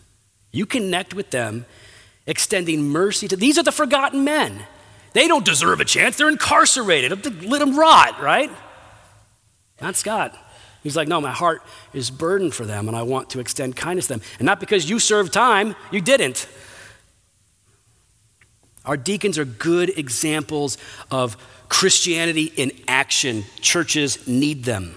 You 0.50 0.66
connect 0.66 1.14
with 1.14 1.30
them, 1.30 1.66
extending 2.26 2.88
mercy 2.88 3.28
to 3.28 3.36
these 3.36 3.58
are 3.58 3.62
the 3.62 3.72
forgotten 3.72 4.24
men. 4.24 4.64
They 5.12 5.28
don't 5.28 5.44
deserve 5.44 5.80
a 5.80 5.84
chance. 5.84 6.16
They're 6.16 6.28
incarcerated. 6.28 7.10
Let 7.44 7.58
them 7.58 7.78
rot, 7.78 8.20
right? 8.20 8.50
Not 9.80 9.96
Scott. 9.96 10.36
He's 10.82 10.96
like, 10.96 11.08
no, 11.08 11.20
my 11.20 11.32
heart 11.32 11.62
is 11.92 12.10
burdened 12.10 12.54
for 12.54 12.64
them, 12.64 12.88
and 12.88 12.96
I 12.96 13.02
want 13.02 13.30
to 13.30 13.40
extend 13.40 13.76
kindness 13.76 14.06
to 14.06 14.14
them. 14.14 14.22
And 14.38 14.46
not 14.46 14.60
because 14.60 14.88
you 14.88 14.98
served 14.98 15.32
time, 15.32 15.74
you 15.90 16.00
didn't. 16.00 16.46
Our 18.88 18.96
deacons 18.96 19.38
are 19.38 19.44
good 19.44 19.96
examples 19.98 20.78
of 21.10 21.36
Christianity 21.68 22.44
in 22.56 22.72
action. 22.88 23.44
Churches 23.60 24.26
need 24.26 24.64
them. 24.64 24.96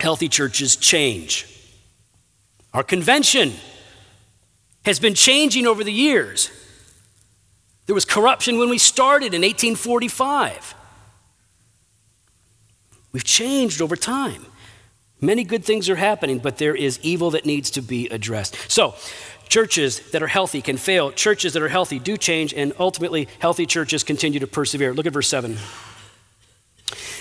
Healthy 0.00 0.28
churches 0.28 0.76
change. 0.76 1.46
Our 2.74 2.82
convention 2.82 3.54
has 4.84 5.00
been 5.00 5.14
changing 5.14 5.66
over 5.66 5.82
the 5.82 5.92
years. 5.92 6.50
There 7.86 7.94
was 7.94 8.04
corruption 8.04 8.58
when 8.58 8.68
we 8.68 8.76
started 8.76 9.32
in 9.32 9.40
1845. 9.40 10.74
We've 13.12 13.24
changed 13.24 13.80
over 13.80 13.96
time. 13.96 14.44
Many 15.22 15.42
good 15.42 15.64
things 15.64 15.88
are 15.88 15.96
happening, 15.96 16.38
but 16.38 16.58
there 16.58 16.76
is 16.76 17.00
evil 17.02 17.30
that 17.30 17.46
needs 17.46 17.70
to 17.72 17.82
be 17.82 18.08
addressed. 18.08 18.56
So, 18.70 18.94
churches 19.48 20.00
that 20.10 20.22
are 20.22 20.28
healthy 20.28 20.62
can 20.62 20.76
fail. 20.76 21.10
Churches 21.10 21.52
that 21.54 21.62
are 21.62 21.68
healthy 21.68 21.98
do 21.98 22.16
change, 22.16 22.54
and 22.54 22.72
ultimately, 22.78 23.28
healthy 23.38 23.66
churches 23.66 24.04
continue 24.04 24.40
to 24.40 24.46
persevere. 24.46 24.94
Look 24.94 25.06
at 25.06 25.12
verse 25.12 25.28
7. 25.28 25.56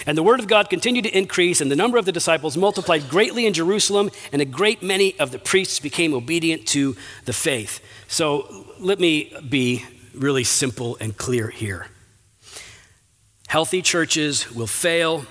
And 0.06 0.18
the 0.18 0.24
word 0.24 0.40
of 0.40 0.48
God 0.48 0.70
continued 0.70 1.04
to 1.04 1.18
increase, 1.18 1.60
and 1.60 1.70
the 1.70 1.76
number 1.76 1.98
of 1.98 2.06
the 2.06 2.14
disciples 2.14 2.56
multiplied 2.56 3.10
greatly 3.10 3.46
in 3.46 3.54
Jerusalem, 3.54 4.10
and 4.32 4.42
a 4.42 4.46
great 4.46 4.82
many 4.82 5.20
of 5.20 5.32
the 5.32 5.40
priests 5.40 5.80
became 5.80 6.14
obedient 6.14 6.66
to 6.68 6.96
the 7.26 7.34
faith. 7.34 7.82
So 8.08 8.66
let 8.80 9.00
me 9.00 9.34
be 9.50 9.86
really 10.14 10.46
simple 10.46 10.98
and 11.02 11.18
clear 11.18 11.50
here. 11.50 11.88
Healthy 13.48 13.82
churches 13.82 14.54
will 14.54 14.68
fail, 14.68 15.26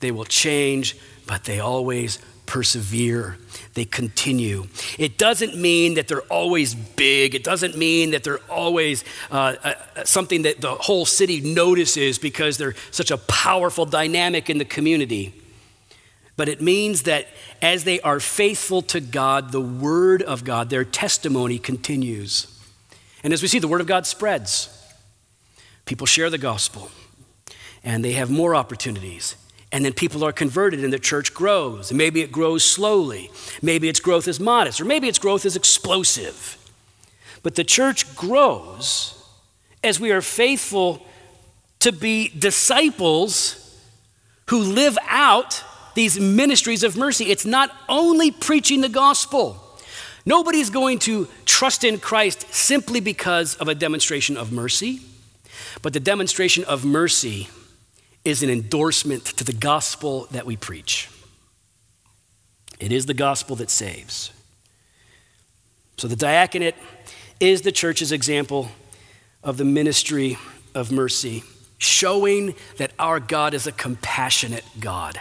they 0.00 0.10
will 0.10 0.24
change, 0.24 0.96
but 1.26 1.44
they 1.44 1.60
always 1.60 2.18
persevere. 2.54 3.36
They 3.74 3.84
continue. 3.84 4.68
It 4.96 5.18
doesn't 5.18 5.56
mean 5.56 5.94
that 5.94 6.06
they're 6.06 6.28
always 6.30 6.76
big. 6.76 7.34
It 7.34 7.42
doesn't 7.42 7.76
mean 7.76 8.12
that 8.12 8.22
they're 8.22 8.44
always 8.48 9.02
uh, 9.32 9.56
uh, 9.64 10.04
something 10.04 10.42
that 10.42 10.60
the 10.60 10.76
whole 10.76 11.04
city 11.04 11.40
notices 11.40 12.16
because 12.16 12.56
they're 12.56 12.76
such 12.92 13.10
a 13.10 13.16
powerful 13.18 13.86
dynamic 13.86 14.48
in 14.48 14.58
the 14.58 14.64
community. 14.64 15.34
But 16.36 16.48
it 16.48 16.62
means 16.62 17.02
that 17.02 17.26
as 17.60 17.82
they 17.82 18.00
are 18.02 18.20
faithful 18.20 18.82
to 18.82 19.00
God, 19.00 19.50
the 19.50 19.60
Word 19.60 20.22
of 20.22 20.44
God, 20.44 20.70
their 20.70 20.84
testimony 20.84 21.58
continues. 21.58 22.46
And 23.24 23.32
as 23.32 23.42
we 23.42 23.48
see, 23.48 23.58
the 23.58 23.66
Word 23.66 23.80
of 23.80 23.88
God 23.88 24.06
spreads. 24.06 24.70
People 25.86 26.06
share 26.06 26.30
the 26.30 26.38
gospel, 26.38 26.92
and 27.82 28.04
they 28.04 28.12
have 28.12 28.30
more 28.30 28.54
opportunities 28.54 29.34
and 29.74 29.84
then 29.84 29.92
people 29.92 30.22
are 30.22 30.30
converted 30.30 30.84
and 30.84 30.92
the 30.92 31.00
church 31.00 31.34
grows. 31.34 31.92
Maybe 31.92 32.20
it 32.20 32.30
grows 32.30 32.64
slowly. 32.64 33.28
Maybe 33.60 33.88
its 33.88 33.98
growth 33.98 34.28
is 34.28 34.38
modest, 34.38 34.80
or 34.80 34.84
maybe 34.84 35.08
its 35.08 35.18
growth 35.18 35.44
is 35.44 35.56
explosive. 35.56 36.56
But 37.42 37.56
the 37.56 37.64
church 37.64 38.14
grows 38.14 39.20
as 39.82 39.98
we 39.98 40.12
are 40.12 40.20
faithful 40.20 41.04
to 41.80 41.90
be 41.90 42.28
disciples 42.28 43.76
who 44.46 44.60
live 44.60 44.96
out 45.08 45.64
these 45.96 46.20
ministries 46.20 46.84
of 46.84 46.96
mercy. 46.96 47.32
It's 47.32 47.44
not 47.44 47.74
only 47.88 48.30
preaching 48.30 48.80
the 48.80 48.88
gospel. 48.88 49.60
Nobody's 50.24 50.70
going 50.70 51.00
to 51.00 51.26
trust 51.46 51.82
in 51.82 51.98
Christ 51.98 52.46
simply 52.54 53.00
because 53.00 53.56
of 53.56 53.66
a 53.66 53.74
demonstration 53.74 54.36
of 54.36 54.52
mercy, 54.52 55.00
but 55.82 55.92
the 55.92 56.00
demonstration 56.00 56.62
of 56.62 56.84
mercy 56.84 57.48
is 58.24 58.42
an 58.42 58.50
endorsement 58.50 59.24
to 59.24 59.44
the 59.44 59.52
gospel 59.52 60.26
that 60.30 60.46
we 60.46 60.56
preach. 60.56 61.10
It 62.80 62.92
is 62.92 63.06
the 63.06 63.14
gospel 63.14 63.56
that 63.56 63.70
saves. 63.70 64.32
So 65.96 66.08
the 66.08 66.16
diaconate 66.16 66.74
is 67.38 67.62
the 67.62 67.72
church's 67.72 68.12
example 68.12 68.68
of 69.42 69.58
the 69.58 69.64
ministry 69.64 70.38
of 70.74 70.90
mercy, 70.90 71.44
showing 71.78 72.54
that 72.78 72.92
our 72.98 73.20
God 73.20 73.54
is 73.54 73.66
a 73.66 73.72
compassionate 73.72 74.64
God. 74.80 75.20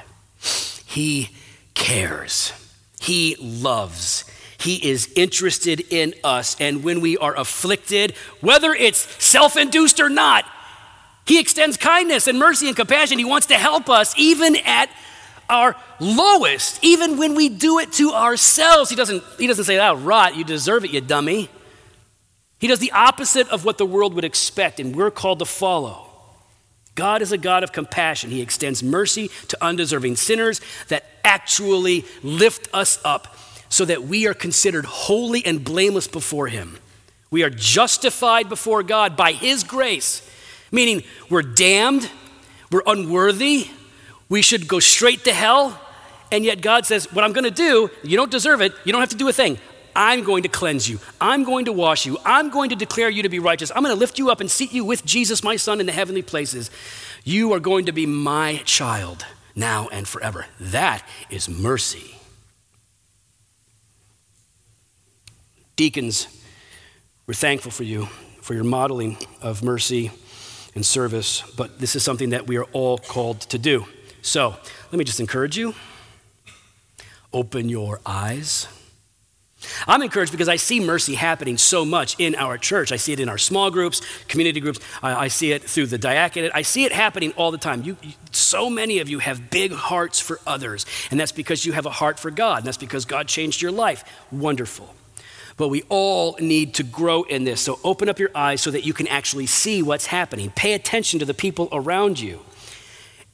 He 0.86 1.30
cares, 1.74 2.54
He 3.00 3.36
loves. 3.40 4.26
He 4.58 4.76
is 4.90 5.12
interested 5.18 5.82
in 5.90 6.14
us. 6.24 6.56
And 6.58 6.86
when 6.86 7.02
we 7.02 7.18
are 7.18 7.38
afflicted, 7.38 8.14
whether 8.40 8.74
it's 8.74 9.00
self 9.22 9.58
induced 9.58 10.00
or 10.00 10.08
not, 10.08 10.46
he 11.26 11.40
extends 11.40 11.78
kindness 11.78 12.28
and 12.28 12.38
mercy 12.38 12.68
and 12.68 12.76
compassion. 12.76 13.18
He 13.18 13.26
wants 13.26 13.48
to 13.48 13.56
help 13.56 13.90
us 13.90 14.14
even 14.18 14.56
at 14.58 14.90
our 15.50 15.76
lowest, 16.00 16.84
even 16.84 17.18
when 17.18 17.36
we 17.36 17.50
do 17.50 17.80
it 17.80 17.92
to 17.94 18.12
ourselves. 18.12 18.90
He 18.90 18.96
doesn't, 18.96 19.24
he 19.38 19.48
doesn't 19.48 19.66
say, 19.66 19.80
oh, 19.80 19.96
rot, 19.96 20.36
you 20.36 20.44
deserve 20.44 20.84
it, 20.84 20.92
you 20.92 21.02
dummy. 21.02 21.50
He 22.60 22.68
does 22.68 22.80
the 22.80 22.92
opposite 22.92 23.48
of 23.50 23.66
what 23.66 23.78
the 23.78 23.86
world 23.86 24.14
would 24.14 24.24
expect, 24.24 24.80
and 24.80 24.96
we're 24.96 25.12
called 25.12 25.40
to 25.40 25.46
follow. 25.46 26.10
God 26.96 27.22
is 27.22 27.32
a 27.32 27.38
God 27.38 27.64
of 27.64 27.72
compassion. 27.72 28.30
He 28.30 28.42
extends 28.42 28.84
mercy 28.84 29.30
to 29.48 29.58
undeserving 29.64 30.16
sinners 30.18 30.62
that 30.90 31.06
actually 31.24 32.06
lift 32.22 32.70
us 32.74 33.00
up 33.04 33.36
so 33.70 33.86
that 33.86 34.04
we 34.04 34.28
are 34.28 34.34
considered 34.34 34.86
holy 34.86 35.44
and 35.46 35.64
blameless 35.64 36.08
before 36.08 36.48
Him. 36.48 36.78
We 37.32 37.44
are 37.44 37.50
justified 37.50 38.48
before 38.48 38.84
God 38.84 39.18
by 39.18 39.32
His 39.32 39.64
grace 39.64 40.22
meaning 40.74 41.04
we're 41.30 41.44
damned, 41.44 42.10
we're 42.70 42.84
unworthy, 42.86 43.68
we 44.28 44.42
should 44.42 44.68
go 44.68 44.80
straight 44.80 45.24
to 45.24 45.34
hell. 45.34 45.80
And 46.32 46.44
yet 46.44 46.62
God 46.62 46.86
says, 46.86 47.14
What 47.14 47.24
I'm 47.24 47.32
going 47.32 47.46
to 47.46 47.52
do, 47.52 47.90
you 48.02 48.18
don't 48.18 48.32
deserve 48.32 48.60
it, 48.60 48.74
you 48.84 48.92
don't 48.92 49.02
have 49.02 49.10
to 49.10 49.16
do 49.16 49.30
a 49.30 49.34
thing. 49.34 49.60
I'm 49.96 50.24
going 50.24 50.42
to 50.42 50.50
cleanse 50.50 50.90
you. 50.90 51.00
I'm 51.22 51.44
going 51.44 51.66
to 51.66 51.72
wash 51.72 52.08
you. 52.08 52.18
I'm 52.26 52.50
going 52.50 52.72
to 52.72 52.76
declare 52.76 53.12
you 53.12 53.22
to 53.22 53.30
be 53.30 53.38
righteous. 53.38 53.72
I'm 53.76 53.84
going 53.84 53.94
to 53.94 54.00
lift 54.00 54.18
you 54.18 54.32
up 54.32 54.42
and 54.42 54.50
seat 54.50 54.74
you 54.74 54.84
with 54.84 55.06
Jesus, 55.06 55.44
my 55.44 55.56
son, 55.56 55.80
in 55.80 55.86
the 55.86 55.92
heavenly 55.92 56.24
places. 56.24 56.72
You 57.24 57.54
are 57.54 57.60
going 57.60 57.86
to 57.86 57.92
be 57.92 58.08
my 58.08 58.64
child 58.66 59.24
now 59.56 59.90
and 59.92 60.08
forever. 60.08 60.48
That 60.60 61.08
is 61.30 61.48
mercy. 61.48 62.16
Deacons, 65.76 66.28
we're 67.28 67.36
thankful 67.36 67.70
for 67.70 67.84
you, 67.84 68.06
for 68.42 68.56
your 68.56 68.64
modeling 68.64 69.18
of 69.44 69.64
mercy 69.64 70.12
and 70.76 70.86
service, 70.86 71.44
but 71.56 71.80
this 71.80 71.96
is 71.96 72.04
something 72.04 72.30
that 72.30 72.48
we 72.48 72.58
are 72.58 72.66
all 72.74 72.98
called 72.98 73.42
to 73.42 73.58
do. 73.58 73.86
So 74.22 74.56
let 74.92 74.98
me 74.98 75.04
just 75.04 75.20
encourage 75.20 75.58
you 75.58 75.74
open 77.34 77.68
your 77.68 78.00
eyes. 78.06 78.68
I'm 79.88 80.02
encouraged 80.02 80.32
because 80.32 80.50
I 80.50 80.58
see 80.58 80.80
mercy 80.80 81.16
happening 81.16 81.58
so 81.58 81.86
much 81.86 82.20
in 82.20 82.36
our 82.36 82.58
church. 82.58 82.92
I 82.92 82.98
see 82.98 83.14
it 83.14 83.20
in 83.20 83.30
our 83.30 83.38
small 83.38 83.72
groups, 83.72 84.02
community 84.28 84.60
groups. 84.60 84.80
I, 85.02 85.16
I 85.16 85.28
see 85.30 85.52
it 85.52 85.64
through 85.64 85.88
the 85.88 85.98
diaconate. 85.98 86.52
I 86.54 86.64
see 86.64 86.84
it 86.84 86.92
happening 86.92 87.32
all 87.34 87.52
the 87.52 87.58
time. 87.58 87.82
You, 87.84 87.98
you, 88.02 88.14
so 88.32 88.70
many 88.70 89.00
of 89.00 89.10
you 89.10 89.20
have 89.20 89.50
big 89.50 89.72
hearts 89.72 90.20
for 90.20 90.40
others, 90.46 90.86
and 91.12 91.20
that's 91.20 91.32
because 91.32 91.66
you 91.66 91.72
have 91.72 91.86
a 91.86 91.92
heart 91.92 92.20
for 92.20 92.30
God, 92.30 92.60
and 92.60 92.68
that's 92.68 92.78
because 92.78 93.06
God 93.06 93.28
changed 93.28 93.62
your 93.62 93.72
life. 93.72 94.04
Wonderful. 94.32 94.94
But 95.58 95.70
we 95.70 95.84
all 95.90 96.36
need 96.40 96.74
to 96.76 96.84
grow 96.84 97.24
in 97.24 97.44
this. 97.44 97.62
So 97.62 97.80
open 97.84 98.10
up 98.10 98.20
your 98.20 98.32
eyes 98.34 98.62
so 98.62 98.72
that 98.72 98.86
you 98.86 98.94
can 98.94 99.08
actually 99.08 99.46
see 99.46 99.82
what's 99.82 100.08
happening. 100.08 100.52
Pay 100.52 100.74
attention 100.74 101.20
to 101.20 101.26
the 101.26 101.34
people 101.34 101.70
around 101.72 102.20
you 102.20 102.40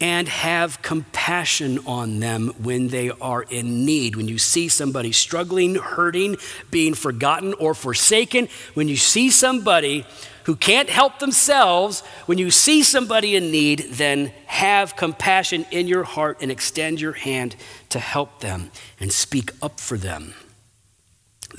and 0.02 0.30
have 0.30 0.82
compassion 0.82 1.80
on 1.86 2.20
them 2.20 2.54
when 2.62 2.88
they 2.88 3.10
are 3.10 3.44
in 3.44 3.86
need. 3.86 4.16
When 4.16 4.28
you 4.28 4.38
see 4.38 4.70
somebody 4.70 5.12
struggling, 5.12 5.76
hurting, 5.76 6.38
being 6.72 6.94
forgotten 6.94 7.54
or 7.56 7.74
forsaken, 7.74 8.48
when 8.76 8.88
you 8.88 8.96
see 8.96 9.30
somebody 9.30 10.06
who 10.46 10.56
can't 10.56 10.90
help 10.90 11.20
themselves, 11.20 12.02
when 12.28 12.38
you 12.38 12.50
see 12.50 12.82
somebody 12.82 13.36
in 13.36 13.52
need, 13.52 13.88
then 13.92 14.32
have 14.46 14.96
compassion 14.96 15.66
in 15.70 15.88
your 15.88 16.04
heart 16.04 16.38
and 16.42 16.50
extend 16.50 17.02
your 17.02 17.14
hand 17.14 17.56
to 17.90 18.00
help 18.00 18.40
them 18.40 18.72
and 19.00 19.12
speak 19.12 19.52
up 19.62 19.80
for 19.80 19.98
them. 19.98 20.34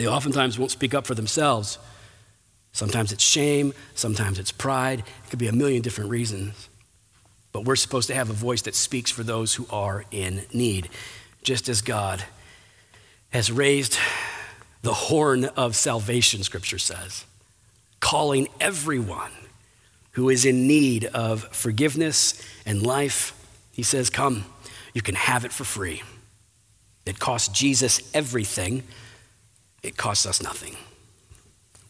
They 0.00 0.06
oftentimes 0.06 0.58
won't 0.58 0.70
speak 0.70 0.94
up 0.94 1.06
for 1.06 1.14
themselves. 1.14 1.78
Sometimes 2.72 3.12
it's 3.12 3.22
shame, 3.22 3.74
sometimes 3.94 4.38
it's 4.38 4.50
pride. 4.50 5.00
It 5.00 5.28
could 5.28 5.38
be 5.38 5.46
a 5.46 5.52
million 5.52 5.82
different 5.82 6.08
reasons. 6.08 6.70
But 7.52 7.66
we're 7.66 7.76
supposed 7.76 8.08
to 8.08 8.14
have 8.14 8.30
a 8.30 8.32
voice 8.32 8.62
that 8.62 8.74
speaks 8.74 9.10
for 9.10 9.22
those 9.22 9.56
who 9.56 9.66
are 9.68 10.06
in 10.10 10.46
need, 10.54 10.88
just 11.42 11.68
as 11.68 11.82
God 11.82 12.24
has 13.28 13.52
raised 13.52 13.98
the 14.80 14.94
horn 14.94 15.44
of 15.44 15.76
salvation, 15.76 16.44
Scripture 16.44 16.78
says, 16.78 17.26
calling 18.00 18.48
everyone 18.58 19.32
who 20.12 20.30
is 20.30 20.46
in 20.46 20.66
need 20.66 21.04
of 21.04 21.44
forgiveness 21.54 22.42
and 22.64 22.82
life. 22.82 23.34
He 23.70 23.82
says, 23.82 24.08
Come, 24.08 24.46
you 24.94 25.02
can 25.02 25.16
have 25.16 25.44
it 25.44 25.52
for 25.52 25.64
free. 25.64 26.02
It 27.04 27.18
cost 27.18 27.54
Jesus 27.54 28.10
everything 28.14 28.84
it 29.82 29.96
costs 29.96 30.26
us 30.26 30.42
nothing. 30.42 30.76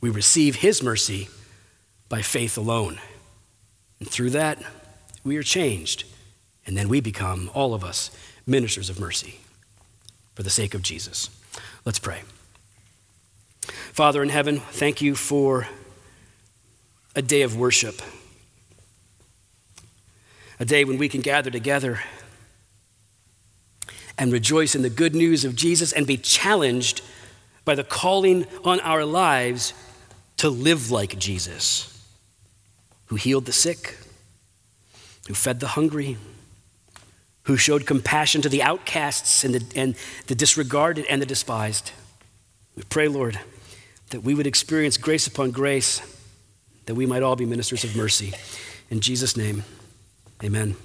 We 0.00 0.10
receive 0.10 0.56
His 0.56 0.82
mercy 0.82 1.28
by 2.08 2.22
faith 2.22 2.56
alone. 2.56 3.00
And 3.98 4.08
through 4.08 4.30
that, 4.30 4.58
we 5.24 5.36
are 5.36 5.42
changed. 5.42 6.04
And 6.66 6.76
then 6.76 6.88
we 6.88 7.00
become, 7.00 7.50
all 7.54 7.74
of 7.74 7.84
us, 7.84 8.10
ministers 8.46 8.90
of 8.90 8.98
mercy 8.98 9.40
for 10.34 10.42
the 10.42 10.50
sake 10.50 10.74
of 10.74 10.82
Jesus. 10.82 11.30
Let's 11.84 11.98
pray. 11.98 12.22
Father 13.92 14.22
in 14.22 14.28
heaven, 14.28 14.60
thank 14.60 15.02
you 15.02 15.14
for 15.14 15.68
a 17.14 17.22
day 17.22 17.42
of 17.42 17.56
worship, 17.56 18.00
a 20.58 20.64
day 20.64 20.84
when 20.84 20.96
we 20.96 21.08
can 21.08 21.20
gather 21.20 21.50
together 21.50 22.00
and 24.16 24.32
rejoice 24.32 24.74
in 24.74 24.82
the 24.82 24.90
good 24.90 25.14
news 25.14 25.44
of 25.44 25.56
Jesus 25.56 25.92
and 25.92 26.06
be 26.06 26.16
challenged 26.16 27.02
by 27.64 27.74
the 27.74 27.84
calling 27.84 28.46
on 28.64 28.80
our 28.80 29.04
lives 29.04 29.74
to 30.38 30.48
live 30.48 30.90
like 30.90 31.18
Jesus, 31.18 32.06
who 33.06 33.16
healed 33.16 33.44
the 33.44 33.52
sick, 33.52 33.98
who 35.28 35.34
fed 35.34 35.60
the 35.60 35.68
hungry, 35.68 36.16
who 37.44 37.56
showed 37.56 37.86
compassion 37.86 38.42
to 38.42 38.48
the 38.48 38.62
outcasts 38.62 39.44
and 39.44 39.54
the, 39.54 39.78
and 39.78 39.94
the 40.26 40.34
disregarded 40.34 41.04
and 41.06 41.20
the 41.20 41.26
despised. 41.26 41.92
We 42.76 42.82
pray, 42.84 43.08
Lord, 43.08 43.38
that 44.10 44.22
we 44.22 44.34
would 44.34 44.46
experience 44.46 44.96
grace 44.96 45.26
upon 45.26 45.50
grace, 45.50 46.00
that 46.86 46.94
we 46.94 47.06
might 47.06 47.22
all 47.22 47.36
be 47.36 47.46
ministers 47.46 47.84
of 47.84 47.96
mercy. 47.96 48.32
In 48.90 49.00
Jesus' 49.00 49.36
name, 49.36 49.64
amen. 50.42 50.76